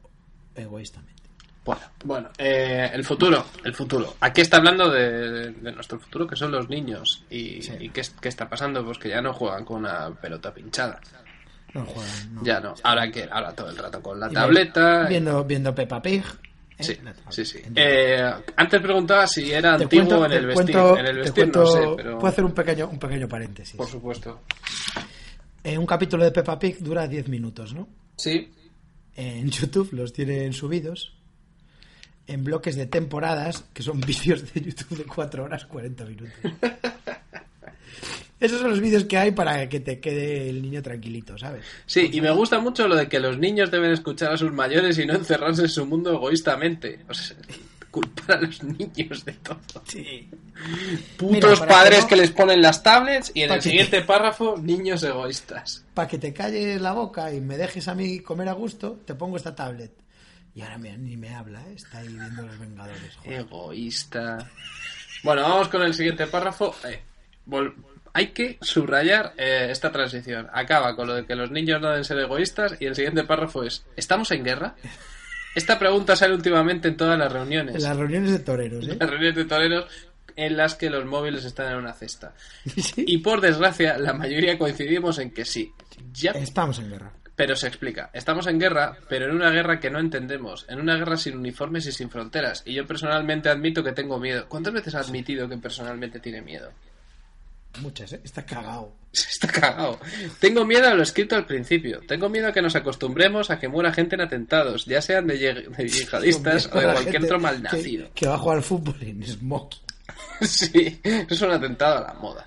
egoístamente. 0.53 1.14
Bueno, 1.65 1.81
bueno 2.05 2.29
eh, 2.37 2.89
el 2.93 3.03
futuro, 3.03 3.43
el 3.63 3.73
futuro. 3.73 4.15
Aquí 4.21 4.41
está 4.41 4.57
hablando 4.57 4.89
de, 4.89 5.51
de 5.51 5.71
nuestro 5.71 5.99
futuro, 5.99 6.27
que 6.27 6.35
son 6.35 6.51
los 6.51 6.69
niños. 6.69 7.23
¿Y, 7.29 7.61
Sí. 7.63 7.73
y 7.79 7.89
qué, 7.89 8.01
es- 8.01 8.11
qué 8.21 8.29
está 8.29 8.47
pasando? 8.47 8.85
Pues 8.85 8.97
que 8.99 9.09
ya 9.09 9.21
no 9.21 9.33
juegan 9.33 9.65
con 9.65 9.77
una 9.77 10.09
pelota 10.13 10.53
pinchada. 10.53 10.99
No 11.73 11.83
juegan, 11.85 12.35
no. 12.35 12.43
Ya 12.43 12.59
no. 12.59 12.73
Ahora 12.83 13.09
que 13.11 13.27
ahora 13.29 13.51
todo 13.53 13.69
el 13.69 13.77
rato 13.77 14.01
con 14.01 14.19
la 14.19 14.29
Y 14.29 14.33
tableta. 14.33 15.07
Viendo, 15.09 15.43
viendo 15.43 15.73
Peppa 15.75 16.01
Pig. 16.01 16.23
¿eh? 16.77 16.83
Sí, 16.83 16.97
sí, 17.29 17.43
sí. 17.45 17.59
Eh, 17.75 18.31
antes 18.55 18.81
preguntaba 18.81 19.25
si 19.27 19.51
era 19.51 19.75
Te 19.77 19.83
antiguo 19.83 20.05
cuento- 20.05 20.25
en 20.27 20.31
el 20.33 20.45
vestir. 20.45 20.75
cuento- 20.75 20.97
en 20.99 21.05
el 21.07 21.17
vestir 21.17 21.47
no 21.55 21.65
sé, 21.65 21.79
pero. 21.97 22.19
Puedo 22.19 22.27
hacer 22.31 22.45
un 22.45 22.51
pequeño, 22.53 22.87
un 22.89 22.99
pequeño 22.99 23.27
paréntesis. 23.27 23.75
Por 23.75 23.87
supuesto. 23.87 24.41
Eh, 25.63 25.77
un 25.77 25.85
capítulo 25.85 26.23
de 26.23 26.31
Peppa 26.31 26.59
Pig 26.59 26.77
dura 26.79 27.07
10 27.07 27.27
minutos, 27.27 27.73
¿no? 27.73 27.87
Sí. 28.17 28.53
En 29.15 29.49
YouTube 29.49 29.93
los 29.93 30.13
tienen 30.13 30.53
subidos 30.53 31.14
en 32.27 32.43
bloques 32.43 32.75
de 32.75 32.85
temporadas, 32.85 33.65
que 33.73 33.83
son 33.83 33.99
vídeos 34.07 34.53
de 34.53 34.61
YouTube 34.61 34.97
de 34.97 35.03
4 35.05 35.43
horas 35.43 35.65
40 35.65 36.05
minutos. 36.05 36.33
Esos 38.39 38.59
son 38.59 38.69
los 38.71 38.81
vídeos 38.81 39.05
que 39.05 39.17
hay 39.17 39.31
para 39.31 39.67
que 39.69 39.79
te 39.79 39.99
quede 39.99 40.49
el 40.49 40.61
niño 40.61 40.81
tranquilito, 40.81 41.37
¿sabes? 41.37 41.63
Sí, 41.85 42.09
y 42.11 42.19
me 42.19 42.31
gusta 42.31 42.59
mucho 42.59 42.87
lo 42.87 42.95
de 42.95 43.07
que 43.07 43.19
los 43.19 43.37
niños 43.37 43.71
deben 43.71 43.91
escuchar 43.91 44.33
a 44.33 44.37
sus 44.37 44.51
mayores 44.51 44.97
y 44.99 45.05
no 45.05 45.13
encerrarse 45.13 45.63
en 45.63 45.69
su 45.69 45.85
mundo 45.85 46.11
egoístamente. 46.13 46.99
O 47.07 47.13
sea, 47.13 47.37
culpar 47.91 48.37
a 48.37 48.41
los 48.41 48.61
niños 48.61 49.23
de 49.23 49.31
todo. 49.33 49.57
Sí. 49.87 50.29
Putos 51.17 51.61
Mira, 51.61 51.65
padres 51.67 51.99
que 51.99 52.01
no- 52.03 52.07
que 52.09 52.15
les 52.17 52.31
ponen 52.31 52.61
las 52.61 52.83
tablets 52.83 53.31
y 53.33 53.43
en 53.43 53.49
Pa' 53.49 53.55
el 53.55 53.61
siguiente 53.61 54.01
párrafo, 54.01 54.57
niños 54.61 55.01
egoístas. 55.03 55.85
Para 55.93 56.09
que 56.09 56.17
te 56.17 56.33
calles 56.33 56.81
la 56.81 56.91
boca 56.91 57.33
y 57.33 57.39
me 57.39 57.55
dejes 57.57 57.87
a 57.87 57.95
mí 57.95 58.19
comer 58.19 58.49
a 58.49 58.53
gusto, 58.53 58.99
te 59.05 59.15
pongo 59.15 59.37
esta 59.37 59.55
tablet. 59.55 59.91
Y 60.55 60.61
ahora 60.61 60.77
me- 60.77 60.97
ni 60.97 61.17
me 61.17 61.35
habla, 61.35 61.59
¿eh? 61.67 61.73
Está 61.75 61.99
ahí 61.99 62.07
viendo 62.07 62.41
los 62.43 62.57
Vengadores. 62.57 63.15
joder. 63.17 63.39
Egoísta. 63.41 64.49
Bueno, 65.23 65.41
vamos 65.43 65.67
con 65.67 65.81
el 65.83 65.93
siguiente 65.93 66.25
párrafo. 66.27 66.73
Eh, 66.87 67.01
hay 68.13 68.27
que 68.27 68.57
subrayar 68.61 69.33
eh, 69.37 69.67
esta 69.69 69.91
transición. 69.91 70.47
Acaba 70.53 70.95
con 70.95 71.07
lo 71.07 71.15
de 71.15 71.25
que 71.25 71.35
los 71.35 71.51
niños 71.51 71.81
no 71.81 71.89
deben 71.89 72.05
ser 72.05 72.17
egoístas 72.19 72.75
y 72.79 72.85
el 72.85 72.95
siguiente 72.95 73.23
párrafo 73.25 73.63
es 73.63 73.85
¿Estamos 73.97 74.31
en 74.31 74.43
guerra? 74.43 74.75
Esta 75.55 75.77
pregunta 75.77 76.15
sale 76.15 76.33
últimamente 76.33 76.87
en 76.87 76.97
todas 76.97 77.17
las 77.19 77.31
reuniones. 77.31 77.75
En 77.75 77.83
las 77.83 77.97
reuniones 77.97 78.31
de 78.31 78.39
toreros, 78.39 78.87
¿eh? 78.87 78.97
Las 78.99 79.09
reuniones 79.09 79.35
de 79.35 79.45
toreros 79.45 79.85
en 80.37 80.57
las 80.57 80.75
que 80.75 80.89
los 80.89 81.05
móviles 81.05 81.43
están 81.45 81.71
en 81.71 81.77
una 81.79 81.93
cesta. 81.93 82.33
Sí. 82.65 83.03
Y 83.07 83.17
por 83.19 83.41
desgracia, 83.41 83.97
la 83.97 84.13
mayoría 84.13 84.57
coincidimos 84.57 85.19
en 85.19 85.31
que 85.31 85.43
sí. 85.45 85.73
Ya, 86.13 86.31
Estamos 86.31 86.79
en 86.79 86.89
guerra. 86.89 87.11
Pero 87.35 87.55
se 87.55 87.67
explica. 87.67 88.09
Estamos 88.13 88.47
en 88.47 88.59
guerra, 88.59 88.97
pero 89.09 89.25
en 89.25 89.35
una 89.35 89.49
guerra 89.51 89.79
que 89.79 89.89
no 89.89 89.99
entendemos. 89.99 90.65
En 90.69 90.79
una 90.79 90.95
guerra 90.95 91.17
sin 91.17 91.37
uniformes 91.37 91.85
y 91.87 91.91
sin 91.91 92.09
fronteras. 92.09 92.63
Y 92.65 92.73
yo 92.73 92.85
personalmente 92.87 93.49
admito 93.49 93.83
que 93.83 93.91
tengo 93.91 94.17
miedo. 94.19 94.45
¿Cuántas 94.47 94.73
veces 94.73 94.95
ha 94.95 94.99
admitido 94.99 95.47
que 95.49 95.57
personalmente 95.57 96.19
tiene 96.19 96.41
miedo? 96.41 96.71
Muchas, 97.81 98.13
¿eh? 98.13 98.21
Está 98.23 98.45
cagado. 98.45 98.93
Está 99.13 99.47
cagado. 99.49 99.99
Tengo 100.39 100.63
miedo 100.65 100.87
a 100.87 100.93
lo 100.93 101.03
escrito 101.03 101.35
al 101.35 101.45
principio. 101.45 101.99
Tengo 102.07 102.29
miedo 102.29 102.47
a 102.47 102.53
que 102.53 102.61
nos 102.61 102.75
acostumbremos 102.75 103.51
a 103.51 103.59
que 103.59 103.67
muera 103.67 103.91
gente 103.91 104.15
en 104.15 104.21
atentados, 104.21 104.85
ya 104.85 105.01
sean 105.01 105.27
de, 105.27 105.37
de 105.37 105.87
yihadistas 105.89 106.69
o 106.71 106.79
de 106.79 106.85
cualquier 106.93 107.23
otro 107.25 107.37
que- 107.37 107.43
malnacido. 107.43 108.09
Que, 108.15 108.27
va 108.27 108.35
a 108.35 108.37
jugar 108.37 108.57
al 108.57 108.63
fútbol 108.63 108.95
en 109.01 109.25
smoking. 109.27 109.81
Sí, 110.41 111.01
es 111.03 111.41
un 111.41 111.51
atentado 111.51 111.97
a 111.97 112.07
la 112.07 112.13
moda. 112.13 112.45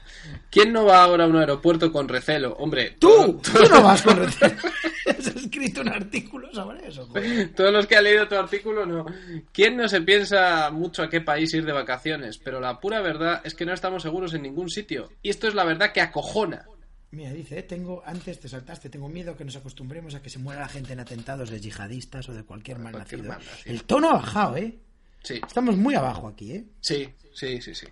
¿Quién 0.51 0.73
no 0.73 0.85
va 0.87 1.03
ahora 1.03 1.25
a 1.25 1.27
un 1.29 1.37
aeropuerto 1.37 1.93
con 1.93 2.09
recelo? 2.09 2.55
Hombre, 2.55 2.97
¡Tú! 2.99 3.09
todo- 3.43 3.63
¡Tú 3.63 3.69
no 3.71 3.83
vas 3.83 4.03
con 4.03 4.17
retraso! 4.25 4.67
Has 5.07 5.27
escrito 5.29 5.81
un 5.83 5.89
artículo 5.89 6.53
sobre 6.53 6.87
eso, 6.89 7.07
joder. 7.07 7.55
Todos 7.55 7.73
los 7.73 7.87
que 7.87 7.97
han 7.97 8.05
leído 8.05 8.29
tu 8.29 8.35
artículo, 8.35 8.85
no. 8.87 9.07
¿Quién 9.53 9.77
no 9.77 9.89
se 9.89 10.01
piensa 10.03 10.71
mucho 10.71 11.03
a 11.03 11.09
qué 11.11 11.21
país 11.21 11.53
ir 11.55 11.65
de 11.65 11.73
vacaciones? 11.73 12.39
Pero 12.39 12.61
la 12.61 12.79
pura 12.81 13.01
verdad 13.01 13.41
es 13.45 13.55
que 13.55 13.65
no 13.67 13.73
estamos 13.73 14.03
seguros 14.03 14.35
en 14.35 14.43
ningún 14.43 14.69
sitio. 14.71 15.11
Y 15.23 15.31
esto 15.31 15.49
es 15.49 15.55
la 15.55 15.65
verdad 15.65 15.93
que 15.93 16.01
acojona. 16.01 16.67
Mira, 17.11 17.33
dice, 17.33 17.59
eh, 17.59 17.63
tengo, 17.63 18.03
antes 18.05 18.39
te 18.39 18.51
saltaste, 18.51 18.91
tengo 18.91 19.09
miedo 19.09 19.35
que 19.35 19.45
nos 19.45 19.57
acostumbremos 19.57 20.15
a 20.15 20.21
que 20.21 20.29
se 20.29 20.39
muera 20.39 20.61
la 20.61 20.69
gente 20.69 20.93
en 20.93 21.01
atentados 21.01 21.49
de 21.49 21.59
yihadistas 21.59 22.29
o 22.29 22.35
de 22.35 22.45
cualquier 22.45 22.79
malnacido. 22.79 23.25
malnacido. 23.25 23.75
El 23.75 23.85
tono 23.85 24.11
ha 24.11 24.15
bajado, 24.15 24.57
¿eh? 24.59 24.79
Sí, 25.23 25.41
Estamos 25.47 25.77
muy 25.77 25.95
abajo 25.95 26.29
aquí, 26.29 26.53
¿eh? 26.53 26.65
sí, 26.81 27.09
sí, 27.33 27.61
sí, 27.63 27.75
sí. 27.75 27.87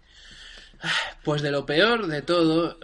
Pues 1.25 1.43
de 1.43 1.51
lo 1.51 1.67
peor 1.67 2.07
de 2.07 2.23
todo, 2.23 2.79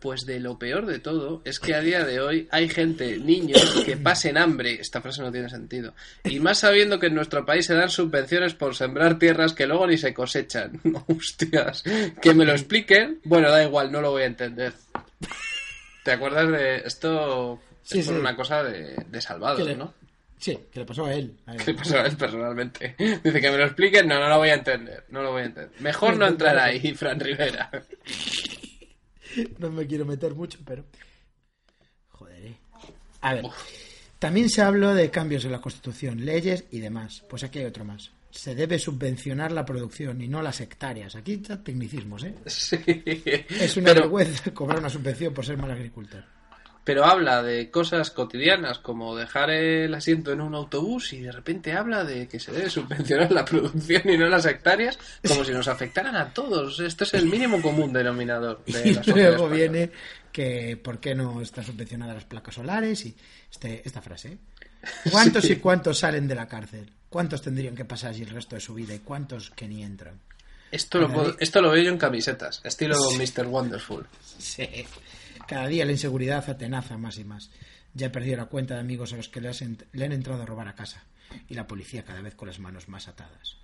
pues 0.00 0.26
de 0.26 0.38
lo 0.40 0.58
peor 0.58 0.86
de 0.86 0.98
todo 0.98 1.42
es 1.44 1.58
que 1.60 1.74
a 1.74 1.80
día 1.80 2.04
de 2.04 2.20
hoy 2.20 2.48
hay 2.50 2.68
gente, 2.68 3.18
niños, 3.18 3.82
que 3.84 3.96
pasen 3.96 4.36
hambre. 4.38 4.80
Esta 4.80 5.00
frase 5.00 5.22
no 5.22 5.32
tiene 5.32 5.48
sentido. 5.48 5.94
Y 6.24 6.40
más 6.40 6.58
sabiendo 6.60 6.98
que 6.98 7.06
en 7.06 7.14
nuestro 7.14 7.44
país 7.46 7.66
se 7.66 7.74
dan 7.74 7.90
subvenciones 7.90 8.54
por 8.54 8.74
sembrar 8.74 9.18
tierras 9.18 9.52
que 9.54 9.66
luego 9.66 9.86
ni 9.86 9.96
se 9.98 10.12
cosechan. 10.14 10.80
Hostias, 11.08 11.82
que 12.20 12.34
me 12.34 12.44
lo 12.44 12.52
expliquen. 12.52 13.20
Bueno, 13.24 13.50
da 13.50 13.62
igual, 13.64 13.90
no 13.90 14.00
lo 14.00 14.10
voy 14.10 14.22
a 14.22 14.26
entender. 14.26 14.72
¿Te 16.04 16.12
acuerdas 16.12 16.50
de 16.50 16.76
esto? 16.84 17.60
Sí, 17.82 18.00
es 18.00 18.06
por 18.06 18.14
sí. 18.14 18.20
una 18.20 18.36
cosa 18.36 18.62
de, 18.62 18.96
de 19.08 19.20
salvados, 19.20 19.58
Que 19.58 19.64
le- 19.64 19.76
¿no? 19.76 19.94
Sí, 20.38 20.58
que 20.70 20.80
le 20.80 20.86
pasó 20.86 21.06
a 21.06 21.14
él. 21.14 21.36
A 21.46 21.54
él. 21.54 21.62
¿Qué 21.64 21.74
pasó 21.74 21.98
a 21.98 22.06
él 22.06 22.16
personalmente? 22.16 22.94
Dice 22.98 23.40
que 23.40 23.50
me 23.50 23.56
lo 23.56 23.64
expliquen, 23.64 24.06
no, 24.06 24.20
no 24.20 24.28
lo 24.28 24.38
voy 24.38 24.50
a 24.50 24.54
entender, 24.54 25.04
no 25.08 25.22
lo 25.22 25.32
voy 25.32 25.42
a 25.42 25.46
entender. 25.46 25.80
Mejor 25.80 26.16
no 26.16 26.26
entrar 26.26 26.58
ahí, 26.58 26.94
Fran 26.94 27.20
Rivera. 27.20 27.70
No 29.58 29.70
me 29.70 29.86
quiero 29.86 30.04
meter 30.04 30.34
mucho, 30.34 30.58
pero. 30.64 30.84
Joder, 32.10 32.46
eh. 32.46 32.56
A 33.20 33.34
ver. 33.34 33.44
También 34.18 34.48
se 34.48 34.62
habló 34.62 34.94
de 34.94 35.10
cambios 35.10 35.44
en 35.44 35.52
la 35.52 35.60
Constitución, 35.60 36.24
leyes 36.24 36.64
y 36.70 36.80
demás. 36.80 37.22
Pues 37.28 37.44
aquí 37.44 37.58
hay 37.58 37.66
otro 37.66 37.84
más. 37.84 38.12
Se 38.30 38.54
debe 38.54 38.78
subvencionar 38.78 39.52
la 39.52 39.64
producción 39.64 40.20
y 40.20 40.28
no 40.28 40.42
las 40.42 40.60
hectáreas. 40.60 41.16
Aquí 41.16 41.34
está 41.34 41.62
tecnicismos, 41.62 42.24
¿eh? 42.24 42.34
Sí. 42.46 42.78
Es 42.86 43.76
una 43.76 43.86
pero, 43.92 44.02
vergüenza 44.02 44.52
cobrar 44.52 44.78
una 44.78 44.90
subvención 44.90 45.34
por 45.34 45.44
ser 45.44 45.56
mal 45.56 45.70
agricultor. 45.70 46.35
Pero 46.86 47.04
habla 47.04 47.42
de 47.42 47.68
cosas 47.68 48.12
cotidianas 48.12 48.78
como 48.78 49.16
dejar 49.16 49.50
el 49.50 49.92
asiento 49.92 50.30
en 50.32 50.40
un 50.40 50.54
autobús 50.54 51.12
y 51.12 51.20
de 51.20 51.32
repente 51.32 51.72
habla 51.72 52.04
de 52.04 52.28
que 52.28 52.38
se 52.38 52.52
debe 52.52 52.70
subvencionar 52.70 53.32
la 53.32 53.44
producción 53.44 54.02
y 54.08 54.16
no 54.16 54.28
las 54.28 54.46
hectáreas 54.46 54.96
como 55.26 55.44
si 55.44 55.50
nos 55.52 55.66
afectaran 55.66 56.14
a 56.14 56.32
todos. 56.32 56.78
Esto 56.78 57.02
es 57.02 57.12
el 57.14 57.26
mínimo 57.26 57.60
común 57.60 57.92
denominador 57.92 58.64
de 58.66 58.88
Y 58.90 58.94
la 58.94 59.02
luego 59.04 59.48
viene 59.48 59.90
que 60.30 60.76
por 60.82 61.00
qué 61.00 61.16
no 61.16 61.40
están 61.40 61.64
subvencionadas 61.64 62.14
las 62.14 62.24
placas 62.24 62.54
solares 62.54 63.04
y 63.04 63.16
este, 63.50 63.82
esta 63.84 64.00
frase. 64.00 64.28
¿eh? 64.28 64.38
¿Cuántos 65.10 65.44
Sí. 65.44 65.54
y 65.54 65.56
cuántos 65.56 65.98
salen 65.98 66.28
de 66.28 66.36
la 66.36 66.46
cárcel? 66.46 66.88
¿Cuántos 67.08 67.42
tendrían 67.42 67.74
que 67.74 67.84
pasar 67.84 68.10
allí 68.10 68.22
el 68.22 68.30
resto 68.30 68.54
de 68.54 68.60
su 68.60 68.74
vida 68.74 68.94
y 68.94 69.00
cuántos 69.00 69.50
que 69.50 69.66
ni 69.66 69.82
entran? 69.82 70.20
Esto 70.70 71.00
lo, 71.00 71.12
puedo- 71.12 71.36
esto 71.40 71.60
lo 71.60 71.70
veo 71.70 71.82
yo 71.82 71.90
en 71.90 71.98
camisetas, 71.98 72.60
estilo 72.62 72.96
Mr. 73.18 73.46
Wonderful. 73.46 74.06
Sí. 74.38 74.86
Cada 75.48 75.66
día 75.68 75.84
la 75.84 75.92
inseguridad 75.92 76.48
atenaza 76.48 76.98
más 76.98 77.18
y 77.18 77.24
más. 77.24 77.50
Ya 77.94 78.06
he 78.06 78.10
perdido 78.10 78.36
la 78.36 78.46
cuenta 78.46 78.74
de 78.74 78.80
amigos 78.80 79.12
a 79.12 79.16
los 79.16 79.28
que 79.28 79.40
le, 79.40 79.50
le 79.92 80.04
han 80.04 80.12
entrado 80.12 80.42
a 80.42 80.46
robar 80.46 80.68
a 80.68 80.74
casa. 80.74 81.04
Y 81.48 81.54
la 81.54 81.66
policía 81.66 82.04
cada 82.04 82.20
vez 82.20 82.34
con 82.34 82.48
las 82.48 82.58
manos 82.58 82.88
más 82.88 83.08
atadas. 83.08 83.56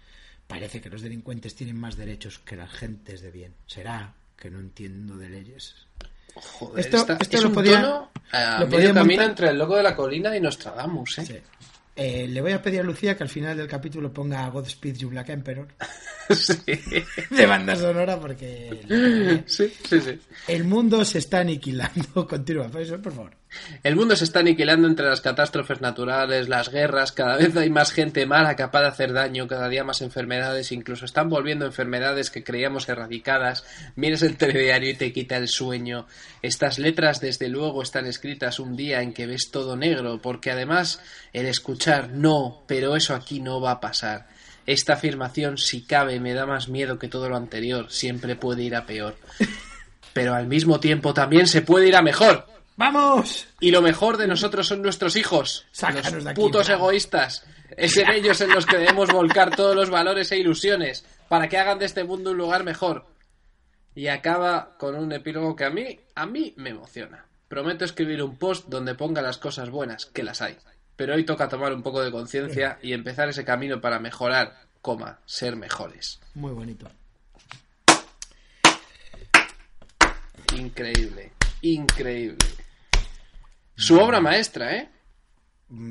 Parece 0.46 0.80
que 0.80 0.90
los 0.90 1.02
delincuentes 1.02 1.54
tienen 1.54 1.78
más 1.78 1.96
derechos 1.96 2.38
que 2.38 2.56
las 2.56 2.70
gentes 2.70 3.20
de 3.20 3.30
bien. 3.30 3.54
¿Será 3.66 4.14
que 4.36 4.50
no 4.50 4.58
entiendo 4.58 5.16
de 5.16 5.28
leyes? 5.28 5.74
Joder, 6.34 6.84
Esto- 6.84 6.96
esta- 6.98 7.16
esto 7.20 7.36
es 7.36 7.42
lo 7.42 7.48
un 7.50 7.54
podía- 7.54 7.80
tono 7.82 8.10
a 8.32 8.52
lo 8.60 8.66
medio 8.66 8.70
podía 8.70 8.94
camino 8.94 9.04
montar- 9.22 9.28
entre 9.30 9.48
el 9.50 9.58
loco 9.58 9.76
de 9.76 9.82
la 9.82 9.94
colina 9.94 10.36
y 10.36 10.40
Nostradamus, 10.40 11.18
¿eh? 11.18 11.26
Sí. 11.26 11.38
Eh, 11.94 12.26
le 12.26 12.40
voy 12.40 12.52
a 12.52 12.62
pedir 12.62 12.80
a 12.80 12.82
Lucía 12.82 13.16
que 13.16 13.22
al 13.22 13.28
final 13.28 13.54
del 13.54 13.68
capítulo 13.68 14.10
ponga 14.10 14.48
Godspeed 14.48 14.96
You 14.96 15.10
Black 15.10 15.28
Emperor 15.28 15.68
Sí. 16.34 16.54
de 17.30 17.46
banda 17.46 17.76
sonora 17.76 18.18
porque 18.18 19.42
sí, 19.46 19.70
sí, 19.84 20.00
sí. 20.00 20.18
el 20.48 20.64
mundo 20.64 21.04
se 21.04 21.18
está 21.18 21.40
aniquilando. 21.40 22.26
Continúa, 22.28 22.68
por 22.68 23.12
favor. 23.12 23.41
El 23.82 23.96
mundo 23.96 24.16
se 24.16 24.24
está 24.24 24.40
aniquilando 24.40 24.88
entre 24.88 25.06
las 25.06 25.20
catástrofes 25.20 25.80
naturales, 25.80 26.48
las 26.48 26.70
guerras, 26.70 27.12
cada 27.12 27.36
vez 27.36 27.56
hay 27.56 27.70
más 27.70 27.92
gente 27.92 28.26
mala 28.26 28.56
capaz 28.56 28.82
de 28.82 28.88
hacer 28.88 29.12
daño, 29.12 29.48
cada 29.48 29.68
día 29.68 29.84
más 29.84 30.02
enfermedades, 30.02 30.72
incluso 30.72 31.04
están 31.04 31.28
volviendo 31.28 31.66
enfermedades 31.66 32.30
que 32.30 32.44
creíamos 32.44 32.88
erradicadas. 32.88 33.64
Miras 33.96 34.22
el 34.22 34.36
telediario 34.36 34.90
y 34.90 34.94
te 34.94 35.12
quita 35.12 35.36
el 35.36 35.48
sueño. 35.48 36.06
Estas 36.42 36.78
letras 36.78 37.20
desde 37.20 37.48
luego 37.48 37.82
están 37.82 38.06
escritas 38.06 38.58
un 38.58 38.76
día 38.76 39.02
en 39.02 39.12
que 39.12 39.26
ves 39.26 39.50
todo 39.50 39.76
negro, 39.76 40.20
porque 40.22 40.50
además 40.50 41.00
el 41.32 41.46
escuchar 41.46 42.10
no, 42.10 42.64
pero 42.66 42.96
eso 42.96 43.14
aquí 43.14 43.40
no 43.40 43.60
va 43.60 43.72
a 43.72 43.80
pasar. 43.80 44.28
Esta 44.66 44.94
afirmación, 44.94 45.58
si 45.58 45.82
cabe, 45.82 46.20
me 46.20 46.34
da 46.34 46.46
más 46.46 46.68
miedo 46.68 46.98
que 46.98 47.08
todo 47.08 47.28
lo 47.28 47.36
anterior, 47.36 47.90
siempre 47.90 48.36
puede 48.36 48.62
ir 48.62 48.76
a 48.76 48.86
peor. 48.86 49.16
Pero 50.12 50.34
al 50.34 50.46
mismo 50.46 50.78
tiempo 50.78 51.14
también 51.14 51.46
se 51.46 51.62
puede 51.62 51.88
ir 51.88 51.96
a 51.96 52.02
mejor. 52.02 52.51
¡Vamos! 52.76 53.48
Y 53.60 53.70
lo 53.70 53.82
mejor 53.82 54.16
de 54.16 54.26
nosotros 54.26 54.66
son 54.66 54.82
nuestros 54.82 55.16
hijos. 55.16 55.66
Sácanos 55.72 56.12
los 56.12 56.24
de 56.24 56.30
aquí, 56.30 56.40
putos 56.40 56.68
egoístas. 56.68 57.44
Es 57.76 57.96
en 57.96 58.10
ellos 58.10 58.40
en 58.40 58.50
los 58.50 58.66
que 58.66 58.78
debemos 58.78 59.10
volcar 59.10 59.54
todos 59.54 59.74
los 59.74 59.90
valores 59.90 60.30
e 60.32 60.38
ilusiones 60.38 61.04
para 61.28 61.48
que 61.48 61.58
hagan 61.58 61.78
de 61.78 61.86
este 61.86 62.04
mundo 62.04 62.30
un 62.32 62.38
lugar 62.38 62.64
mejor. 62.64 63.06
Y 63.94 64.08
acaba 64.08 64.76
con 64.78 64.94
un 64.94 65.12
epílogo 65.12 65.54
que 65.54 65.64
a 65.64 65.70
mí, 65.70 66.00
a 66.14 66.26
mí 66.26 66.54
me 66.56 66.70
emociona. 66.70 67.26
Prometo 67.48 67.84
escribir 67.84 68.22
un 68.22 68.36
post 68.36 68.68
donde 68.68 68.94
ponga 68.94 69.20
las 69.20 69.38
cosas 69.38 69.68
buenas, 69.70 70.06
que 70.06 70.22
las 70.22 70.40
hay. 70.40 70.56
Pero 70.96 71.14
hoy 71.14 71.24
toca 71.24 71.48
tomar 71.48 71.72
un 71.72 71.82
poco 71.82 72.02
de 72.02 72.10
conciencia 72.10 72.78
y 72.82 72.92
empezar 72.92 73.28
ese 73.28 73.44
camino 73.44 73.80
para 73.80 73.98
mejorar, 73.98 74.56
coma, 74.80 75.20
ser 75.26 75.56
mejores. 75.56 76.20
Muy 76.34 76.52
bonito. 76.52 76.90
Increíble, 80.54 81.32
increíble. 81.62 82.61
Su 83.82 83.98
obra 83.98 84.20
maestra, 84.20 84.76
¿eh? 84.76 84.88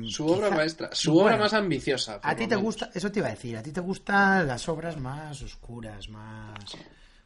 Su 0.08 0.26
obra 0.26 0.46
Quizá- 0.48 0.56
maestra, 0.56 0.88
su 0.92 1.12
Bueno, 1.12 1.26
obra 1.26 1.36
más 1.38 1.52
ambiciosa. 1.54 2.20
A 2.22 2.36
ti 2.36 2.46
te 2.46 2.54
gusta, 2.56 2.90
eso 2.94 3.10
te 3.10 3.18
iba 3.18 3.28
a 3.28 3.32
decir, 3.32 3.56
a 3.56 3.62
ti 3.62 3.72
te 3.72 3.80
gustan 3.80 4.46
las 4.46 4.68
obras 4.68 4.96
más 4.96 5.42
oscuras, 5.42 6.08
más 6.08 6.54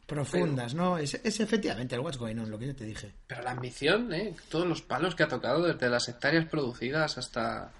profundas, 0.07 0.73
¿no? 0.73 0.97
Es, 0.97 1.19
es 1.23 1.39
efectivamente 1.39 1.93
el 1.95 2.01
What's 2.01 2.17
Going 2.17 2.37
On, 2.39 2.49
lo 2.49 2.57
que 2.57 2.67
yo 2.67 2.75
te 2.75 2.85
dije. 2.85 3.13
Pero 3.27 3.43
la 3.43 3.51
ambición, 3.51 4.11
¿eh? 4.13 4.35
Todos 4.49 4.65
los 4.65 4.81
palos 4.81 5.13
que 5.15 5.23
ha 5.23 5.27
tocado, 5.27 5.63
desde 5.67 5.89
las 5.89 6.07
hectáreas 6.09 6.45
producidas 6.45 7.17
hasta 7.17 7.71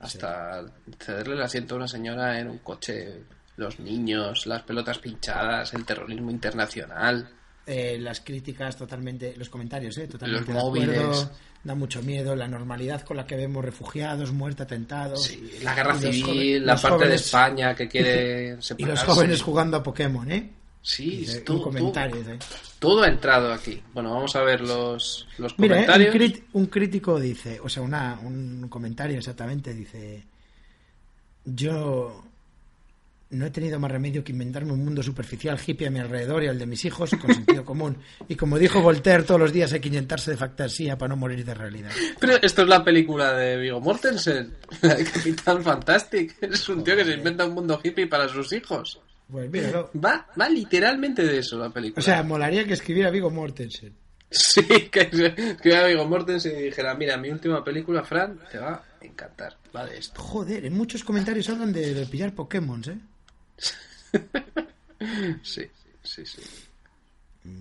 hasta 0.00 0.64
cederle 1.00 1.34
el 1.34 1.42
asiento 1.42 1.74
a 1.74 1.78
una 1.78 1.88
señora 1.88 2.38
en 2.38 2.48
un 2.48 2.58
coche, 2.58 3.24
los 3.56 3.80
niños, 3.80 4.46
las 4.46 4.62
pelotas 4.62 4.98
pinchadas, 4.98 5.74
el 5.74 5.84
terrorismo 5.84 6.30
internacional. 6.30 7.28
Eh, 7.70 7.98
las 8.00 8.20
críticas 8.22 8.76
totalmente, 8.78 9.34
los 9.36 9.50
comentarios, 9.50 9.98
¿eh? 9.98 10.06
Totalmente 10.08 10.52
Los 10.54 10.72
de 10.72 10.82
acuerdo. 10.84 11.30
Da 11.62 11.74
mucho 11.74 12.02
miedo 12.02 12.34
la 12.34 12.48
normalidad 12.48 13.02
con 13.02 13.16
la 13.18 13.26
que 13.26 13.36
vemos 13.36 13.62
refugiados, 13.64 14.32
muertos, 14.32 14.64
atentados. 14.64 15.24
Sí, 15.24 15.58
la 15.62 15.74
guerra 15.74 15.96
Y 15.96 16.12
civil, 16.22 16.64
la 16.64 16.76
parte 16.76 17.08
de 17.08 17.14
España 17.16 17.74
que 17.74 17.86
quiere 17.88 18.54
Y 18.58 18.62
separarse. 18.62 19.04
los 19.06 19.14
jóvenes 19.14 19.42
jugando 19.42 19.76
a 19.76 19.82
Pokémon, 19.82 20.30
¿eh? 20.32 20.50
Sí, 20.80 21.24
es 21.28 21.44
todo, 21.44 21.58
un 21.58 21.62
comentario. 21.64 22.16
todo, 22.78 23.02
ha 23.02 23.08
entrado 23.08 23.52
aquí. 23.52 23.82
Bueno, 23.92 24.14
vamos 24.14 24.34
a 24.36 24.42
ver 24.42 24.62
los, 24.62 25.26
los 25.36 25.58
Mira, 25.58 25.76
¿eh? 25.76 25.80
un, 25.80 25.86
comentarios. 25.86 26.14
crit- 26.14 26.44
un 26.54 26.66
crítico 26.66 27.20
dice, 27.20 27.60
o 27.62 27.68
sea, 27.68 27.82
una, 27.82 28.18
un 28.22 28.66
comentario 28.70 29.18
exactamente 29.18 29.74
dice, 29.74 30.24
yo 31.44 32.24
no 33.30 33.44
he 33.44 33.50
tenido 33.50 33.78
más 33.78 33.90
remedio 33.90 34.24
que 34.24 34.32
inventarme 34.32 34.72
un 34.72 34.84
mundo 34.84 35.02
superficial 35.02 35.58
hippie 35.64 35.86
a 35.86 35.90
mi 35.90 35.98
alrededor 35.98 36.42
y 36.44 36.48
al 36.48 36.58
de 36.58 36.66
mis 36.66 36.84
hijos 36.84 37.10
con 37.20 37.34
sentido 37.34 37.64
común. 37.64 37.98
Y 38.26 38.36
como 38.36 38.58
dijo 38.58 38.80
Voltaire, 38.80 39.22
todos 39.22 39.40
los 39.40 39.52
días 39.52 39.72
hay 39.72 39.80
que 39.80 39.88
inyectarse 39.88 40.30
de 40.30 40.36
fantasía 40.38 40.96
para 40.96 41.10
no 41.10 41.16
morir 41.16 41.44
de 41.44 41.54
realidad. 41.54 41.90
Pero 42.18 42.36
esto 42.40 42.62
es 42.62 42.68
la 42.68 42.82
película 42.82 43.34
de 43.34 43.58
Vigo 43.58 43.80
Mortensen, 43.80 44.54
la 44.82 44.94
de 44.94 45.04
Capitán 45.04 45.62
Fantastic. 45.62 46.42
Es 46.42 46.68
un 46.68 46.82
tío 46.82 46.96
que 46.96 47.04
se 47.04 47.12
inventa 47.12 47.44
un 47.44 47.54
mundo 47.54 47.78
hippie 47.82 48.06
para 48.06 48.28
sus 48.28 48.52
hijos. 48.52 49.00
Pues 49.30 49.50
míralo. 49.50 49.90
Va, 50.02 50.26
va 50.40 50.48
literalmente 50.48 51.22
de 51.22 51.38
eso 51.38 51.58
la 51.58 51.68
película. 51.68 52.00
O 52.00 52.02
sea, 52.02 52.22
molaría 52.22 52.64
que 52.64 52.72
escribiera 52.72 53.10
Vigo 53.10 53.28
Mortensen. 53.30 53.92
sí, 54.30 54.62
que 54.90 55.56
que 55.62 55.76
a 55.76 55.86
Vigo 55.86 56.06
Mortensen 56.06 56.58
y 56.58 56.62
dijera, 56.62 56.94
mira, 56.94 57.18
mi 57.18 57.28
última 57.28 57.62
película, 57.62 58.02
Fran, 58.04 58.40
te 58.50 58.58
va 58.58 58.72
a 58.72 59.04
encantar. 59.04 59.54
Va 59.76 59.84
de 59.84 59.98
esto. 59.98 60.18
Joder, 60.22 60.64
en 60.64 60.72
muchos 60.72 61.04
comentarios 61.04 61.46
hablan 61.50 61.74
de, 61.74 61.92
de 61.92 62.06
pillar 62.06 62.34
Pokémon, 62.34 62.82
¿eh? 62.88 62.98
Sí, 65.42 65.62
sí, 66.02 66.26
sí. 66.26 66.40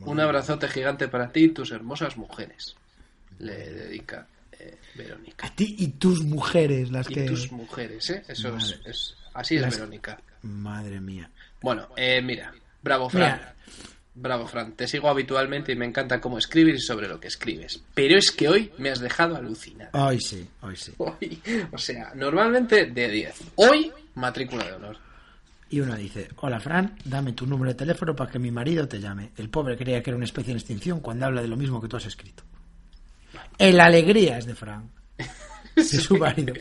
Un 0.01 0.19
abrazote 0.19 0.67
gigante 0.67 1.07
para 1.07 1.31
ti 1.31 1.45
y 1.45 1.49
tus 1.49 1.71
hermosas 1.71 2.17
mujeres. 2.17 2.75
Le 3.39 3.53
dedica 3.73 4.27
eh, 4.59 4.75
Verónica. 4.95 5.45
A 5.47 5.53
ti 5.55 5.75
y 5.77 5.87
tus 5.89 6.23
mujeres, 6.23 6.89
las 6.91 7.09
Y 7.11 7.13
que... 7.13 7.21
tus 7.25 7.51
mujeres, 7.51 8.09
¿eh? 8.09 8.23
Eso 8.27 8.55
es, 8.57 8.79
es- 8.85 9.15
Así 9.33 9.55
es 9.57 9.69
Verónica. 9.69 10.19
Madre 10.41 10.99
mía. 10.99 11.29
Bueno, 11.61 11.89
eh, 11.95 12.21
mira, 12.23 12.51
bravo 12.81 13.07
Fran. 13.09 13.33
Mira. 13.37 13.53
Bravo 14.15 14.47
Fran, 14.47 14.71
te 14.73 14.87
sigo 14.87 15.07
habitualmente 15.09 15.71
y 15.73 15.75
me 15.75 15.85
encanta 15.85 16.19
cómo 16.19 16.39
escribes 16.39 16.77
y 16.77 16.81
sobre 16.81 17.07
lo 17.07 17.19
que 17.19 17.27
escribes. 17.27 17.79
Pero 17.93 18.17
es 18.17 18.31
que 18.31 18.49
hoy 18.49 18.71
me 18.79 18.89
has 18.89 18.99
dejado 18.99 19.35
alucinar. 19.35 19.91
Hoy 19.93 20.19
sí, 20.19 20.47
hoy 20.61 20.75
sí. 20.75 20.91
Hoy, 20.97 21.39
o 21.71 21.77
sea, 21.77 22.13
normalmente 22.15 22.87
de 22.87 23.09
10. 23.09 23.35
Hoy, 23.57 23.91
matrícula 24.15 24.65
de 24.65 24.73
honor. 24.73 24.97
Y 25.69 25.79
uno 25.81 25.95
dice, 25.95 26.29
hola 26.37 26.59
Fran, 26.59 26.95
dame 27.03 27.33
tu 27.33 27.45
número 27.45 27.71
de 27.71 27.75
teléfono 27.77 28.15
para 28.15 28.31
que 28.31 28.39
mi 28.39 28.51
marido 28.51 28.87
te 28.87 28.99
llame. 28.99 29.31
El 29.35 29.49
pobre 29.49 29.75
creía 29.77 30.01
que 30.01 30.09
era 30.11 30.15
una 30.17 30.25
especie 30.25 30.51
en 30.51 30.57
extinción 30.57 31.01
cuando 31.01 31.25
habla 31.25 31.41
de 31.41 31.47
lo 31.49 31.57
mismo 31.57 31.81
que 31.81 31.87
tú 31.89 31.97
has 31.97 32.05
escrito. 32.05 32.43
El 33.57 33.79
alegría 33.79 34.37
es 34.37 34.45
de 34.45 34.55
Fran. 34.55 34.89
De 35.75 35.83
su 35.83 36.17
marido. 36.17 36.53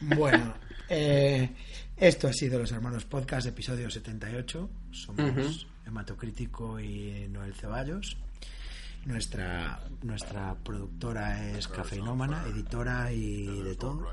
Bueno, 0.00 0.54
eh, 0.88 1.50
esto 1.96 2.28
ha 2.28 2.32
sido 2.32 2.58
Los 2.60 2.70
Hermanos 2.72 3.04
Podcast, 3.04 3.46
episodio 3.48 3.90
78. 3.90 4.70
Somos 4.92 5.30
Ujú. 5.30 5.66
Hematocrítico 5.86 6.78
y 6.78 7.26
Noel 7.30 7.54
Ceballos. 7.54 8.16
Nuestra, 9.06 9.80
nuestra 10.02 10.54
productora 10.54 11.50
es 11.50 11.68
Cafeinómana, 11.68 12.44
editora 12.46 13.12
y 13.12 13.44
de 13.62 13.74
todo. 13.74 14.06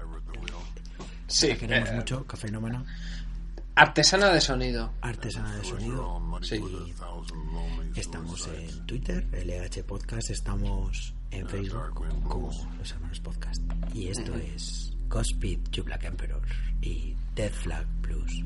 Sí, 1.31 1.47
La 1.49 1.55
queremos 1.57 1.89
eh, 1.89 1.93
mucho, 1.95 2.27
Cafeinómana. 2.27 2.83
artesana 3.75 4.29
de 4.29 4.41
sonido. 4.41 4.93
artesana 5.01 5.55
de 5.55 5.63
sonido. 5.63 6.21
Sí. 6.41 6.61
Y 7.95 7.99
estamos 7.99 8.47
en 8.47 8.85
Twitter, 8.85 9.25
LH 9.31 9.83
Podcast, 9.85 10.29
estamos 10.29 11.13
en 11.31 11.47
Facebook 11.47 11.93
como 12.27 12.51
Los 12.77 12.91
Hermanos 12.91 13.19
Podcast. 13.21 13.61
Y 13.93 14.07
esto 14.07 14.33
es 14.35 14.93
Godspeed, 15.09 15.59
You 15.71 15.83
Black 15.83 16.03
Emperor 16.03 16.41
y 16.81 17.15
Death 17.35 17.53
Flag 17.53 17.85
Blues. 18.01 18.43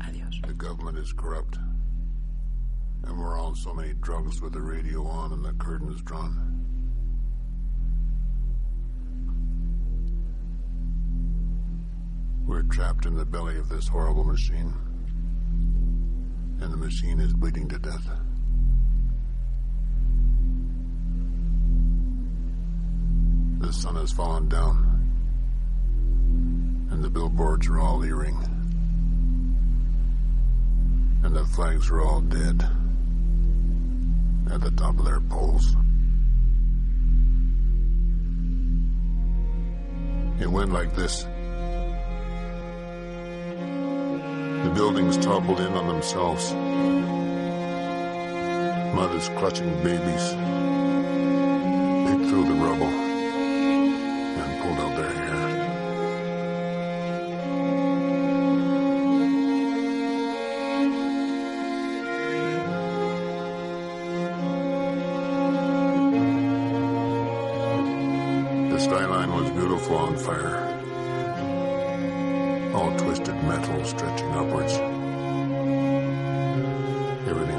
Adiós. 0.00 0.40
The 0.46 0.54
government 0.54 0.98
is 0.98 1.12
corrupt. 1.12 1.56
And 3.04 3.16
we're 3.18 3.38
on 3.40 3.54
so 3.56 3.72
many 3.74 3.94
drugs 4.00 4.40
with 4.40 4.52
the 4.52 4.60
radio 4.60 5.04
on 5.06 5.32
and 5.32 5.44
the 5.44 5.52
curtains 5.64 6.00
drawn. 6.02 6.57
We're 12.48 12.62
trapped 12.62 13.06
in 13.06 13.14
the 13.14 13.24
belly 13.24 13.58
of 13.58 13.68
this 13.68 13.86
horrible 13.86 14.24
machine. 14.24 14.74
And 16.60 16.72
the 16.72 16.76
machine 16.76 17.20
is 17.20 17.32
bleeding 17.34 17.68
to 17.68 17.78
death. 17.78 18.08
The 23.60 23.72
sun 23.72 23.94
has 23.94 24.10
fallen 24.10 24.48
down. 24.48 24.84
And 26.90 27.04
the 27.04 27.10
billboards 27.10 27.68
are 27.68 27.78
all 27.78 27.98
leering 27.98 28.42
and 31.28 31.36
the 31.36 31.44
flags 31.44 31.90
are 31.90 32.00
all 32.00 32.20
dead 32.22 32.66
at 34.50 34.60
the 34.62 34.70
top 34.70 34.98
of 34.98 35.04
their 35.04 35.20
poles. 35.20 35.76
It 40.40 40.46
went 40.46 40.72
like 40.72 40.94
this. 40.94 41.26
The 44.64 44.70
buildings 44.74 45.16
toppled 45.16 45.60
in 45.60 45.72
on 45.72 45.86
themselves. 45.86 46.52
Mothers 48.94 49.28
clutching 49.38 49.72
babies 49.82 50.34
picked 52.08 52.28
through 52.28 52.44
the 52.48 52.54
rubble 52.54 53.07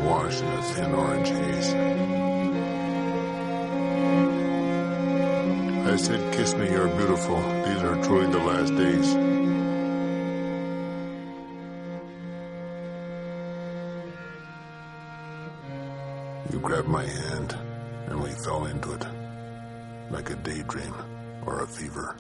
Everything 0.10 0.52
washed 0.54 0.78
in 0.78 0.94
orange 0.94 1.30
haze. 1.30 1.74
I 5.88 5.96
said, 5.98 6.34
Kiss 6.34 6.54
me, 6.56 6.70
you're 6.70 6.88
beautiful. 6.88 7.38
These 7.38 7.84
are 7.84 8.04
truly 8.04 8.32
the 8.32 8.40
last 8.40 8.76
days. 8.76 9.14
You 16.52 16.60
grabbed 16.60 16.88
my 16.88 17.06
hand, 17.06 17.56
and 18.08 18.24
we 18.24 18.30
fell 18.30 18.66
into 18.66 18.94
it 18.94 19.06
like 20.10 20.30
a 20.32 20.36
daydream 20.36 20.94
or 21.46 21.62
a 21.62 21.68
fever. 21.68 22.16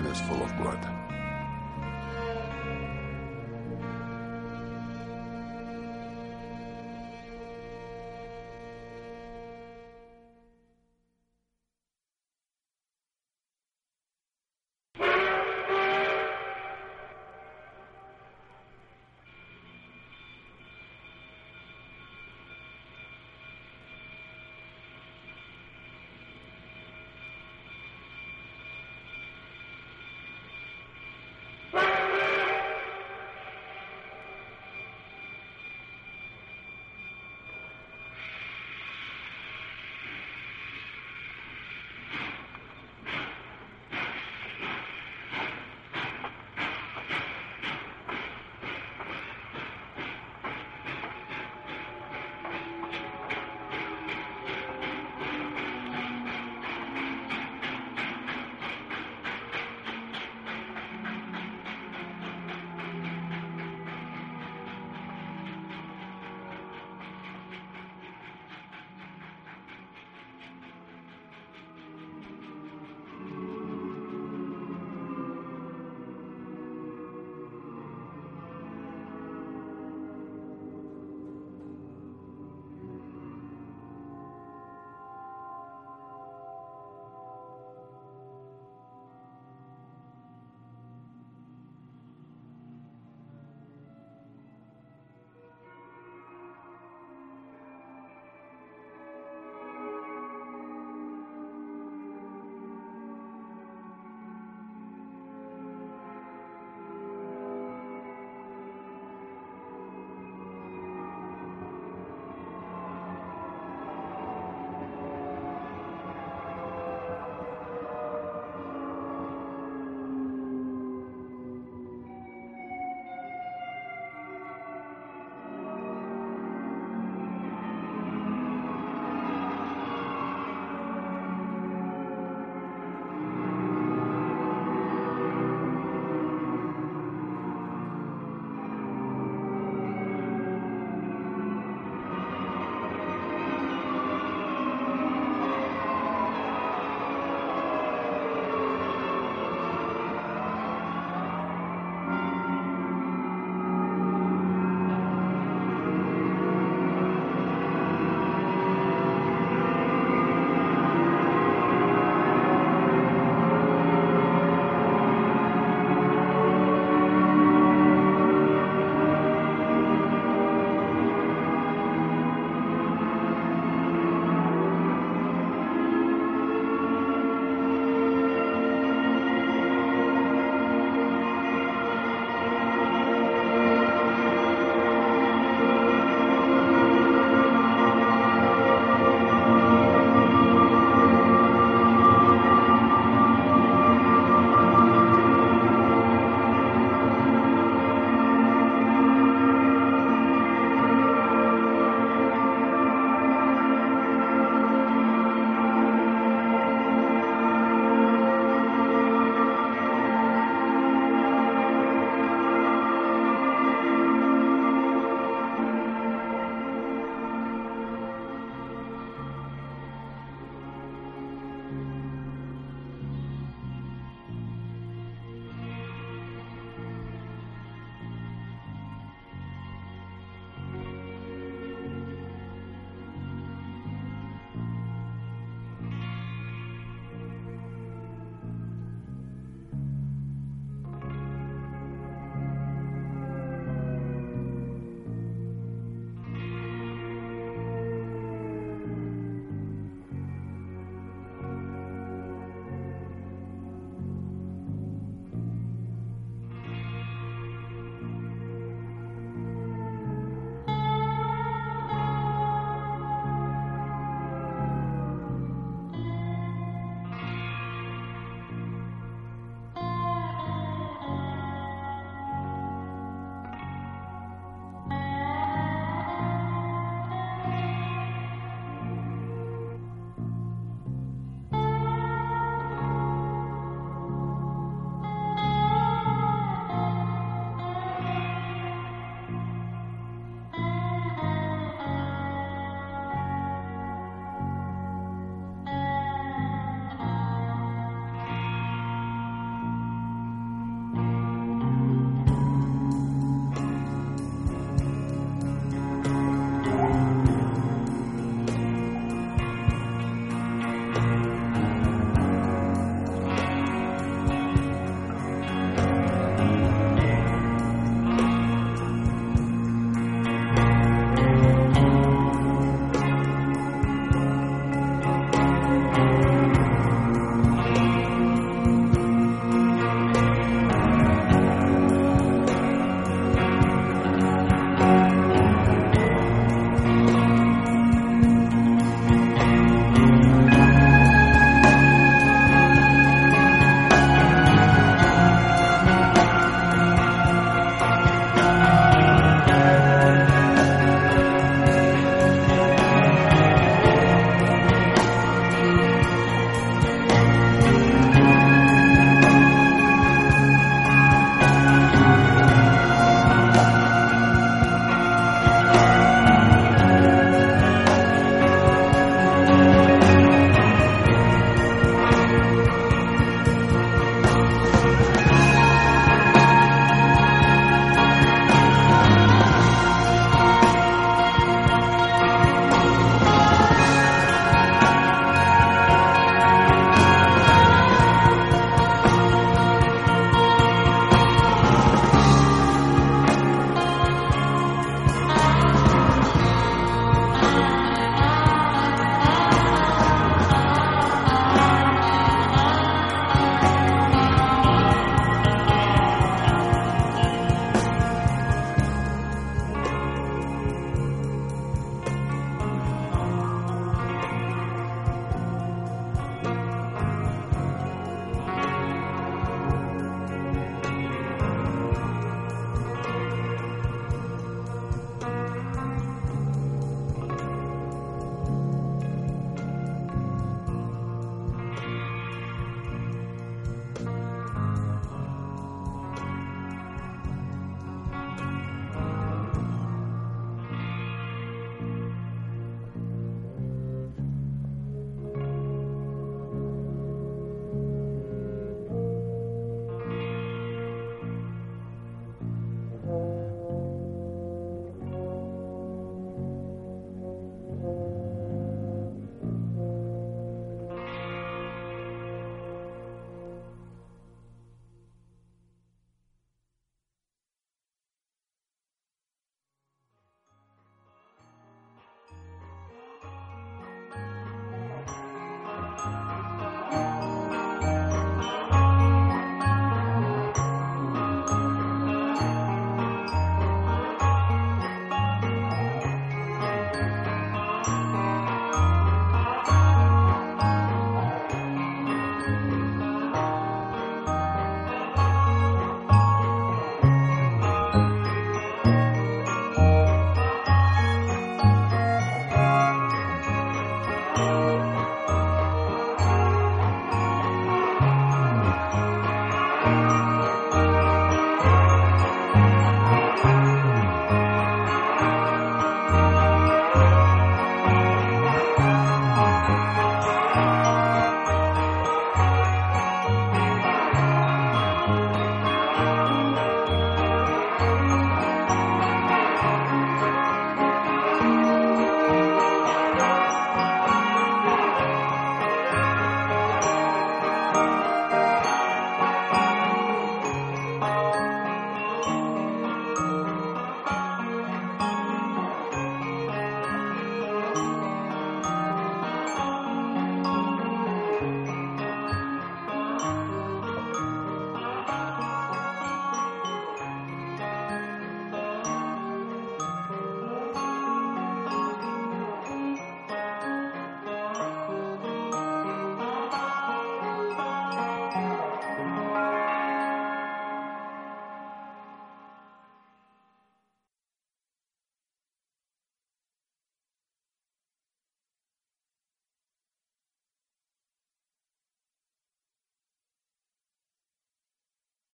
And 0.00 0.08
it's 0.08 0.20
full 0.22 0.42
of 0.42 0.56
blood. 0.56 0.99